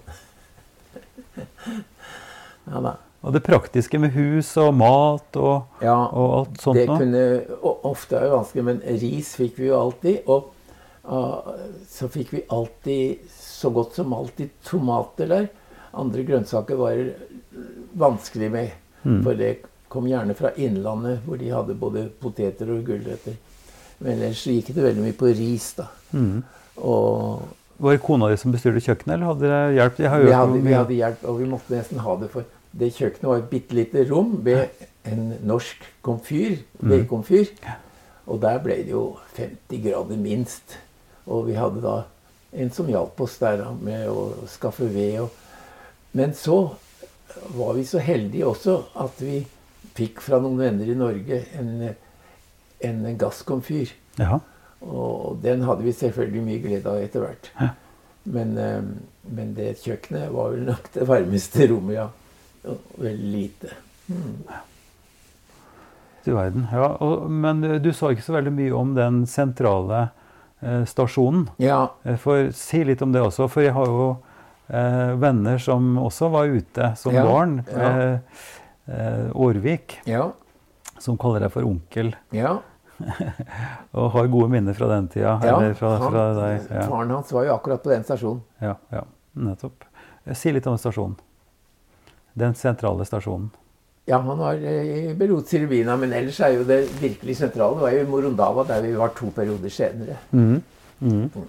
Ja 2.70 2.82
da. 2.86 2.92
Og 3.26 3.34
det 3.36 3.42
praktiske 3.44 4.00
med 4.00 4.14
hus 4.16 4.52
og 4.62 4.70
mat 4.80 5.38
og, 5.40 5.82
Ja, 5.84 5.96
og 6.08 6.36
alt 6.38 6.62
sånt 6.62 6.78
det 6.80 6.86
kunne 6.88 7.24
Ofte 7.90 8.16
være 8.16 8.30
vanskelig, 8.32 8.64
men 8.68 8.80
ris 9.02 9.34
fikk 9.40 9.58
vi 9.60 9.68
jo 9.68 9.80
alltid. 9.80 10.30
Og 10.32 10.54
ah, 11.04 11.50
så 11.90 12.08
fikk 12.12 12.32
vi 12.38 12.46
alltid, 12.56 13.26
så 13.34 13.74
godt 13.76 13.98
som 14.00 14.14
alltid, 14.16 14.54
tomater 14.64 15.28
der. 15.32 15.50
Andre 16.00 16.24
grønnsaker 16.24 16.80
var 16.80 17.02
vanskelig 18.00 18.52
med. 18.54 18.72
Mm. 19.04 19.20
For 19.26 19.40
det 19.40 19.52
kom 19.92 20.08
gjerne 20.08 20.36
fra 20.38 20.54
Innlandet, 20.56 21.24
hvor 21.26 21.40
de 21.42 21.52
hadde 21.52 21.76
både 21.80 22.08
poteter 22.22 22.72
og 22.72 22.86
gulrøtter. 22.88 23.36
Men 24.00 24.22
ellers 24.22 24.46
gikk 24.48 24.72
det 24.76 24.86
veldig 24.86 25.04
mye 25.04 25.18
på 25.18 25.32
ris, 25.36 25.74
da. 25.80 25.90
Mm. 26.16 26.44
Og 26.88 27.48
Var 27.80 27.96
det 27.96 28.04
kona 28.04 28.28
di 28.30 28.38
som 28.40 28.52
bestyrte 28.52 28.82
kjøkkenet, 28.84 29.14
eller 29.16 29.30
hadde 29.30 29.48
dere 29.48 29.74
hjelp? 29.78 29.98
De 29.98 30.08
vi 30.26 30.34
hadde, 30.36 30.64
vi 30.66 30.74
hadde 30.76 30.98
hjelp, 30.98 31.22
og 31.32 31.38
vi 31.40 31.50
måtte 31.50 31.76
nesten 31.76 32.02
ha 32.04 32.16
det 32.20 32.32
for 32.34 32.48
det 32.80 32.92
kjøkkenet 32.94 33.26
var 33.26 33.40
et 33.40 33.50
bitte 33.50 33.78
lite 33.78 34.04
rom 34.12 34.36
ved 34.46 34.68
en 35.10 35.32
norsk 35.48 35.86
komfyr, 36.06 36.60
vedkomfyr. 36.86 37.50
Og 38.30 38.42
der 38.44 38.60
ble 38.62 38.76
det 38.84 38.94
jo 38.94 39.04
50 39.38 39.82
grader 39.88 40.20
minst. 40.22 40.78
Og 41.26 41.48
vi 41.48 41.58
hadde 41.58 41.82
da 41.82 41.96
en 42.54 42.70
som 42.74 42.90
hjalp 42.90 43.18
oss 43.22 43.40
der 43.42 43.64
med 43.82 44.10
å 44.10 44.46
skaffe 44.50 44.90
ved. 44.94 45.32
Men 46.18 46.36
så 46.38 46.76
var 47.56 47.74
vi 47.78 47.88
så 47.90 48.02
heldige 48.04 48.48
også 48.50 48.78
at 49.02 49.18
vi 49.22 49.42
fikk 49.98 50.22
fra 50.24 50.40
noen 50.42 50.60
venner 50.60 50.90
i 50.90 50.98
Norge 50.98 51.42
en, 51.58 51.90
en 52.86 53.04
gasskomfyr. 53.20 53.92
Ja. 54.20 54.40
Og 54.82 55.40
den 55.44 55.62
hadde 55.68 55.84
vi 55.84 55.92
selvfølgelig 55.92 56.44
mye 56.46 56.62
glede 56.64 56.88
av 56.90 57.02
etter 57.04 57.26
hvert. 57.26 57.50
Men, 58.30 58.58
eh, 58.58 58.82
men 59.36 59.54
det 59.58 59.74
kjøkkenet 59.84 60.32
var 60.32 60.52
vel 60.54 60.66
nok 60.70 60.90
det 60.94 61.08
varmeste 61.10 61.68
rommet, 61.72 61.96
ja. 61.98 62.08
Veldig 63.00 63.30
lite. 63.34 63.74
Du 66.26 66.34
verden. 66.36 66.68
Ja, 66.72 66.90
og, 67.02 67.30
men 67.32 67.64
eh, 67.64 67.78
du 67.82 67.92
sa 67.96 68.12
ikke 68.14 68.26
så 68.26 68.36
veldig 68.36 68.52
mye 68.56 68.74
om 68.76 68.92
den 68.98 69.22
sentrale 69.30 70.10
eh, 70.62 70.84
stasjonen. 70.90 71.48
Ja, 71.64 71.86
Eh, 72.04 72.18
For 72.20 72.50
Si 72.56 72.84
litt 72.88 73.02
om 73.06 73.14
det 73.16 73.22
også, 73.24 73.48
for 73.52 73.64
jeg 73.64 73.74
har 73.76 73.88
jo 73.88 74.10
eh, 74.68 75.14
venner 75.22 75.58
som 75.64 75.96
også 76.02 76.30
var 76.34 76.52
ute 76.52 76.92
som 77.00 77.16
Ja, 77.16 77.24
barn. 77.26 77.62
ja. 77.72 77.90
Eh, 77.90 78.44
eh, 78.90 79.30
Årvik, 79.36 80.00
ja, 80.10 80.30
som 81.00 81.18
kaller 81.18 81.46
deg 81.48 81.54
for 81.56 81.64
onkel, 81.68 82.12
ja. 82.36 82.58
Og 83.92 84.12
har 84.16 84.28
gode 84.32 84.50
minner 84.54 84.74
fra 84.78 84.88
den 84.96 85.08
tida. 85.08 85.38
ja. 85.44 85.56
fra, 85.78 85.94
fra 86.04 86.26
deg. 86.38 86.68
Ja, 86.70 86.84
Faren 86.90 87.12
hans 87.16 87.32
var 87.34 87.48
jo 87.48 87.54
akkurat 87.56 87.84
på 87.84 87.94
den 87.94 88.04
stasjonen. 88.08 88.42
ja, 88.64 88.76
ja, 88.94 89.04
nettopp. 89.34 89.86
Eh, 90.26 90.36
Si 90.36 90.52
litt 90.52 90.68
om 90.68 90.78
stasjonen. 90.78 91.16
Den 92.40 92.56
sentrale 92.56 93.06
stasjonen. 93.08 93.50
Ja, 94.10 94.18
han 94.26 94.38
var 94.42 94.58
eh, 94.58 95.10
i 95.12 95.14
Berot 95.18 95.48
Sirubina, 95.48 95.96
men 95.98 96.14
ellers 96.18 96.40
er 96.42 96.56
jo 96.58 96.64
det 96.66 96.82
virkelig 97.02 97.36
sentrale 97.38 97.78
det 97.78 97.84
var 97.86 97.94
jo 97.94 98.02
i 98.04 98.10
Morondava, 98.10 98.64
der 98.66 98.82
vi 98.86 98.96
var 98.98 99.14
to 99.18 99.30
perioder 99.36 99.70
senere. 99.74 100.18
Mm. 100.32 100.62
Mhm. 101.00 101.48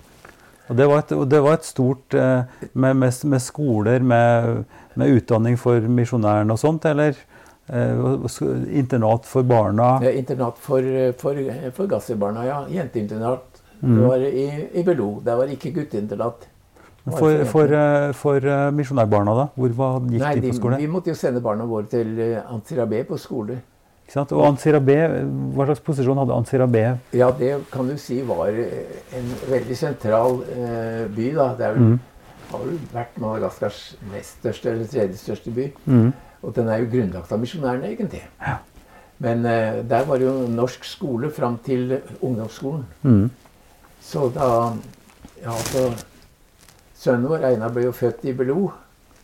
Og 0.70 0.76
det 0.78 0.86
var 0.86 1.00
et, 1.02 1.12
det 1.30 1.38
var 1.42 1.56
et 1.56 1.64
stort 1.66 2.14
eh, 2.14 2.44
med, 2.74 2.94
med, 3.00 3.24
med 3.26 3.40
skoler, 3.42 4.04
med, 4.06 4.60
med 4.94 5.16
utdanning 5.16 5.56
for 5.58 5.80
misjonærene 5.82 6.54
og 6.54 6.60
sånt, 6.62 6.84
eller 6.86 7.10
eh, 7.16 7.24
internat 7.70 9.26
for 9.26 9.46
barna? 9.46 9.92
Ja, 10.02 10.10
Internat 10.10 10.58
for, 10.58 10.82
for, 11.20 11.38
for 11.76 11.90
gasserbarna, 11.90 12.46
ja. 12.46 12.60
Jenteinternat. 12.70 13.62
Mm. 13.80 13.96
Det 13.96 14.08
var 14.08 14.24
i, 14.26 14.46
i 14.72 14.82
Belo. 14.84 15.10
Der 15.24 15.38
var 15.38 15.46
det 15.46 15.58
ikke 15.58 15.70
gutteinternat. 15.80 16.48
For, 17.04 17.16
for 17.16 17.44
for, 17.48 17.72
eh, 17.72 18.12
for 18.12 18.44
eh, 18.44 18.70
misjonærbarna, 18.76 19.34
da? 19.34 19.46
Hvor 19.56 19.76
var, 19.78 20.00
gikk 20.04 20.20
Nei, 20.20 20.34
de 20.36 20.50
på 20.52 20.58
skole? 20.58 20.76
vi 20.82 20.88
måtte 20.90 21.10
jo 21.10 21.16
sende 21.16 21.40
barna 21.40 21.64
våre 21.64 21.88
til 21.88 22.18
eh, 22.20 22.52
Antirabé 22.52 23.02
på 23.08 23.16
skole. 23.18 23.56
Ikke 24.04 24.18
sant? 24.18 24.32
Og 24.34 24.42
Ansirabé, 24.42 24.96
hva 25.54 25.68
slags 25.68 25.80
posisjon 25.86 26.18
hadde 26.18 26.34
Ansirabé? 26.34 26.84
Ja, 27.14 27.30
det 27.38 27.52
kan 27.70 27.86
du 27.88 27.94
si 27.98 28.20
var 28.26 28.50
eh, 28.50 28.96
en 29.16 29.28
veldig 29.48 29.76
sentral 29.78 30.40
eh, 30.50 31.04
by, 31.14 31.28
da. 31.36 31.46
Det 31.54 31.68
er 31.68 31.76
vel, 31.76 31.92
mm. 31.92 32.40
har 32.50 32.64
vel 32.64 32.80
vært 32.92 33.20
Madagaskars 33.22 33.78
nest 34.10 34.40
største 34.42 34.74
eller 34.74 34.90
tredje 34.90 35.20
største 35.22 35.54
by. 35.54 35.70
Mhm. 35.86 36.10
Og 36.42 36.54
den 36.56 36.68
er 36.68 36.80
jo 36.80 36.90
grunnlagt 36.92 37.32
av 37.32 37.40
misjonærene, 37.42 37.90
egentlig. 37.92 38.22
Men 39.20 39.44
eh, 39.46 39.80
der 39.88 40.06
var 40.08 40.20
det 40.20 40.28
jo 40.28 40.36
norsk 40.48 40.84
skole 40.88 41.30
fram 41.30 41.58
til 41.64 41.98
ungdomsskolen. 42.20 42.86
Mm. 43.02 43.30
Så 44.00 44.30
da 44.34 44.72
Ja, 45.40 45.54
altså 45.56 45.88
Sønnen 47.00 47.30
vår, 47.30 47.46
Einar, 47.48 47.70
ble 47.72 47.86
jo 47.86 47.92
født 47.96 48.26
i 48.28 48.32
Belo 48.36 48.66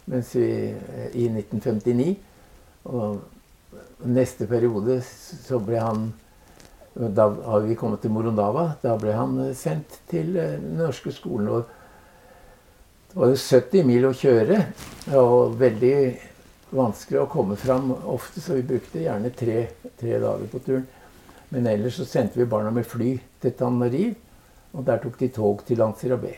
mens 0.07 0.35
vi, 0.35 0.47
eh, 0.73 1.09
i 1.15 1.27
1959. 1.29 2.17
Og 2.85 3.19
neste 4.07 4.47
periode 4.47 5.01
så 5.05 5.59
ble 5.63 5.83
han 5.83 6.13
Da 6.97 7.27
har 7.29 7.61
vi 7.61 7.75
kommet 7.77 8.01
til 8.01 8.11
Morondava. 8.11 8.71
Da 8.81 8.95
ble 8.97 9.13
han 9.13 9.35
eh, 9.45 9.55
sendt 9.55 9.99
til 10.09 10.37
eh, 10.41 10.55
den 10.57 10.79
norske 10.81 11.13
skolen. 11.13 11.49
Og 11.49 11.67
det 13.11 13.19
var 13.21 13.33
jo 13.35 13.37
70 13.37 13.85
mil 13.85 14.07
å 14.09 14.15
kjøre, 14.17 14.63
og 15.17 15.59
veldig 15.61 15.97
vanskelig 16.75 17.21
å 17.23 17.31
komme 17.31 17.57
fram 17.59 17.93
ofte, 18.11 18.41
så 18.43 18.57
vi 18.57 18.67
brukte 18.67 19.03
gjerne 19.05 19.31
tre, 19.37 19.69
tre 19.99 20.19
dager 20.23 20.51
på 20.51 20.61
turen. 20.65 20.87
Men 21.55 21.69
ellers 21.71 22.01
så 22.01 22.07
sendte 22.09 22.41
vi 22.41 22.49
barna 22.51 22.73
med 22.75 22.87
fly 22.89 23.13
til 23.43 23.55
Tanariv, 23.59 24.17
og 24.75 24.85
der 24.89 24.99
tok 25.03 25.19
de 25.21 25.31
tog 25.33 25.63
til 25.67 25.79
Lansirabé. 25.81 26.35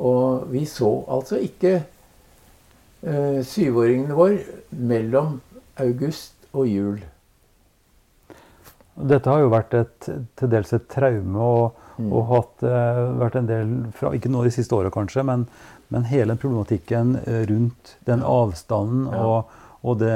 Og 0.00 0.48
vi 0.50 0.64
så 0.70 0.88
altså 1.10 1.38
ikke 1.42 1.74
eh, 1.76 3.40
syvåringene 3.44 4.16
våre 4.16 4.40
mellom 4.70 5.40
august 5.80 6.48
og 6.52 6.66
jul. 6.70 7.02
Dette 9.00 9.30
har 9.30 9.44
jo 9.44 9.52
vært 9.52 9.76
et, 9.78 10.10
til 10.36 10.50
dels 10.52 10.72
et 10.76 10.88
traume 10.90 11.44
og, 11.44 11.80
Mm. 12.00 12.12
og 12.16 12.26
hatt, 12.30 12.62
eh, 12.64 13.00
vært 13.20 13.36
en 13.36 13.46
del 13.46 13.72
fra, 13.92 14.12
Ikke 14.16 14.30
nå 14.30 14.44
de 14.44 14.50
siste 14.50 14.72
åra, 14.72 14.90
kanskje, 14.90 15.24
men, 15.24 15.46
men 15.90 16.04
hele 16.10 16.36
problematikken 16.38 17.16
eh, 17.26 17.42
rundt 17.50 17.96
den 18.06 18.22
avstanden 18.22 19.08
og, 19.10 19.50
og 19.82 19.98
det, 20.00 20.14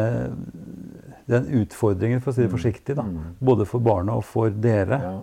den 1.31 1.47
utfordringen, 1.61 2.20
for 2.22 2.31
å 2.33 2.37
si 2.37 2.45
det 2.47 2.53
forsiktig, 2.53 2.97
da, 2.99 3.03
Mm. 3.05 3.35
både 3.41 3.66
for 3.66 3.81
barna 3.85 4.14
og 4.18 4.25
for 4.29 4.51
dere. 4.51 4.99
Ja. 5.03 5.14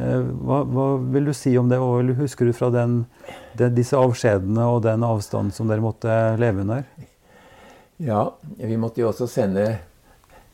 Eh, 0.00 0.20
Hva, 0.42 0.62
hva 0.64 0.86
vil 1.12 1.26
du 1.28 1.32
si 1.36 1.52
om 1.60 1.68
det? 1.68 1.78
Hva 1.82 2.00
husker 2.22 2.48
du 2.48 2.52
fra 2.56 2.70
den, 2.72 3.02
den, 3.58 3.74
disse 3.76 3.98
avskjedene 3.98 4.64
og 4.72 4.82
den 4.86 5.02
avstanden 5.04 5.52
som 5.52 5.68
dere 5.68 5.84
måtte 5.84 6.14
leve 6.40 6.62
under? 6.64 6.86
Ja, 8.02 8.22
vi 8.58 8.76
måtte 8.80 9.02
jo 9.02 9.10
også 9.10 9.28
sende 9.28 9.66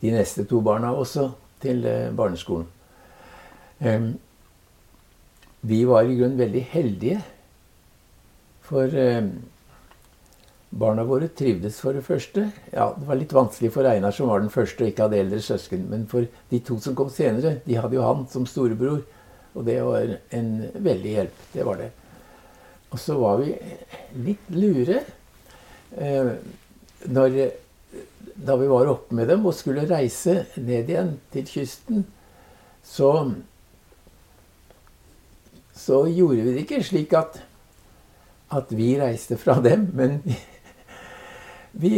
de 0.01 0.11
neste 0.11 0.43
to 0.45 0.59
barna 0.61 0.91
også 0.93 1.29
til 1.63 1.85
eh, 1.87 2.09
barneskolen. 2.15 2.67
Vi 5.61 5.83
var 5.87 6.03
i 6.07 6.15
grunnen 6.19 6.37
veldig 6.39 6.61
heldige. 6.73 7.21
For 8.69 8.93
eh, 8.95 9.25
barna 10.69 11.03
våre 11.09 11.29
trivdes 11.33 11.79
for 11.81 11.97
det 11.97 12.05
første. 12.05 12.45
Ja, 12.73 12.91
Det 12.93 13.07
var 13.07 13.17
litt 13.17 13.33
vanskelig 13.33 13.71
for 13.73 13.89
Einar, 13.89 14.13
som 14.13 14.29
var 14.29 14.43
den 14.43 14.53
første 14.53 14.85
og 14.85 14.91
ikke 14.91 15.07
hadde 15.07 15.21
eldre 15.23 15.41
søsken. 15.41 15.87
Men 15.89 16.05
for 16.11 16.27
de 16.51 16.59
to 16.65 16.77
som 16.83 16.97
kom 16.97 17.09
senere, 17.13 17.57
de 17.65 17.79
hadde 17.79 17.97
jo 17.97 18.05
han 18.05 18.27
som 18.29 18.45
storebror. 18.49 19.01
Og 19.57 19.65
det 19.65 19.79
var 19.81 20.13
en 20.37 20.51
veldig 20.77 21.15
hjelp. 21.15 21.41
Det 21.55 21.65
var 21.65 21.81
det. 21.81 21.89
Og 22.93 23.01
så 23.01 23.17
var 23.17 23.41
vi 23.41 23.55
litt 24.29 24.53
lure. 24.53 25.01
Eh, 25.97 26.31
når, 27.09 27.37
da 28.37 28.55
vi 28.61 28.69
var 28.69 28.93
oppe 28.93 29.17
med 29.17 29.29
dem 29.33 29.45
og 29.49 29.57
skulle 29.57 29.89
reise 29.89 30.43
ned 30.61 30.89
igjen 30.89 31.15
til 31.33 31.47
kysten, 31.49 32.03
så 32.85 33.13
så 35.79 36.03
gjorde 36.11 36.43
vi 36.43 36.53
det 36.53 36.63
ikke 36.65 36.81
slik 36.83 37.13
at, 37.15 37.39
at 38.49 38.71
vi 38.73 38.93
reiste 38.99 39.37
fra 39.37 39.59
dem, 39.63 39.87
men 39.93 40.19
vi 41.71 41.93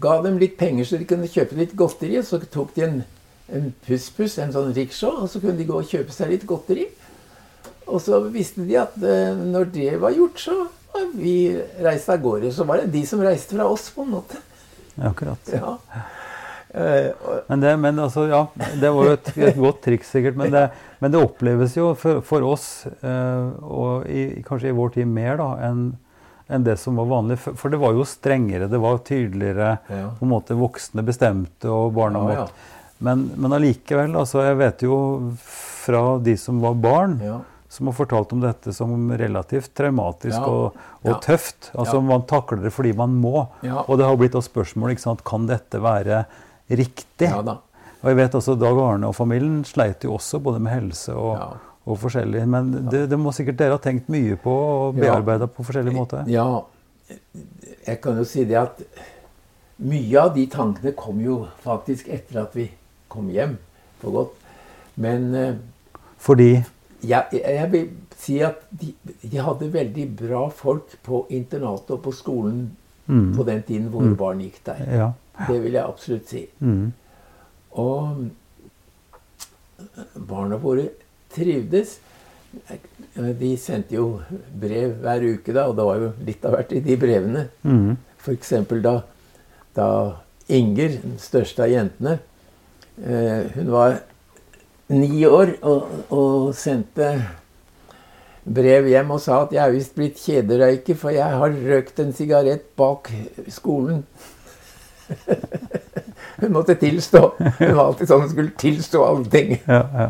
ga 0.00 0.14
dem 0.22 0.38
litt 0.38 0.56
penger 0.60 0.86
så 0.86 1.00
de 1.00 1.08
kunne 1.08 1.30
kjøpe 1.30 1.58
litt 1.58 1.74
godteri. 1.78 2.20
Så 2.22 2.40
tok 2.52 2.74
de 2.76 2.86
en, 2.86 3.00
en 3.52 3.72
puss-puss, 3.86 4.38
en 4.42 4.54
sånn 4.54 4.74
rickshaw, 4.76 5.24
og 5.24 5.30
så 5.32 5.42
kunne 5.42 5.58
de 5.58 5.68
gå 5.68 5.80
og 5.80 5.90
kjøpe 5.90 6.14
seg 6.14 6.32
litt 6.34 6.46
godteri. 6.48 6.86
Og 7.86 8.00
så 8.02 8.18
visste 8.34 8.66
de 8.66 8.78
at 8.80 8.94
eh, 8.98 9.36
når 9.36 9.70
det 9.74 9.92
var 10.02 10.14
gjort, 10.14 10.42
så 10.42 10.56
var 10.94 11.10
vi 11.14 11.38
reist 11.84 12.10
av 12.10 12.22
gårde. 12.22 12.50
Så 12.54 12.66
var 12.66 12.82
det 12.82 12.92
de 12.94 13.04
som 13.06 13.22
reiste 13.22 13.54
fra 13.54 13.68
oss, 13.70 13.90
på 13.94 14.06
en 14.06 14.14
måte. 14.16 14.40
Ja, 14.96 15.10
akkurat. 15.10 15.52
Ja. 15.52 15.76
Eh, 16.76 17.10
Men 17.48 17.60
det, 17.62 17.76
men 17.80 17.98
altså, 17.98 18.26
ja, 18.28 18.42
det 18.80 18.90
var 18.92 19.06
jo 19.08 19.12
et, 19.16 19.30
et 19.48 19.56
godt 19.56 19.78
triks, 19.86 20.10
sikkert. 20.12 20.36
Men 20.36 20.50
det, 20.52 20.66
men 21.00 21.12
det 21.14 21.22
oppleves 21.24 21.76
jo 21.78 21.94
for, 21.96 22.20
for 22.26 22.44
oss, 22.44 22.66
eh, 23.00 23.46
og 23.64 24.04
i, 24.12 24.42
kanskje 24.44 24.68
i 24.72 24.76
vår 24.76 24.92
tid 24.98 25.08
mer, 25.08 25.38
da, 25.40 25.52
enn 25.70 25.86
en 26.48 26.62
det 26.62 26.76
som 26.78 26.94
var 27.00 27.08
vanlig. 27.10 27.40
For, 27.42 27.56
for 27.58 27.72
det 27.74 27.80
var 27.82 27.96
jo 27.96 28.04
strengere, 28.06 28.68
det 28.70 28.78
var 28.78 29.00
tydeligere. 29.02 29.72
Ja. 29.90 30.12
på 30.14 30.22
en 30.28 30.30
måte 30.30 30.54
Voksne 30.54 31.02
bestemte, 31.02 31.66
og 31.72 31.96
barna 31.96 32.20
Ja, 32.22 32.28
ja. 32.36 32.44
måtte 32.44 32.52
Men, 33.08 33.24
men 33.36 33.52
allikevel, 33.56 34.14
altså, 34.16 34.44
jeg 34.46 34.56
vet 34.60 34.84
jo 34.86 34.98
fra 35.42 36.04
de 36.22 36.36
som 36.38 36.60
var 36.62 36.74
barn, 36.80 37.18
ja. 37.24 37.40
som 37.68 37.90
har 37.90 37.96
fortalt 37.98 38.30
om 38.32 38.40
dette 38.44 38.72
som 38.72 39.10
relativt 39.18 39.72
traumatisk 39.76 40.38
Ja. 40.38 40.46
og, 40.46 40.78
og 41.02 41.10
Ja. 41.10 41.18
tøft. 41.26 41.72
Altså 41.74 41.96
Ja. 41.98 42.06
Man 42.14 42.22
takler 42.30 42.62
det 42.62 42.72
fordi 42.72 42.92
man 42.96 43.18
må. 43.20 43.48
Ja. 43.66 43.82
Og 43.88 43.98
det 43.98 44.06
har 44.06 44.16
blitt 44.16 44.34
et 44.38 44.46
spørsmål 44.46 44.94
ikke 44.94 45.02
sant? 45.08 45.24
kan 45.26 45.46
dette 45.50 45.82
være 45.82 46.24
riktig. 46.70 47.28
ja. 47.30 47.42
Og 48.02 48.10
jeg 48.12 48.16
vet 48.16 48.34
også 48.38 48.54
Dag 48.60 48.76
Arne 48.78 49.08
og 49.08 49.14
familien 49.16 49.64
sleit 49.64 50.04
jo 50.04 50.12
også 50.14 50.38
både 50.42 50.60
med 50.62 50.72
helse 50.72 51.14
og, 51.16 51.36
Ja. 51.38 51.46
og 51.86 51.98
forskjellig. 51.98 52.42
Men 52.48 52.88
det, 52.90 53.08
det 53.10 53.18
må 53.18 53.32
sikkert 53.32 53.56
dere 53.58 53.70
ha 53.74 53.78
tenkt 53.82 54.08
mye 54.12 54.36
på 54.36 54.52
og 54.52 54.94
bearbeida 54.94 55.46
på 55.48 55.64
forskjellig 55.64 55.94
måte. 55.96 56.20
Ja, 56.30 56.60
jeg 57.86 58.00
kan 58.02 58.16
jo 58.20 58.24
si 58.28 58.44
det 58.44 58.56
at 58.60 58.82
mye 59.78 60.20
av 60.20 60.34
de 60.36 60.46
tankene 60.46 60.92
kom 60.96 61.20
jo 61.20 61.46
faktisk 61.64 62.08
etter 62.12 62.42
at 62.44 62.54
vi 62.56 62.68
kom 63.12 63.28
hjem 63.32 63.56
for 64.00 64.10
godt. 64.20 64.34
Men 64.96 65.34
eh, 65.34 65.54
Fordi 66.18 66.50
jeg, 67.06 67.24
jeg 67.32 67.72
vil 67.72 67.90
si 68.16 68.38
at 68.44 68.62
de, 68.70 68.94
de 69.22 69.36
hadde 69.38 69.68
veldig 69.72 70.06
bra 70.16 70.46
folk 70.48 70.94
på 71.04 71.26
internatet 71.30 71.90
og 71.98 72.02
på 72.06 72.12
skolen 72.12 72.66
Mm. 73.06 73.36
på 73.36 73.44
den 73.46 73.60
tiden 73.62 73.84
våre 73.92 74.16
barn 74.18 74.40
gikk 74.42 74.56
der. 74.66 74.80
Ja. 74.90 75.04
Det 75.44 75.58
vil 75.62 75.76
jeg 75.76 75.84
absolutt 75.84 76.28
si. 76.30 76.42
Mm. 76.60 76.92
Og 77.82 78.30
barna 80.28 80.56
våre 80.60 80.88
trivdes. 81.34 81.98
De 83.40 83.50
sendte 83.60 83.98
jo 83.98 84.20
brev 84.60 84.96
hver 85.02 85.24
uke, 85.26 85.52
da, 85.52 85.66
og 85.68 85.76
det 85.76 85.88
var 85.88 86.00
jo 86.00 86.12
litt 86.24 86.46
av 86.46 86.56
hvert 86.56 86.72
i 86.72 86.84
de 86.84 86.96
brevene. 87.00 87.48
Mm. 87.66 87.96
F.eks. 88.22 88.52
Da, 88.84 88.96
da 89.76 89.88
Inger, 90.46 91.00
den 91.02 91.16
største 91.18 91.64
av 91.64 91.72
jentene, 91.72 92.18
eh, 93.02 93.48
hun 93.56 93.72
var 93.74 93.96
ni 94.94 95.24
år 95.26 95.56
og, 95.66 95.88
og 96.14 96.54
sendte 96.54 97.08
brev 98.46 98.86
hjem 98.86 99.10
og 99.10 99.20
sa 99.20 99.40
at 99.42 99.52
'jeg 99.52 99.64
er 99.64 99.74
visst 99.74 99.94
blitt 99.96 100.20
kjederøyker, 100.22 100.94
for 100.94 101.10
jeg 101.10 101.38
har 101.40 101.50
røkt 101.50 101.98
en 102.00 102.12
sigarett 102.12 102.76
bak 102.76 103.10
skolen'. 103.50 104.04
hun 106.40 106.52
måtte 106.52 106.76
tilstå. 106.80 107.22
Hun 107.38 107.76
var 107.76 107.84
alltid 107.86 108.10
sånn 108.10 108.24
hun 108.26 108.32
skulle 108.32 108.54
tilstå 108.60 109.04
alle 109.06 109.30
ting. 109.32 109.56
Ja, 109.66 109.82
ja. 110.02 110.08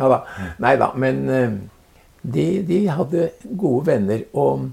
Da. 0.00 0.20
Nei 0.62 0.74
da, 0.80 0.90
men 0.98 1.22
eh, 1.28 1.56
de, 2.22 2.46
de 2.68 2.80
hadde 2.88 3.30
gode 3.44 3.86
venner. 3.90 4.24
Og 4.32 4.70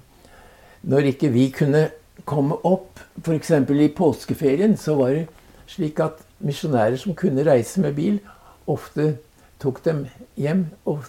når 0.87 1.11
ikke 1.13 1.31
vi 1.33 1.49
kunne 1.55 1.87
komme 2.27 2.57
opp, 2.67 2.99
f.eks. 3.23 3.51
i 3.51 3.91
påskeferien, 3.95 4.75
så 4.79 4.97
var 4.99 5.15
det 5.15 5.27
slik 5.67 5.99
at 6.03 6.23
misjonærer 6.43 6.97
som 6.99 7.15
kunne 7.17 7.45
reise 7.47 7.81
med 7.83 7.95
bil, 7.97 8.19
ofte 8.67 9.15
tok 9.61 9.81
dem 9.85 10.05
hjem 10.37 10.67
og 10.85 11.07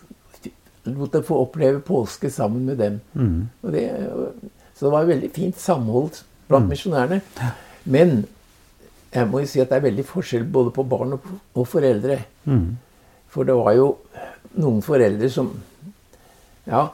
lot 0.88 1.12
dem 1.12 1.24
få 1.26 1.42
oppleve 1.42 1.82
påske 1.84 2.30
sammen 2.32 2.64
med 2.64 2.78
dem. 2.80 3.00
Mm. 3.12 3.48
Det, 3.72 3.84
så 4.74 4.86
det 4.86 4.92
var 4.92 5.08
veldig 5.10 5.30
fint 5.34 5.60
samhold 5.60 6.22
blant 6.48 6.68
misjonærene. 6.70 7.20
Men 7.84 8.24
jeg 9.14 9.28
må 9.30 9.40
jo 9.42 9.48
si 9.48 9.60
at 9.62 9.70
det 9.70 9.78
er 9.78 9.86
veldig 9.86 10.04
forskjell 10.04 10.44
både 10.52 10.72
på 10.76 10.84
barn 10.88 11.16
og, 11.16 11.28
og 11.56 11.66
foreldre. 11.68 12.18
Mm. 12.44 12.76
For 13.32 13.48
det 13.48 13.56
var 13.56 13.76
jo 13.76 13.88
noen 14.58 14.84
foreldre 14.84 15.30
som 15.32 15.52
Ja, 16.68 16.90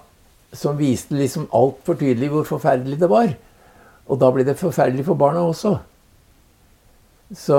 som 0.55 0.77
viste 0.79 1.17
liksom 1.19 1.49
altfor 1.51 1.97
tydelig 1.99 2.29
hvor 2.31 2.45
forferdelig 2.47 3.01
det 3.01 3.09
var. 3.11 3.33
Og 4.07 4.21
da 4.21 4.29
ble 4.31 4.45
det 4.47 4.55
forferdelig 4.61 5.07
for 5.09 5.19
barna 5.19 5.43
også. 5.43 5.73
Så 7.35 7.59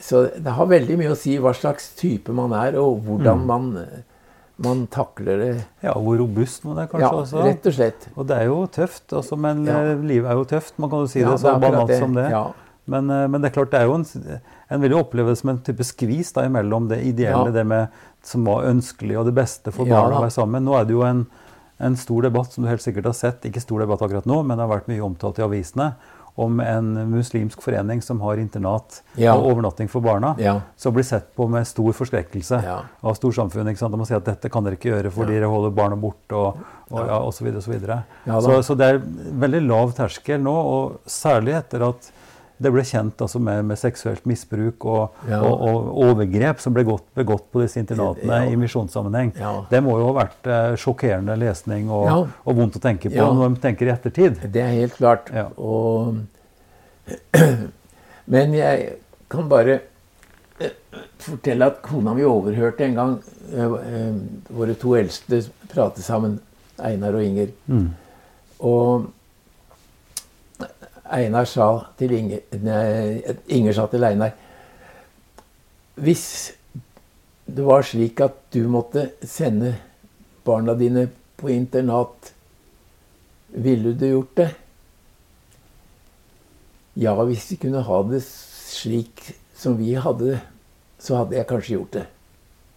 Så 0.00 0.24
det 0.34 0.56
har 0.56 0.66
veldig 0.66 0.96
mye 0.98 1.12
å 1.12 1.18
si 1.18 1.36
hva 1.38 1.52
slags 1.54 1.92
type 1.94 2.32
man 2.34 2.50
er, 2.56 2.78
og 2.80 3.04
hvordan 3.04 3.44
man, 3.46 3.66
man 4.60 4.86
takler 4.92 5.38
det. 5.40 5.50
ja, 5.82 5.92
hvor 5.96 6.18
robust 6.20 6.64
man 6.68 6.78
er 6.82 6.86
kanskje 6.90 7.00
Ja, 7.06 7.10
også. 7.22 7.44
rett 7.44 7.66
og 7.66 7.72
slett. 7.76 8.08
Og 8.16 8.26
det 8.28 8.36
er 8.36 8.44
jo 8.50 8.58
tøft, 8.66 9.06
altså, 9.16 9.38
men 9.38 9.64
Ja. 9.66 9.78
eh, 9.92 9.96
livet 10.04 10.30
er 10.30 10.34
jo 10.36 10.44
tøft. 10.44 10.74
Man 10.78 10.90
kan 10.90 11.00
jo 11.00 11.06
si 11.08 11.20
Ja, 11.20 11.30
det 11.30 11.40
så 11.40 11.54
banalt 11.60 11.94
som 11.98 12.14
det. 12.14 12.30
Ja. 12.30 12.42
Men, 12.86 13.08
eh, 13.10 13.26
men 13.28 13.40
det 13.40 13.50
er 13.50 13.54
klart, 13.62 13.70
det 13.70 13.80
er 13.80 13.86
jo 13.86 13.94
en, 13.94 14.40
en 14.70 14.80
vil 14.80 14.90
jo 14.90 14.98
oppleves 15.04 15.38
som 15.40 15.50
en 15.50 15.58
type 15.58 15.84
skvis 15.84 16.32
da, 16.34 16.42
imellom 16.48 16.88
det 16.88 17.02
ideelle, 17.06 17.52
det 17.52 17.66
med, 17.66 17.88
som 18.22 18.44
var 18.44 18.64
ønskelig 18.64 19.18
og 19.18 19.26
det 19.26 19.34
beste 19.34 19.72
for 19.72 19.84
barna 19.86 20.18
å 20.18 20.24
være 20.26 20.34
sammen. 20.34 20.64
Nå 20.64 20.74
er 20.80 20.84
det 20.84 20.92
jo 20.96 21.02
en, 21.06 21.26
en 21.78 21.96
stor 21.96 22.22
debatt 22.22 22.52
som 22.52 22.64
du 22.64 22.68
helt 22.68 22.82
sikkert 22.82 23.04
har 23.06 23.14
sett, 23.16 23.40
ikke 23.48 23.60
stor 23.62 23.78
debatt 23.80 24.02
akkurat 24.02 24.26
nå, 24.26 24.42
men 24.44 24.58
det 24.58 24.66
har 24.68 24.74
vært 24.80 24.88
mye 24.88 25.00
omtalt 25.06 25.38
i 25.38 25.42
avisene, 25.46 25.94
om 26.40 26.60
en 26.64 26.90
muslimsk 27.10 27.60
forening 27.62 28.00
som 28.02 28.20
har 28.24 28.40
internat 28.40 29.02
Ja. 29.20 29.34
og 29.36 29.50
overnatting 29.52 29.88
for 29.92 30.00
barna, 30.04 30.34
Ja. 30.38 30.60
som 30.76 30.94
blir 30.94 31.04
sett 31.04 31.34
på 31.36 31.48
med 31.50 31.66
stor 31.66 31.92
forskrekkelse 31.92 32.62
Ja. 32.64 32.78
av 33.02 33.14
storsamfunnet. 33.18 33.72
ikke 33.74 33.78
sant? 33.78 33.92
De 33.92 33.98
må 33.98 34.06
si 34.06 34.14
at 34.14 34.24
dette 34.24 34.48
kan 34.50 34.64
dere 34.64 34.76
ikke 34.76 34.90
gjøre 34.94 35.10
fordi 35.12 35.36
dere 35.38 35.50
holder 35.50 35.70
barna 35.76 35.96
borte, 35.96 36.32
og, 36.32 36.56
og, 36.90 37.06
ja, 37.06 37.18
og 37.18 37.32
så 37.34 37.44
videre, 37.44 37.56
og 37.58 37.62
så 37.62 37.70
videre. 37.74 38.04
Så, 38.26 38.62
så 38.64 38.76
det 38.76 38.86
er 38.94 38.98
veldig 39.44 39.66
lav 39.68 39.92
terskel 39.94 40.40
nå, 40.42 40.54
og 40.54 41.00
særlig 41.06 41.54
etter 41.58 41.88
at 41.88 42.10
det 42.60 42.70
ble 42.74 42.82
kjent 42.84 43.22
altså, 43.24 43.40
med, 43.40 43.64
med 43.70 43.78
seksuelt 43.80 44.26
misbruk 44.28 44.84
og, 44.84 45.14
Ja. 45.28 45.38
og, 45.40 45.62
og 45.64 46.00
overgrep 46.04 46.60
som 46.60 46.74
ble 46.76 46.84
gått, 46.84 47.06
begått 47.16 47.46
på 47.52 47.62
disse 47.62 47.80
internatene 47.80 48.42
Ja. 48.44 48.50
i 48.52 48.56
misjonssammenheng. 48.60 49.32
Ja. 49.40 49.54
Det 49.70 49.80
må 49.84 49.96
jo 49.98 50.10
ha 50.10 50.16
vært 50.20 50.46
eh, 50.50 50.74
sjokkerende 50.80 51.36
lesning 51.40 51.88
og, 51.90 52.28
og 52.44 52.56
vondt 52.58 52.76
å 52.76 52.82
tenke 52.84 53.08
på 53.12 53.30
når 53.34 53.54
de 53.56 53.60
tenker 53.64 53.88
i 53.88 53.94
ettertid. 53.94 54.42
Det 54.52 54.60
er 54.62 54.74
helt 54.82 54.96
klart. 55.00 55.30
Men 58.34 58.52
jeg 58.54 58.92
kan 59.32 59.48
bare 59.50 59.80
fortelle 61.20 61.66
at 61.70 61.80
kona 61.84 62.12
mi 62.16 62.24
overhørte 62.28 62.84
en 62.84 62.98
gang 62.98 63.14
eh, 63.54 63.64
eh, 63.64 64.14
våre 64.52 64.74
to 64.78 64.94
eldste 64.98 65.42
prate 65.72 66.02
sammen, 66.04 66.38
Einar 66.80 67.16
og 67.16 67.24
Inger. 67.24 67.50
Mm. 67.70 67.88
Og 68.68 69.08
Einar 71.10 71.46
sa 71.48 71.66
til 71.98 72.14
Inger, 72.14 72.44
nei, 72.62 73.20
Inger 73.50 73.74
sa 73.76 73.86
til 73.90 74.04
Einar 74.06 74.34
Hvis 76.00 76.26
det 77.50 77.64
var 77.66 77.82
slik 77.86 78.20
at 78.22 78.36
du 78.54 78.62
måtte 78.70 79.08
sende 79.26 79.74
barna 80.46 80.76
dine 80.78 81.08
på 81.40 81.50
internat, 81.50 82.30
ville 83.50 83.94
du 83.98 84.06
gjort 84.06 84.36
det? 84.38 84.48
Ja, 87.00 87.16
hvis 87.24 87.48
vi 87.50 87.58
kunne 87.64 87.82
ha 87.82 88.00
det 88.06 88.22
slik 88.22 89.24
som 89.56 89.76
vi 89.80 89.96
hadde 89.98 90.34
det, 90.34 90.40
så 91.00 91.22
hadde 91.22 91.38
jeg 91.40 91.48
kanskje 91.48 91.74
gjort 91.74 91.96
det. 91.96 92.06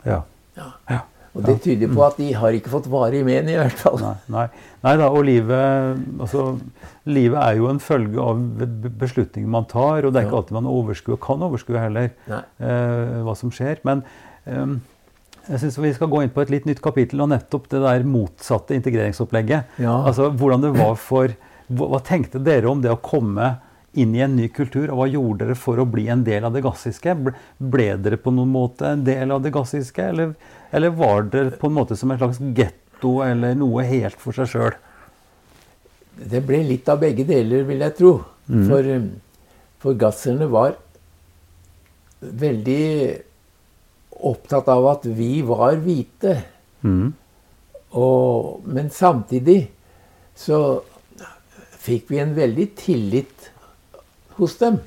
Ja. 0.08 0.22
Ja. 0.58 0.70
Ja. 0.90 1.00
Og 1.34 1.42
det 1.48 1.56
tyder 1.64 1.90
på 1.90 2.04
at 2.06 2.18
de 2.22 2.28
har 2.38 2.54
ikke 2.54 2.70
fått 2.70 2.86
varig 2.94 3.24
men, 3.26 3.48
i 3.50 3.56
hvert 3.58 3.80
fall. 3.80 3.98
Nei, 3.98 4.14
nei. 4.36 4.44
nei 4.84 4.92
da, 5.02 5.08
og 5.10 5.24
livet, 5.26 6.04
altså, 6.22 6.44
livet 7.10 7.40
er 7.42 7.58
jo 7.58 7.72
en 7.72 7.82
følge 7.82 8.22
av 8.22 8.44
be- 8.60 8.92
beslutninger 9.02 9.50
man 9.50 9.66
tar, 9.66 10.06
og 10.06 10.14
det 10.14 10.22
er 10.22 10.28
ikke 10.28 10.40
alltid 10.44 10.58
man 10.60 10.70
overskuer, 10.70 11.18
kan 11.24 11.42
overskue 11.50 11.82
heller, 11.82 12.12
eh, 12.30 13.18
hva 13.26 13.34
som 13.40 13.50
skjer. 13.54 13.82
Men 13.90 14.06
eh, 14.46 14.76
jeg 15.50 15.64
syns 15.64 15.82
vi 15.82 15.96
skal 15.98 16.12
gå 16.14 16.22
inn 16.24 16.32
på 16.32 16.46
et 16.46 16.54
litt 16.54 16.70
nytt 16.70 16.84
kapittel, 16.86 17.26
og 17.26 17.34
nettopp 17.34 17.66
det 17.74 17.82
der 17.82 18.06
motsatte 18.08 18.78
integreringsopplegget. 18.78 19.74
Ja. 19.82 19.98
Altså 20.06 20.30
hvordan 20.30 20.64
det 20.64 20.76
var 20.78 20.96
for 21.02 21.34
hva, 21.74 22.00
tenkte 22.06 22.40
dere 22.46 22.70
om 22.70 22.84
det 22.84 22.94
å 22.94 23.02
komme 23.02 23.56
inn 23.98 24.14
i 24.16 24.22
en 24.26 24.38
ny 24.38 24.48
kultur, 24.54 24.88
og 24.90 25.02
hva 25.02 25.10
gjorde 25.10 25.48
dere 25.48 25.58
for 25.58 25.82
å 25.82 25.86
bli 25.90 26.08
en 26.14 26.24
del 26.26 26.46
av 26.46 26.54
det 26.56 26.64
gassiske? 26.66 27.14
Ble 27.58 27.90
dere 28.02 28.18
på 28.22 28.34
noen 28.34 28.54
måte 28.54 28.94
en 28.94 29.04
del 29.06 29.34
av 29.34 29.42
det 29.44 29.52
gassiske, 29.54 30.06
eller, 30.14 30.36
eller 30.74 30.96
var 30.98 31.28
dere 31.30 31.54
på 31.60 31.70
en 31.70 31.76
måte 31.78 31.98
som 32.00 32.12
en 32.12 32.20
slags 32.20 32.42
getto 32.58 33.20
eller 33.26 33.54
noe 33.58 33.86
helt 33.86 34.18
for 34.22 34.36
seg 34.36 34.50
sjøl? 34.50 34.78
Det 36.14 36.42
ble 36.46 36.62
litt 36.66 36.90
av 36.90 37.02
begge 37.02 37.26
deler, 37.30 37.66
vil 37.68 37.84
jeg 37.86 37.98
tro. 37.98 38.14
For, 38.48 38.90
um, 38.98 39.10
for 39.82 40.00
gasserne 40.00 40.50
var 40.52 40.76
veldig 42.24 42.86
opptatt 44.24 44.70
av 44.72 44.88
at 44.92 45.06
vi 45.18 45.42
var 45.46 45.78
hvite. 45.84 46.36
Mm. 46.84 47.14
Og, 48.00 48.64
men 48.66 48.90
samtidig 48.94 49.60
så 50.36 50.60
fikk 51.84 52.12
vi 52.12 52.22
en 52.24 52.36
veldig 52.36 52.68
tillit 52.80 53.50
hos 54.40 54.58
dem. 54.62 54.80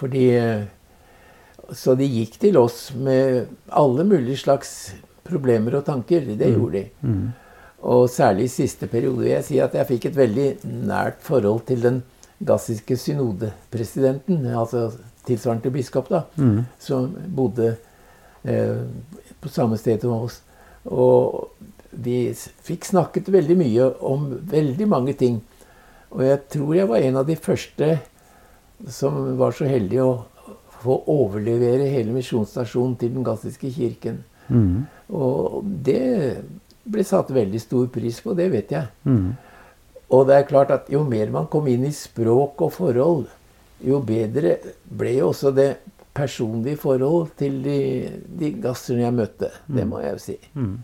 Fordi 0.00 0.26
eh, 0.34 0.68
Så 1.72 1.94
de 1.94 2.04
gikk 2.08 2.38
til 2.40 2.56
oss 2.58 2.90
med 2.94 3.46
alle 3.68 4.04
mulige 4.04 4.36
slags 4.42 4.92
problemer 5.24 5.76
og 5.78 5.84
tanker. 5.86 6.20
Det 6.36 6.48
gjorde 6.54 6.72
de. 6.72 6.84
Og 7.82 8.08
særlig 8.10 8.44
i 8.44 8.48
siste 8.52 8.86
periode 8.86 9.18
vil 9.22 9.30
jeg 9.32 9.44
si 9.44 9.58
at 9.58 9.74
jeg 9.74 9.86
fikk 9.86 10.06
et 10.10 10.16
veldig 10.16 10.48
nært 10.88 11.20
forhold 11.22 11.62
til 11.66 11.80
den 11.82 12.02
gassiske 12.44 12.96
synodepresidenten, 12.96 14.46
altså 14.46 14.90
tilsvarende 15.26 15.62
til 15.62 15.70
biskop, 15.72 16.08
da, 16.08 16.22
som 16.78 17.14
bodde 17.36 17.76
eh, 18.44 18.82
på 19.40 19.48
samme 19.48 19.76
sted 19.76 20.00
som 20.00 20.12
oss. 20.24 20.42
Og 20.84 21.50
vi 21.92 22.32
fikk 22.64 22.84
snakket 22.84 23.28
veldig 23.32 23.56
mye 23.60 23.88
om 24.00 24.40
veldig 24.50 24.88
mange 24.88 25.12
ting. 25.12 25.40
Og 26.10 26.24
jeg 26.24 26.40
tror 26.50 26.74
jeg 26.74 26.88
var 26.88 26.96
en 26.96 27.16
av 27.16 27.26
de 27.26 27.36
første 27.36 27.98
som 28.88 29.36
var 29.38 29.52
så 29.52 29.64
heldig 29.68 30.00
å 30.00 30.24
få 30.80 30.96
overlevere 31.12 31.88
hele 31.92 32.14
misjonsstasjonen 32.14 32.96
til 33.00 33.14
den 33.14 33.26
gassiske 33.26 33.70
kirken. 33.74 34.22
Mm. 34.48 34.86
Og 35.14 35.60
det 35.84 36.40
ble 36.90 37.04
satt 37.06 37.30
veldig 37.34 37.60
stor 37.62 37.86
pris 37.92 38.18
på, 38.24 38.34
det 38.38 38.48
vet 38.52 38.72
jeg. 38.74 38.88
Mm. 39.04 39.36
Og 40.10 40.26
det 40.26 40.36
er 40.36 40.48
klart 40.48 40.72
at 40.74 40.90
jo 40.90 41.04
mer 41.06 41.30
man 41.30 41.46
kom 41.50 41.68
inn 41.70 41.86
i 41.86 41.94
språk 41.94 42.62
og 42.66 42.74
forhold, 42.74 43.28
jo 43.86 44.00
bedre 44.04 44.56
ble 44.84 45.14
jo 45.20 45.30
også 45.30 45.54
det 45.56 45.70
personlige 46.16 46.80
forhold 46.82 47.30
til 47.38 47.60
de, 47.64 47.78
de 48.40 48.50
gasserne 48.60 49.06
jeg 49.06 49.16
møtte. 49.16 49.52
Det 49.70 49.86
må 49.88 50.02
jeg 50.02 50.16
jo 50.16 50.22
si. 50.24 50.36
Mm. 50.58 50.74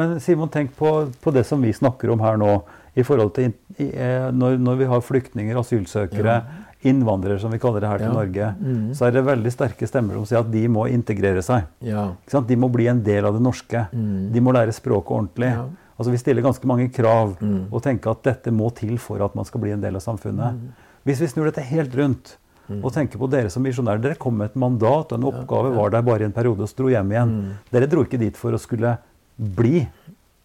Men 0.00 0.20
Simon, 0.24 0.48
tenk 0.48 0.72
på, 0.78 1.10
på 1.20 1.34
det 1.34 1.44
som 1.46 1.60
vi 1.62 1.74
snakker 1.76 2.14
om 2.14 2.22
her 2.24 2.40
nå. 2.40 2.60
i 2.98 3.02
forhold 3.06 3.30
til 3.36 3.52
i, 3.78 3.86
eh, 3.94 4.30
når, 4.34 4.56
når 4.58 4.80
vi 4.80 4.86
har 4.90 5.00
flyktninger, 5.00 5.58
asylsøkere, 5.58 6.40
innvandrere, 6.82 7.38
som 7.40 7.50
vi 7.52 7.58
kaller 7.58 7.80
det 7.80 7.88
her 7.90 7.98
til 7.98 8.06
Ja. 8.08 8.12
Norge, 8.12 8.54
Mm. 8.60 8.90
så 8.94 9.06
er 9.06 9.10
det 9.12 9.24
veldig 9.24 9.52
sterke 9.52 9.86
stemmer 9.86 10.14
som 10.14 10.24
sier 10.24 10.38
at 10.40 10.50
de 10.50 10.66
må 10.68 10.86
integrere 10.90 11.42
seg. 11.42 11.64
Ja. 11.82 12.12
Ikke 12.24 12.30
sant? 12.30 12.46
De 12.48 12.56
må 12.56 12.70
bli 12.72 12.86
en 12.88 13.02
del 13.02 13.24
av 13.24 13.34
det 13.34 13.42
norske. 13.42 13.88
Mm. 13.92 14.32
De 14.32 14.40
må 14.40 14.52
lære 14.52 14.72
språket 14.72 15.10
ordentlig. 15.10 15.50
Ja. 15.52 15.64
Altså 15.98 16.10
Vi 16.10 16.16
stiller 16.16 16.42
ganske 16.42 16.64
mange 16.66 16.88
krav 16.90 17.36
Mm. 17.40 17.66
og 17.70 17.82
tenker 17.82 18.10
at 18.10 18.22
dette 18.22 18.50
må 18.50 18.74
til 18.74 18.96
for 18.96 19.20
at 19.22 19.34
man 19.34 19.44
skal 19.44 19.60
bli 19.60 19.70
en 19.72 19.80
del 19.82 19.94
av 19.96 20.00
samfunnet. 20.00 20.54
Mm. 20.54 20.72
Hvis 21.04 21.20
vi 21.20 21.26
snur 21.26 21.44
dette 21.52 21.62
helt 21.62 21.94
rundt 21.94 22.36
og 22.82 22.92
tenker 22.92 23.18
på 23.18 23.28
dere 23.28 23.50
som 23.50 23.62
misjonærer 23.64 24.00
Dere 24.00 24.14
kom 24.14 24.36
med 24.38 24.50
et 24.50 24.54
mandat 24.56 25.12
og 25.12 25.18
en 25.18 25.24
oppgave, 25.24 25.74
var 25.74 25.90
der 25.90 26.02
bare 26.02 26.20
i 26.20 26.24
en 26.24 26.32
periode 26.32 26.60
og 26.62 26.68
dro 26.76 26.86
hjem 26.88 27.10
igjen. 27.10 27.28
Mm. 27.28 27.52
Dere 27.72 27.86
dro 27.88 28.04
ikke 28.04 28.18
dit 28.18 28.36
for 28.36 28.52
å 28.52 28.58
skulle 28.60 28.96
bli. 29.38 29.88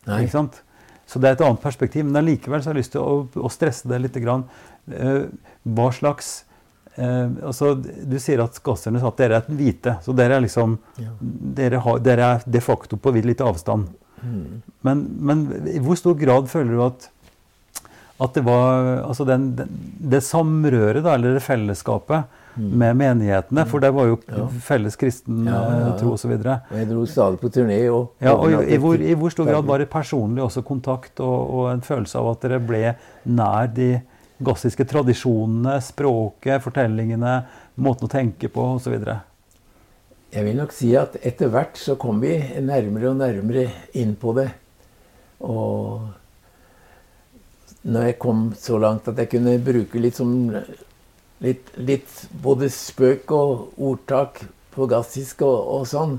Nei. 0.07 0.23
Ikke 0.23 0.31
sant? 0.31 0.61
Så 1.07 1.21
det 1.21 1.25
er 1.29 1.31
et 1.33 1.47
annet 1.47 1.61
perspektiv. 1.61 2.03
Men 2.03 2.15
allikevel 2.25 2.63
har 2.63 2.73
jeg 2.73 2.75
lyst 2.75 2.91
til 2.93 3.01
å, 3.01 3.27
å 3.35 3.49
stresse 3.51 3.87
det 3.87 4.01
litt. 4.01 4.13
Grann. 4.23 4.43
Eh, 4.91 5.25
hva 5.65 5.89
slags 5.93 6.43
eh, 6.97 7.27
altså, 7.43 7.73
Du 7.81 8.15
sier 8.21 8.43
at 8.43 8.59
gasserne 8.63 8.99
sa 9.01 9.09
at 9.09 9.17
dere 9.17 9.41
er 9.41 9.49
hvite. 9.49 9.97
Så 10.05 10.15
dere 10.15 10.37
er 10.37 10.45
liksom 10.45 10.77
Ja. 11.01 11.09
dere, 11.21 11.79
har, 11.83 11.99
dere 11.99 12.29
er 12.35 12.45
de 12.45 12.61
facto 12.61 12.97
på 12.97 13.11
litt 13.17 13.41
avstand. 13.41 13.89
Mm. 14.23 14.61
Men, 14.85 15.03
men 15.19 15.43
i 15.67 15.79
hvor 15.79 15.97
stor 15.99 16.15
grad 16.15 16.47
føler 16.49 16.71
du 16.77 16.83
at, 16.85 17.09
at 18.21 18.33
det 18.37 18.45
var 18.45 19.03
altså 19.03 19.25
den, 19.27 19.55
den, 19.57 19.69
det 19.99 20.23
samrøret, 20.23 21.03
da, 21.03 21.15
eller 21.17 21.35
det 21.35 21.43
fellesskapet 21.43 22.23
med 22.55 22.95
menighetene? 22.95 23.65
For 23.67 23.83
det 23.83 23.91
var 23.93 24.07
jo 24.07 24.15
Mm. 24.25 24.37
Ja. 24.37 24.47
felles 24.63 24.95
kristen 24.95 25.43
Ja, 25.45 25.51
ja, 25.51 25.87
eh, 25.89 25.97
tro 25.99 26.13
osv. 26.15 26.31
Jeg 26.31 26.87
dro 26.89 27.05
stadig 27.05 27.39
på 27.41 27.49
turné. 27.51 27.81
Og 27.91 28.13
Ja, 28.23 28.33
og 28.33 28.49
i, 28.51 28.73
i, 28.73 28.77
hvor, 28.77 28.95
I 28.95 29.13
hvor 29.13 29.29
stor 29.33 29.45
grad 29.45 29.65
var 29.65 29.77
det 29.79 29.89
personlig 29.89 30.41
også 30.43 30.63
kontakt 30.63 31.19
og, 31.19 31.49
og 31.53 31.71
en 31.73 31.81
følelse 31.81 32.15
av 32.17 32.31
at 32.31 32.41
dere 32.47 32.59
ble 32.63 32.95
nær 33.25 33.67
de 33.75 34.01
gassiske 34.43 34.85
tradisjonene, 34.89 35.77
språket, 35.83 36.63
fortellingene, 36.63 37.37
måten 37.79 38.09
å 38.09 38.11
tenke 38.11 38.49
på 38.51 38.65
osv.? 38.75 38.97
Jeg 40.35 40.43
vil 40.43 40.59
nok 40.59 40.73
si 40.75 40.91
at 40.99 41.15
etter 41.23 41.51
hvert 41.53 41.79
så 41.79 41.95
kom 41.99 42.19
vi 42.23 42.35
nærmere 42.59 43.13
og 43.13 43.21
nærmere 43.21 43.69
inn 43.95 44.15
på 44.19 44.33
det. 44.35 44.49
Og 45.45 46.01
når 47.85 48.09
jeg 48.09 48.19
kom 48.19 48.49
så 48.59 48.79
langt 48.81 49.07
at 49.07 49.19
jeg 49.21 49.31
kunne 49.37 49.55
bruke 49.63 50.01
litt 50.01 50.17
som 50.17 50.33
litt, 51.43 51.71
litt 51.77 52.25
både 52.43 52.71
spøk 52.73 53.31
og 53.35 53.79
ordtak 53.79 54.41
på 54.75 54.89
gassisk 54.91 55.45
og, 55.47 55.57
og 55.77 55.87
sånn, 55.87 56.17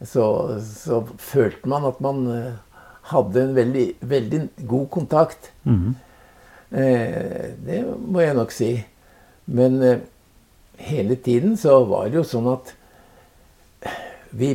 så, 0.00 0.24
så 0.62 1.02
følte 1.20 1.68
man 1.68 1.84
at 1.88 1.98
man 2.00 2.22
eh, 2.30 2.52
hadde 3.10 3.42
en 3.42 3.56
veldig, 3.56 3.86
veldig 4.08 4.44
god 4.70 4.86
kontakt. 4.94 5.50
Mm 5.68 5.96
Eh, 5.98 6.07
det 6.70 7.80
må 7.98 8.20
jeg 8.20 8.36
nok 8.36 8.52
si. 8.52 8.72
Men 9.48 9.82
eh, 9.82 9.98
hele 10.76 11.16
tiden 11.16 11.56
så 11.56 11.80
var 11.88 12.08
det 12.08 12.20
jo 12.20 12.26
sånn 12.26 12.50
at 12.52 12.74
vi 14.36 14.52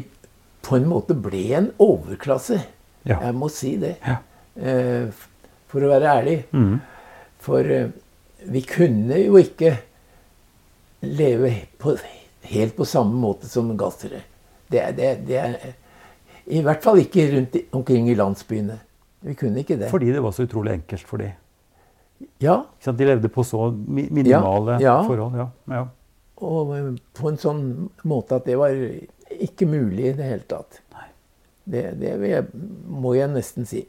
på 0.64 0.78
en 0.78 0.88
måte 0.88 1.16
ble 1.18 1.44
en 1.58 1.72
overklasse. 1.82 2.60
Ja. 3.04 3.18
Jeg 3.18 3.36
må 3.36 3.50
si 3.52 3.74
det. 3.82 3.96
Ja. 4.06 4.20
Eh, 4.56 5.10
for 5.72 5.84
å 5.84 5.90
være 5.92 6.14
ærlig. 6.20 6.38
Mm. 6.54 6.78
For 7.44 7.74
eh, 7.74 7.90
vi 8.54 8.62
kunne 8.68 9.18
jo 9.24 9.40
ikke 9.42 9.74
leve 11.04 11.56
på, 11.82 11.98
helt 12.54 12.78
på 12.78 12.88
samme 12.88 13.18
måte 13.20 13.50
som 13.50 13.74
gassere. 13.80 14.22
Det, 14.72 14.86
det, 14.98 15.10
det 15.28 15.40
er 15.42 15.58
I 16.54 16.62
hvert 16.64 16.84
fall 16.84 17.02
ikke 17.02 17.28
rundt 17.34 17.58
omkring 17.76 18.08
i 18.12 18.18
landsbyene. 18.20 18.78
Vi 19.24 19.36
kunne 19.40 19.64
ikke 19.64 19.80
det. 19.80 19.90
Fordi 19.92 20.12
det 20.14 20.22
var 20.24 20.36
så 20.36 20.46
utrolig 20.46 20.78
enkelt 20.78 21.08
for 21.08 21.24
de. 21.24 21.34
Ja? 22.44 22.64
De 22.84 23.08
levde 23.08 23.30
på 23.32 23.46
så 23.48 23.70
minimale 23.72 24.80
Ja, 24.82 24.86
ja. 24.88 24.96
forhold. 25.08 25.40
Ja. 25.72 25.84
Og 26.44 26.76
eh, 26.78 26.94
på 27.18 27.32
en 27.32 27.40
sånn 27.42 27.66
måte 28.10 28.40
at 28.40 28.48
det 28.50 28.58
var 28.60 28.74
ikke 28.74 29.68
mulig 29.70 30.12
i 30.12 30.16
det 30.18 30.30
hele 30.30 30.48
tatt. 30.50 30.82
Det, 31.64 31.94
det 32.02 32.18
jeg, 32.28 32.48
må 32.92 33.14
jeg 33.16 33.32
nesten 33.32 33.68
si. 33.68 33.86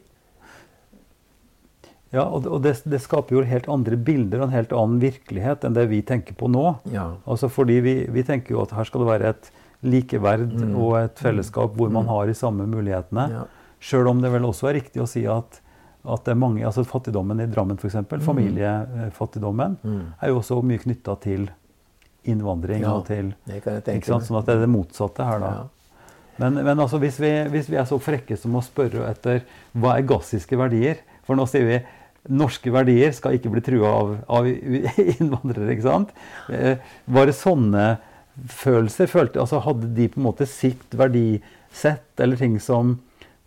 Ja, 2.15 2.23
og, 2.29 2.45
det, 2.63 2.77
det 2.87 3.01
skaper 3.03 3.35
jo 3.35 3.43
helt 3.43 3.67
andre 3.71 3.97
bilder 3.99 4.39
og 4.39 4.47
en 4.47 4.55
helt 4.55 4.73
annen 4.75 5.01
virkelighet 5.01 5.65
enn 5.67 5.75
det 5.75 5.87
vi 5.91 5.99
tenker 6.05 6.37
på 6.37 6.47
nå. 6.51 6.63
Ja. 6.93 7.09
Altså 7.27 7.49
fordi 7.51 7.81
vi, 7.83 7.95
vi 8.13 8.23
tenker 8.23 8.55
jo 8.55 8.63
at 8.63 8.71
her 8.77 8.87
skal 8.87 9.03
det 9.03 9.09
være 9.09 9.33
et 9.33 9.51
likeverd 9.85 10.53
og 10.71 10.95
et 11.01 11.19
fellesskap 11.21 11.75
hvor 11.77 11.91
man 11.93 12.07
har 12.09 12.29
de 12.29 12.37
samme 12.37 12.67
mulighetene. 12.71 13.27
Ja. 13.33 13.43
Sjøl 13.83 14.07
om 14.09 14.23
det 14.23 14.31
vel 14.33 14.47
også 14.47 14.71
er 14.71 14.79
riktig 14.79 15.03
å 15.03 15.09
si 15.09 15.25
at, 15.29 15.59
at 16.07 16.25
det 16.25 16.33
er 16.35 16.39
mange, 16.39 16.63
altså 16.67 16.83
fattigdommen 16.87 17.41
i 17.43 17.47
Drammen 17.51 17.79
f.eks., 17.81 17.97
familiefattigdommen, 18.25 19.77
er 20.21 20.31
jo 20.31 20.41
også 20.41 20.61
mye 20.65 20.81
knytta 20.83 21.15
til 21.23 21.47
innvandring 22.25 22.81
Ja, 22.81 22.95
og 22.97 23.05
til 23.09 23.33
Det 23.45 23.61
kan 23.63 23.77
jeg 23.77 23.85
tenke 23.85 24.09
meg. 24.09 24.25
Sånn 24.25 24.39
at 24.39 24.47
det 24.47 24.55
er 24.55 24.63
det 24.65 24.71
motsatte 24.73 25.25
her, 25.27 25.43
da. 25.43 25.51
Ja. 25.59 25.65
Men, 26.41 26.57
men 26.65 26.81
altså 26.83 26.99
hvis, 26.99 27.19
vi, 27.21 27.31
hvis 27.53 27.69
vi 27.71 27.77
er 27.79 27.85
så 27.87 27.99
frekke 28.01 28.35
som 28.39 28.57
å 28.57 28.63
spørre 28.65 29.05
etter 29.07 29.45
hva 29.77 29.93
er 29.95 30.07
gassiske 30.09 30.57
verdier 30.59 30.99
For 31.23 31.37
nå 31.39 31.45
sier 31.47 31.63
vi 31.69 31.77
norske 32.25 32.71
verdier 32.73 33.13
skal 33.15 33.37
ikke 33.37 33.51
bli 33.53 33.61
trua 33.63 33.91
av, 33.99 34.11
av 34.33 34.47
innvandrere. 35.19 35.75
ikke 35.75 35.85
sant? 35.85 36.13
Eh, 36.49 36.81
var 37.05 37.29
det 37.29 37.35
sånne 37.37 37.83
følelser? 38.49 39.11
Følte, 39.11 39.43
altså 39.43 39.61
hadde 39.61 39.91
de 39.93 40.07
på 40.09 40.17
en 40.17 40.25
måte 40.25 40.47
sitt 40.49 40.97
verdisett 40.97 42.23
eller 42.25 42.41
ting 42.41 42.57
som, 42.57 42.95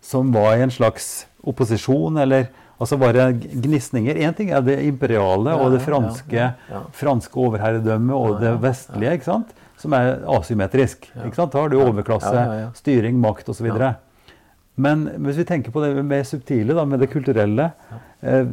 som 0.01 0.31
var 0.33 0.55
i 0.57 0.65
en 0.65 0.73
slags 0.73 1.27
opposisjon? 1.43 2.17
Eller 2.17 2.49
altså 2.79 2.97
bare 2.99 3.31
gnisninger? 3.35 4.15
Én 4.15 4.35
ting 4.35 4.51
er 4.51 4.63
det 4.65 4.79
imperiale 4.87 5.55
og 5.59 5.73
det 5.75 5.81
franske, 5.85 6.51
franske 6.97 7.39
overherredømmet 7.39 8.15
og 8.15 8.37
det 8.43 8.53
vestlige. 8.63 9.17
ikke 9.19 9.29
sant? 9.31 9.55
Som 9.79 9.95
er 9.95 10.19
asymmetrisk. 10.27 11.09
ikke 11.15 11.37
sant? 11.37 11.53
Da 11.53 11.63
har 11.63 11.71
du 11.71 11.79
overklasse, 11.79 12.45
styring, 12.79 13.19
makt 13.19 13.51
osv. 13.51 13.69
Men 14.79 15.05
hvis 15.25 15.41
vi 15.41 15.47
tenker 15.47 15.75
på 15.75 15.83
det 15.83 15.91
mer 16.07 16.23
subtile, 16.27 16.75
da, 16.75 16.85
med 16.87 17.01
det 17.03 17.11
kulturelle 17.11 17.71
eh, 18.23 18.47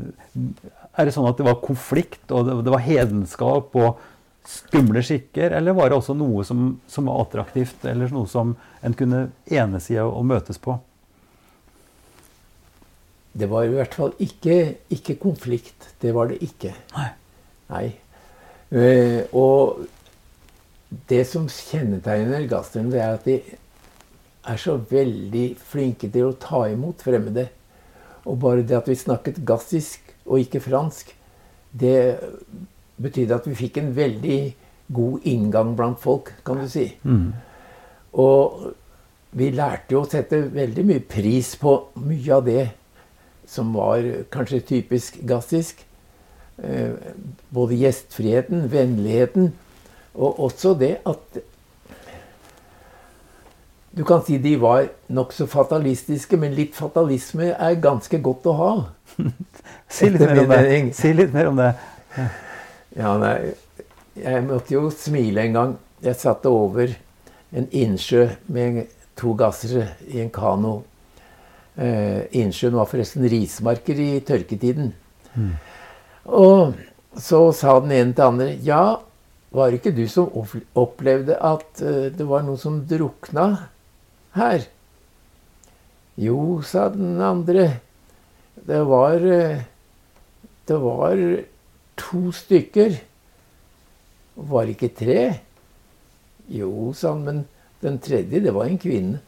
Er 0.97 1.07
det 1.07 1.13
sånn 1.15 1.29
at 1.29 1.39
det 1.39 1.47
var 1.47 1.61
konflikt, 1.63 2.25
og 2.33 2.49
det, 2.49 2.73
var 2.73 2.83
hedenskap 2.83 3.75
og 3.77 4.01
skumle 4.49 5.03
skikker? 5.05 5.53
Eller 5.55 5.77
var 5.77 5.91
det 5.91 5.99
også 5.99 6.17
noe 6.17 6.43
som, 6.47 6.71
som 6.91 7.11
var 7.11 7.27
attraktivt, 7.27 7.85
eller 7.85 8.11
noe 8.15 8.27
som 8.31 8.55
en 8.81 8.97
kunne 8.97 9.27
enes 9.53 9.91
i 9.93 9.99
og 10.03 10.25
møtes 10.27 10.59
på? 10.63 10.79
Det 13.37 13.49
var 13.51 13.67
i 13.67 13.75
hvert 13.75 13.95
fall 13.95 14.15
ikke, 14.23 14.77
ikke 14.93 15.19
konflikt. 15.21 15.91
Det 16.03 16.15
var 16.17 16.31
det 16.31 16.41
ikke. 16.45 16.73
Nei. 16.97 17.11
Nei. 17.73 17.87
Uh, 18.73 19.23
og 19.37 19.87
det 21.11 21.23
som 21.29 21.49
kjennetegner 21.51 22.47
gasserne, 22.51 22.93
det 22.93 23.03
er 23.03 23.19
at 23.19 23.27
de 23.27 23.41
er 24.47 24.61
så 24.63 24.77
veldig 24.91 25.47
flinke 25.59 26.09
til 26.13 26.31
å 26.31 26.37
ta 26.41 26.65
imot 26.71 27.03
fremmede. 27.05 27.49
Og 28.27 28.39
bare 28.43 28.65
det 28.67 28.79
at 28.79 28.89
vi 28.91 28.99
snakket 28.99 29.43
gassisk 29.47 30.15
og 30.27 30.41
ikke 30.43 30.63
fransk, 30.65 31.13
det 31.77 31.99
betydde 33.03 33.37
at 33.37 33.47
vi 33.47 33.59
fikk 33.59 33.83
en 33.83 33.93
veldig 33.97 34.41
god 34.97 35.27
inngang 35.29 35.75
blant 35.77 36.01
folk, 36.01 36.33
kan 36.47 36.63
du 36.63 36.69
si. 36.71 36.89
Og 38.17 38.73
vi 39.37 39.51
lærte 39.53 39.95
jo 39.95 40.03
å 40.03 40.09
sette 40.11 40.41
veldig 40.55 40.85
mye 40.87 41.03
pris 41.05 41.53
på 41.61 41.75
mye 42.01 42.35
av 42.35 42.47
det 42.47 42.63
som 43.47 43.75
var 43.75 44.05
kanskje 44.33 44.61
typisk 44.61 45.21
gassisk. 45.27 45.85
Eh, 46.59 46.95
både 47.49 47.77
gjestfriheten, 47.77 48.67
vennligheten, 48.73 49.53
og 50.15 50.41
også 50.41 50.75
det 50.79 50.97
at 51.07 51.43
Du 53.97 54.03
kan 54.05 54.21
si 54.21 54.37
de 54.37 54.59
var 54.61 54.91
nokså 55.09 55.47
fatalistiske, 55.49 56.37
men 56.37 56.53
litt 56.53 56.75
fatalisme 56.77 57.47
er 57.57 57.79
ganske 57.81 58.19
godt 58.21 58.45
å 58.45 58.53
ha. 58.59 58.73
Si 59.89 60.11
litt, 60.11 60.21
mer 60.21 60.43
om 60.43 60.51
det. 60.51 60.95
si 60.99 61.13
litt 61.15 61.33
mer 61.33 61.49
om 61.49 61.57
det. 61.57 61.71
Ja, 62.99 63.15
nei, 63.17 63.55
jeg 64.19 64.43
måtte 64.45 64.75
jo 64.75 64.91
smile 64.91 65.47
en 65.47 65.57
gang. 65.57 65.73
Jeg 66.05 66.19
satte 66.21 66.51
over 66.53 66.93
en 67.57 67.69
innsjø 67.71 68.27
med 68.53 68.83
to 69.17 69.33
gassere 69.39 69.95
i 70.11 70.21
en 70.21 70.33
kano. 70.35 70.83
Eh, 71.77 72.25
innsjøen 72.41 72.77
var 72.79 72.89
forresten 72.89 73.27
rismarker 73.29 73.99
i 74.01 74.13
tørketiden. 74.25 74.95
Og 76.25 76.73
så 77.21 77.41
sa 77.53 77.75
den 77.85 77.93
ene 77.93 78.15
til 78.15 78.23
den 78.23 78.31
andre 78.31 78.47
Ja, 78.65 78.85
var 79.53 79.69
det 79.71 79.83
ikke 79.83 79.97
du 79.97 80.07
som 80.09 80.33
opplevde 80.77 81.37
at 81.37 81.83
eh, 81.85 82.09
det 82.17 82.25
var 82.29 82.47
noen 82.47 82.61
som 82.61 82.79
drukna 82.89 83.69
her? 84.37 84.65
Jo, 86.17 86.63
sa 86.65 86.89
den 86.95 87.21
andre. 87.21 87.69
Det 88.57 88.81
var 88.89 89.21
eh, 89.21 89.67
Det 90.67 90.79
var 90.83 91.21
to 91.97 92.33
stykker. 92.33 92.97
Var 94.37 94.65
det 94.65 94.73
ikke 94.75 94.97
tre? 94.97 95.21
Jo, 96.49 96.93
sa 96.97 97.13
han, 97.13 97.23
men 97.25 97.45
den 97.85 98.01
tredje, 98.03 98.41
det 98.41 98.55
var 98.55 98.67
en 98.67 98.81
kvinne. 98.81 99.21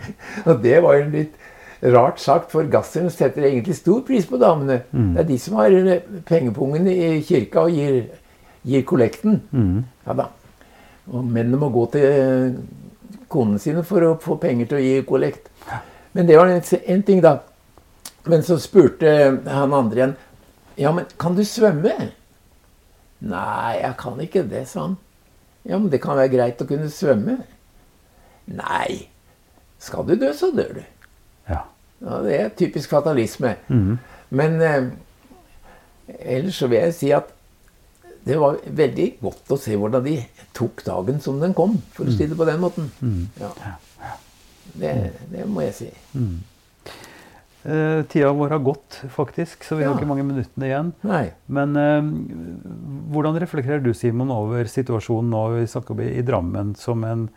og 0.48 0.62
det 0.62 0.82
var 0.82 0.98
jo 0.98 1.08
litt 1.12 1.38
rart 1.82 2.20
sagt, 2.22 2.50
for 2.52 2.68
gasserne 2.70 3.10
setter 3.10 3.48
egentlig 3.48 3.74
stor 3.76 4.02
pris 4.06 4.26
på 4.28 4.38
damene. 4.38 4.82
Det 5.16 5.24
er 5.24 5.28
de 5.28 5.38
som 5.42 5.56
har 5.58 5.74
eh, 5.74 6.04
pengepungen 6.28 6.86
i 6.88 7.20
kirka 7.26 7.66
og 7.66 7.74
gir, 7.74 8.04
gir 8.62 8.84
kollekten. 8.86 9.40
Ja 10.06 10.14
da. 10.14 10.28
Og 11.10 11.24
mennene 11.26 11.58
må 11.58 11.68
gå 11.74 11.86
til 11.96 12.04
eh, 12.06 12.60
konene 13.32 13.58
sine 13.58 13.82
for 13.82 14.04
å 14.06 14.18
få 14.22 14.36
penger 14.38 14.70
til 14.70 14.78
å 14.78 14.84
gi 14.84 15.06
kollekt. 15.08 15.48
Men 16.12 16.28
det 16.28 16.36
var 16.38 16.52
én 16.52 16.62
en 16.62 17.02
ting, 17.02 17.22
da. 17.24 17.40
Men 18.24 18.42
så 18.46 18.58
spurte 18.62 19.40
han 19.48 19.72
andre 19.74 19.98
igjen 19.98 20.12
Ja, 20.78 20.92
men 20.92 21.08
kan 21.18 21.34
du 21.34 21.42
svømme? 21.44 22.12
Nei, 23.22 23.72
jeg 23.80 23.96
kan 23.98 24.20
ikke 24.22 24.42
det, 24.46 24.68
sa 24.68 24.86
han. 24.86 24.96
Ja, 25.66 25.78
men 25.78 25.90
det 25.90 26.00
kan 26.02 26.16
være 26.16 26.32
greit 26.32 26.62
å 26.62 26.66
kunne 26.66 26.88
svømme. 26.90 27.36
Nei. 28.46 29.11
Skal 29.82 30.06
du 30.06 30.14
dø, 30.18 30.30
så 30.36 30.52
dør 30.54 30.76
du. 30.78 30.82
Ja. 31.50 31.62
Ja, 32.02 32.18
det 32.22 32.38
er 32.38 32.52
typisk 32.58 32.90
fatalisme. 32.94 33.56
Men 34.30 34.60
eh, 34.62 34.90
ellers 36.22 36.58
så 36.62 36.68
vil 36.70 36.84
jeg 36.84 36.98
si 36.98 37.10
at 37.14 37.30
det 38.22 38.36
var 38.38 38.60
veldig 38.62 39.08
godt 39.18 39.50
å 39.50 39.58
se 39.58 39.74
hvordan 39.74 40.04
de 40.06 40.20
tok 40.54 40.84
dagen 40.86 41.18
som 41.22 41.40
den 41.42 41.54
kom, 41.58 41.74
for 41.96 42.06
å 42.06 42.14
si 42.14 42.28
det 42.30 42.38
på 42.38 42.46
den 42.46 42.62
måten. 42.62 42.90
Ja. 43.40 43.50
Det, 44.78 44.92
det 45.32 45.46
må 45.50 45.64
jeg 45.66 45.74
si. 45.74 45.88
Eh, 47.62 48.00
tida 48.10 48.30
vår 48.34 48.56
har 48.56 48.62
gått, 48.62 49.00
faktisk, 49.14 49.66
så 49.66 49.78
vi 49.78 49.84
har 49.86 49.94
ikke 49.94 50.08
mange 50.10 50.26
minuttene 50.26 50.66
igjen. 50.70 50.92
Nei. 51.06 51.24
Men 51.50 51.76
eh, 51.78 52.12
hvordan 53.14 53.38
reflekterer 53.42 53.82
du, 53.82 53.92
Simon, 53.94 54.30
over 54.34 54.70
situasjonen 54.70 55.30
nå 55.34 55.42
vi 55.56 55.66
snakker 55.70 55.94
om 55.94 56.02
i, 56.02 56.12
i 56.18 56.24
Drammen 56.26 56.74
som 56.78 57.02
en 57.06 57.28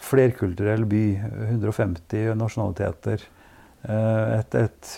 flerkulturell 0.00 0.84
by? 0.88 1.04
150 1.50 2.34
nasjonaliteter. 2.40 3.24
eh, 3.82 4.38
et, 4.38 4.54
et, 4.54 4.92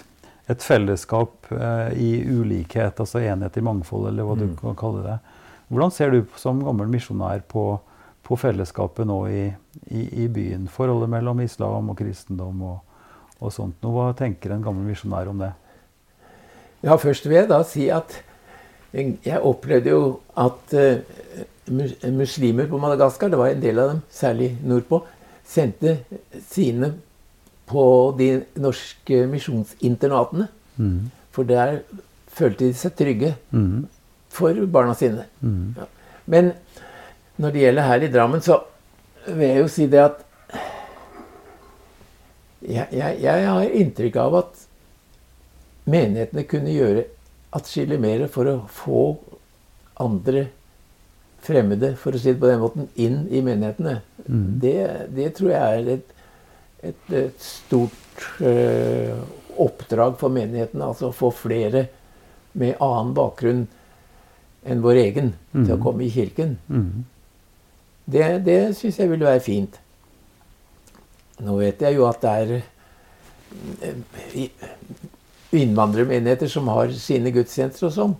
et 0.51 0.63
fellesskap 0.63 1.51
eh, 1.55 1.93
i 1.99 2.11
ulikhet, 2.27 3.01
altså 3.01 3.23
enhet 3.23 3.57
i 3.57 3.65
mangfold, 3.65 4.09
eller 4.11 4.27
hva 4.27 4.37
du 4.39 4.49
kan 4.61 4.79
kalle 4.79 5.05
det. 5.07 5.19
Hvordan 5.73 5.95
ser 5.95 6.13
du 6.13 6.23
som 6.37 6.61
gammel 6.65 6.91
misjonær 6.93 7.45
på, 7.49 7.67
på 8.23 8.37
fellesskapet 8.37 9.09
nå 9.09 9.19
i, 9.33 9.45
i, 9.89 10.03
i 10.25 10.29
byen? 10.29 10.67
Forholdet 10.69 11.11
mellom 11.15 11.41
islam 11.45 11.89
og 11.93 11.99
kristendom 11.99 12.61
og, 12.69 12.99
og 13.41 13.55
sånt. 13.55 13.79
Nå, 13.83 13.95
Hva 13.95 14.11
tenker 14.19 14.53
en 14.53 14.65
gammel 14.65 14.91
misjonær 14.91 15.31
om 15.33 15.41
det? 15.41 15.53
Ja, 16.83 16.99
først 16.99 17.29
vil 17.29 17.39
jeg 17.39 17.49
da 17.51 17.63
si 17.65 17.87
at 17.95 18.19
jeg 18.93 19.41
opplevde 19.41 19.93
jo 19.93 20.03
at 20.37 20.75
eh, 20.77 21.01
muslimer 22.13 22.69
på 22.69 22.81
Madagaskar, 22.81 23.31
det 23.33 23.41
var 23.41 23.53
en 23.53 23.63
del 23.63 23.79
av 23.81 23.95
dem, 23.95 24.03
særlig 24.13 24.51
nordpå, 24.65 25.01
sendte 25.49 25.99
sine 26.51 26.93
på 27.69 27.85
de 28.19 28.29
norske 28.61 29.25
misjonsinternatene. 29.31 30.49
For 31.33 31.49
der 31.49 31.81
følte 32.33 32.69
de 32.69 32.77
seg 32.77 32.97
trygge 32.99 33.35
mm. 33.51 33.87
for 34.33 34.67
barna 34.73 34.97
sine. 34.99 35.25
Mm. 35.41 35.75
Ja. 35.79 35.89
Men 36.27 36.53
når 37.41 37.55
det 37.55 37.65
gjelder 37.65 37.89
her 37.89 38.05
i 38.05 38.13
Drammen, 38.13 38.45
så 38.45 38.61
vil 39.27 39.49
jeg 39.49 39.63
jo 39.63 39.71
si 39.73 39.87
det 39.89 40.03
at 40.03 40.21
jeg, 42.63 42.87
jeg, 42.93 43.17
jeg 43.23 43.49
har 43.49 43.75
inntrykk 43.81 44.17
av 44.23 44.37
at 44.39 44.61
menighetene 45.91 46.45
kunne 46.47 46.75
gjøre 46.75 47.07
atskillig 47.57 48.01
mer 48.01 48.27
for 48.33 48.49
å 48.49 48.57
få 48.73 49.03
andre 50.03 50.47
fremmede, 51.43 51.95
for 51.99 52.15
å 52.15 52.21
si 52.21 52.33
det 52.33 52.41
på 52.41 52.49
den 52.49 52.63
måten, 52.63 52.89
inn 52.95 53.25
i 53.31 53.43
menighetene. 53.45 53.99
Det, 54.63 54.79
det 55.15 55.29
tror 55.37 55.53
jeg 55.53 55.79
er 55.81 55.93
et, 55.97 56.13
et, 56.91 57.15
et 57.19 57.45
stort 57.45 58.27
øh, 58.41 59.17
oppdrag 59.63 60.19
for 60.21 60.33
menighetene. 60.35 60.87
Altså 60.87 61.11
å 61.11 61.17
få 61.17 61.33
flere 61.35 61.87
med 62.59 62.79
annen 62.79 63.15
bakgrunn 63.17 63.65
enn 64.63 64.83
vår 64.85 65.01
egen 65.03 65.33
til 65.65 65.75
å 65.75 65.81
komme 65.83 66.07
i 66.07 66.13
kirken. 66.15 66.57
Mm. 66.71 67.03
Det, 68.13 68.27
det 68.47 68.61
syns 68.79 68.99
jeg 69.01 69.11
ville 69.11 69.27
være 69.27 69.43
fint. 69.43 69.79
Nå 71.43 71.57
vet 71.59 71.83
jeg 71.83 71.97
jo 71.99 72.07
at 72.07 72.23
det 72.23 72.33
er 72.43 72.53
eh, 73.83 74.47
innvandrermenigheter 75.57 76.49
som 76.49 76.69
har 76.73 76.93
sine 76.97 77.33
gudstjenester 77.35 77.89
og 77.89 77.95
sånn. 77.97 78.15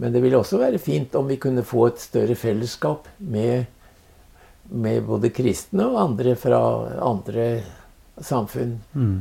Men 0.00 0.14
det 0.14 0.22
ville 0.24 0.38
også 0.40 0.60
være 0.60 0.80
fint 0.80 1.14
om 1.18 1.28
vi 1.28 1.36
kunne 1.40 1.66
få 1.66 1.90
et 1.90 2.00
større 2.00 2.36
fellesskap 2.38 3.08
med, 3.18 3.66
med 4.72 5.02
både 5.04 5.32
kristne 5.34 5.90
og 5.90 5.98
andre 6.00 6.36
fra 6.40 6.60
andre 7.04 7.50
samfunn 8.20 8.78
mm. 8.92 9.18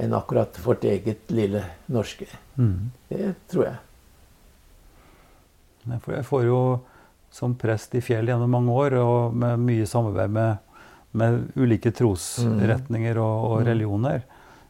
enn 0.00 0.16
akkurat 0.16 0.56
vårt 0.64 0.86
eget 0.88 1.28
lille 1.34 1.60
norske. 1.92 2.28
Mm. 2.56 2.90
Det 3.10 3.34
tror 3.52 3.68
jeg. 3.68 3.76
Jeg 5.84 6.24
får 6.24 6.46
jo 6.48 6.60
som 7.34 7.56
prest 7.58 7.94
i 7.98 8.00
Fjell 8.04 8.30
gjennom 8.30 8.52
mange 8.54 8.72
år, 8.72 8.94
og 9.02 9.34
med 9.36 9.60
mye 9.60 9.86
samarbeid 9.90 10.32
med, 10.32 10.78
med 11.18 11.40
ulike 11.58 11.90
trosretninger 11.92 13.18
og, 13.18 13.46
og 13.50 13.66
religioner, 13.66 14.22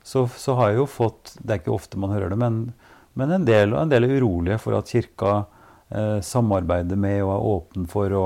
så, 0.05 0.27
så 0.29 0.55
har 0.59 0.73
jeg 0.73 0.83
jo 0.83 0.87
fått 0.91 1.33
Det 1.41 1.49
er 1.49 1.61
ikke 1.63 1.75
ofte 1.75 1.99
man 2.01 2.13
hører 2.13 2.35
det, 2.35 2.39
men, 2.41 2.61
men 3.17 3.35
en, 3.39 3.45
del, 3.49 3.73
en 3.79 3.91
del 3.91 4.07
er 4.07 4.19
urolige 4.21 4.61
for 4.61 4.77
at 4.77 4.91
kirka 4.93 5.35
eh, 5.89 6.19
samarbeider 6.25 6.99
med 7.01 7.23
og 7.25 7.33
er 7.33 7.47
åpen 7.55 7.87
for 7.91 8.17
å, 8.19 8.25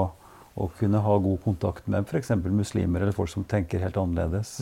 å 0.58 0.68
kunne 0.78 1.02
ha 1.04 1.18
god 1.22 1.42
kontakt 1.44 1.86
med 1.86 2.08
f.eks. 2.08 2.34
muslimer 2.50 3.04
eller 3.04 3.16
folk 3.16 3.30
som 3.30 3.46
tenker 3.46 3.84
helt 3.84 3.98
annerledes. 4.00 4.56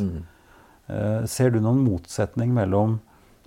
Eh, 0.86 1.22
ser 1.30 1.54
du 1.54 1.60
noen 1.62 1.80
motsetning 1.86 2.52
mellom, 2.54 2.98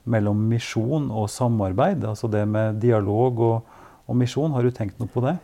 mellom 0.09 0.41
misjon 0.49 1.11
og 1.13 1.30
samarbeid? 1.32 2.07
Altså 2.09 2.32
det 2.32 2.47
med 2.49 2.82
dialog 2.82 3.43
og, 3.45 3.76
og 4.09 4.17
misjon, 4.17 4.55
har 4.55 4.65
du 4.65 4.74
tenkt 4.74 4.97
noe 4.99 5.11
på 5.13 5.24
det? 5.28 5.36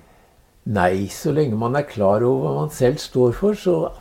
Nei, 0.65 1.05
så 1.13 1.30
lenge 1.30 1.59
man 1.61 1.78
er 1.78 1.86
klar 1.86 2.26
over 2.26 2.41
hva 2.41 2.55
man 2.63 2.73
selv 2.73 2.97
står 2.97 3.38
for, 3.38 3.53
så 3.53 3.93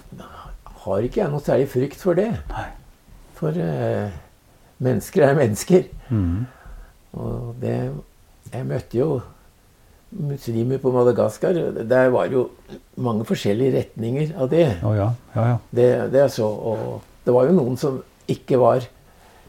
har 0.86 1.04
ikke 1.04 1.20
jeg 1.20 1.32
noe 1.34 1.44
særlig 1.44 1.68
frykt 1.74 2.00
for 2.00 2.16
det. 2.16 2.30
Nei. 2.48 2.70
For 3.34 3.54
eh, 3.58 4.10
mennesker 4.84 5.26
er 5.28 5.38
mennesker. 5.38 5.86
Mm. 6.10 6.44
Og 7.14 7.54
det 7.62 7.76
Jeg 8.52 8.66
møtte 8.68 8.98
jo 8.98 9.20
muslimer 10.14 10.78
på 10.78 10.92
Madagaskar. 10.94 11.56
Der 11.90 12.10
var 12.14 12.28
jo 12.30 12.48
mange 12.96 13.24
forskjellige 13.26 13.78
retninger 13.78 14.34
av 14.38 14.50
det. 14.52 14.66
Oh, 14.84 14.94
ja. 14.94 15.08
Ja, 15.34 15.46
ja. 15.48 15.56
Det, 15.74 15.88
det 16.12 16.26
så, 16.30 16.46
og 16.46 17.00
det 17.26 17.34
var 17.34 17.48
jo 17.48 17.56
noen 17.56 17.78
som 17.80 18.02
ikke 18.30 18.60
var 18.60 18.84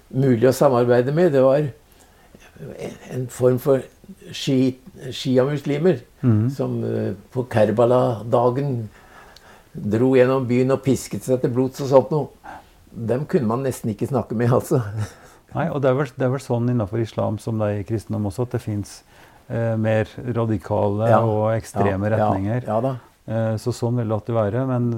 mulig 0.09 0.47
å 0.49 0.55
samarbeide 0.55 1.13
med. 1.13 1.33
Det 1.35 1.43
var 1.45 1.67
en 3.11 3.27
form 3.29 3.59
for 3.61 3.83
shi- 4.31 4.79
sjiamuslimer 5.11 5.99
mm. 6.23 6.49
som 6.55 6.79
eh, 6.87 7.13
på 7.33 7.45
Kerbala-dagen 7.51 8.87
dro 9.75 10.13
gjennom 10.15 10.45
byen 10.47 10.71
og 10.71 10.81
pisket 10.85 11.25
seg 11.27 11.41
til 11.43 11.51
blods 11.53 11.83
og 11.83 11.91
sånt 11.91 12.13
noe. 12.15 12.31
Dem 12.95 13.25
kunne 13.29 13.47
man 13.49 13.63
nesten 13.65 13.91
ikke 13.91 14.07
snakke 14.07 14.35
med, 14.39 14.51
altså. 14.55 14.79
Nei, 15.55 15.67
og 15.71 15.81
det 15.83 15.89
er, 15.91 15.97
vel, 15.99 16.09
det 16.15 16.25
er 16.27 16.31
vel 16.33 16.43
sånn 16.43 16.69
innenfor 16.71 16.99
islam 17.03 17.37
som 17.39 17.59
det 17.61 17.67
er 17.71 17.81
i 17.81 17.85
kristendom 17.87 18.25
også, 18.27 18.45
at 18.47 18.55
det 18.57 18.61
fins 18.63 18.95
eh, 19.47 19.75
mer 19.79 20.09
radikale 20.35 21.09
Ja. 21.11 21.19
og 21.23 21.45
ekstreme 21.55 22.09
Ja, 22.11 22.17
retninger. 22.17 22.65
Ja. 22.67 22.95
Eh, 23.25 23.53
så 23.61 23.71
sånn 23.73 23.95
vil 23.99 24.07
det 24.11 24.17
alltid 24.17 24.35
være. 24.35 24.65
Men, 24.69 24.89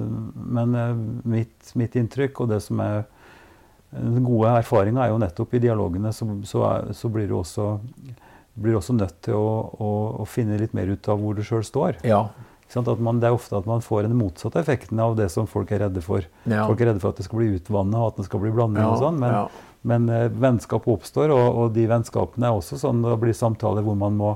men 0.58 0.74
eh, 0.78 0.96
mitt, 1.36 1.72
mitt 1.78 1.94
inntrykk, 2.00 2.42
og 2.44 2.50
det 2.54 2.60
som 2.64 2.80
er 2.84 3.04
den 3.94 4.24
gode 4.26 4.50
erfaringa, 4.60 5.04
er 5.06 5.14
jo 5.14 5.20
nettopp 5.22 5.54
i 5.56 5.62
dialogene, 5.64 6.10
så, 6.12 6.26
så, 6.44 6.64
er, 6.68 6.90
så 6.98 7.08
blir 7.12 7.30
du 7.30 7.38
også, 7.38 7.70
blir 8.58 8.76
også 8.76 8.98
nødt 8.98 9.14
til 9.24 9.38
å, 9.38 9.52
å, 9.78 9.92
å 10.20 10.26
finne 10.28 10.58
litt 10.60 10.74
mer 10.76 10.90
ut 10.92 11.08
av 11.08 11.22
hvor 11.22 11.38
du 11.38 11.44
sjøl 11.46 11.64
står. 11.64 12.02
Ja. 12.04 12.26
Man, 12.76 13.20
det 13.20 13.30
er 13.30 13.32
ofte 13.36 13.56
at 13.56 13.66
man 13.66 13.80
får 13.80 14.02
den 14.04 14.16
motsatte 14.18 14.60
effekten 14.60 15.00
av 15.00 15.14
det 15.16 15.30
som 15.32 15.46
folk 15.48 15.70
er 15.72 15.86
redde 15.86 16.02
for. 16.04 16.26
Ja. 16.44 16.66
Folk 16.68 16.82
er 16.84 16.90
redde 16.90 17.00
for 17.00 17.14
at 17.14 17.20
det 17.20 17.24
skal 17.24 17.40
bli 17.40 17.54
utvanna 17.56 18.02
og 18.02 18.10
at 18.12 18.20
det 18.20 18.26
skal 18.28 18.42
bli 18.42 18.52
blanding 18.52 18.84
Ja, 18.84 18.90
og 18.92 19.00
sånn. 19.00 19.16
Men, 19.22 19.32
ja. 19.32 19.72
men 19.88 20.08
eh, 20.12 20.26
vennskap 20.28 20.88
oppstår, 20.92 21.32
og, 21.32 21.46
og 21.62 21.72
de 21.78 21.86
vennskapene 21.88 22.50
er 22.50 22.58
også 22.60 22.76
sånn 22.82 23.00
det 23.06 23.16
blir 23.22 23.36
samtaler 23.36 23.86
hvor 23.86 23.96
man 23.96 24.18
må 24.20 24.34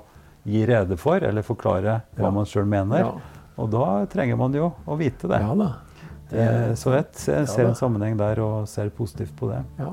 gi 0.49 0.65
rede 0.67 0.97
for 0.99 1.23
eller 1.23 1.45
forklare 1.47 2.01
hva 2.19 2.33
man 2.35 2.49
sjøl 2.49 2.67
mener. 2.67 3.13
Og 3.61 3.69
da 3.71 4.07
trenger 4.11 4.39
man 4.41 4.57
jo 4.57 4.73
å 4.89 4.97
vite 4.99 5.29
det. 5.31 5.39
Eh, 6.33 6.73
Så 6.75 6.95
jeg 6.97 7.07
ser, 7.21 7.67
en 7.69 7.77
sammenheng 7.77 8.17
der 8.17 8.41
og 8.41 8.69
ser 8.71 8.89
positivt 8.97 9.35
på 9.37 9.51
det. 9.53 9.61
Ja. 9.79 9.93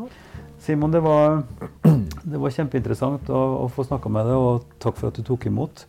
Simon, 0.63 0.91
det 0.91 1.01
var, 1.03 1.43
det 2.31 2.39
var 2.39 2.55
kjempeinteressant 2.55 3.29
å, 3.31 3.41
å 3.63 3.67
få 3.71 3.85
snakka 3.87 4.11
med 4.11 4.27
deg, 4.27 4.35
og 4.39 4.79
takk 4.83 4.97
for 4.99 5.11
at 5.11 5.19
du 5.19 5.23
tok 5.27 5.47
imot. 5.51 5.85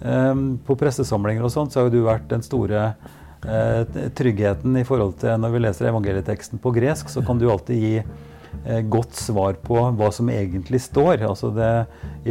Em, 0.00 0.54
på 0.64 0.76
pressesamlinger 0.80 1.44
og 1.44 1.52
sånt 1.52 1.74
så 1.74 1.80
har 1.80 1.88
jo 1.90 1.98
du 1.98 2.06
vært 2.06 2.28
den 2.30 2.44
store 2.44 2.92
eh, 3.44 3.98
tryggheten 4.16 4.78
i 4.80 4.84
forhold 4.88 5.18
til 5.20 5.36
når 5.42 5.54
vi 5.54 5.62
leser 5.66 5.90
evangelieteksten 5.90 6.62
på 6.62 6.72
gresk, 6.76 7.10
så 7.12 7.24
kan 7.26 7.40
du 7.40 7.50
alltid 7.52 7.82
gi 7.82 7.96
eh, 8.00 8.80
godt 8.88 9.18
svar 9.18 9.58
på 9.60 9.82
hva 9.98 10.08
som 10.14 10.30
egentlig 10.32 10.80
står. 10.86 11.26
Altså 11.28 11.52
det, 11.56 11.72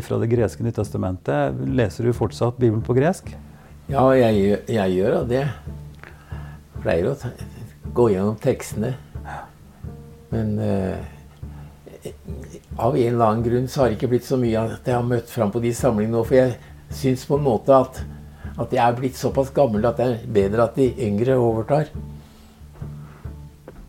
Fra 0.06 0.22
det 0.22 0.32
greske 0.32 0.66
Nyttestamentet, 0.66 1.62
leser 1.68 2.10
du 2.10 2.16
fortsatt 2.18 2.58
Bibelen 2.58 2.86
på 2.86 2.98
gresk? 2.98 3.30
Ja, 3.90 4.06
jeg, 4.14 4.60
jeg 4.70 4.98
gjør 4.98 5.24
det. 5.30 5.46
Pleier 6.82 7.12
å 7.12 7.16
gå 7.94 8.12
gjennom 8.14 8.38
tekstene. 8.42 8.96
Men 10.30 10.60
eh, 10.62 11.00
av 12.78 12.98
en 12.98 13.14
eller 13.14 13.26
annen 13.26 13.44
grunn 13.44 13.68
så 13.68 13.82
har 13.82 13.90
det 13.90 13.98
ikke 13.98 14.12
blitt 14.14 14.28
så 14.28 14.38
mye 14.40 14.62
at 14.76 14.88
jeg 14.88 14.96
har 14.96 15.06
møtt 15.06 15.32
fram 15.32 15.52
på 15.52 15.62
de 15.64 15.72
samlingene 15.76 16.16
nå. 16.16 16.22
For 16.28 16.38
jeg 16.38 16.54
syns 16.90 17.26
på 17.30 17.38
en 17.38 17.44
måte 17.46 17.76
at, 17.76 18.02
at 18.60 18.72
jeg 18.76 18.82
er 18.84 18.96
blitt 18.98 19.16
såpass 19.20 19.52
gammel 19.56 19.86
at 19.86 19.98
det 20.00 20.06
er 20.08 20.24
bedre 20.40 20.64
at 20.70 20.76
de 20.80 20.90
yngre 21.06 21.36
overtar. 21.40 21.92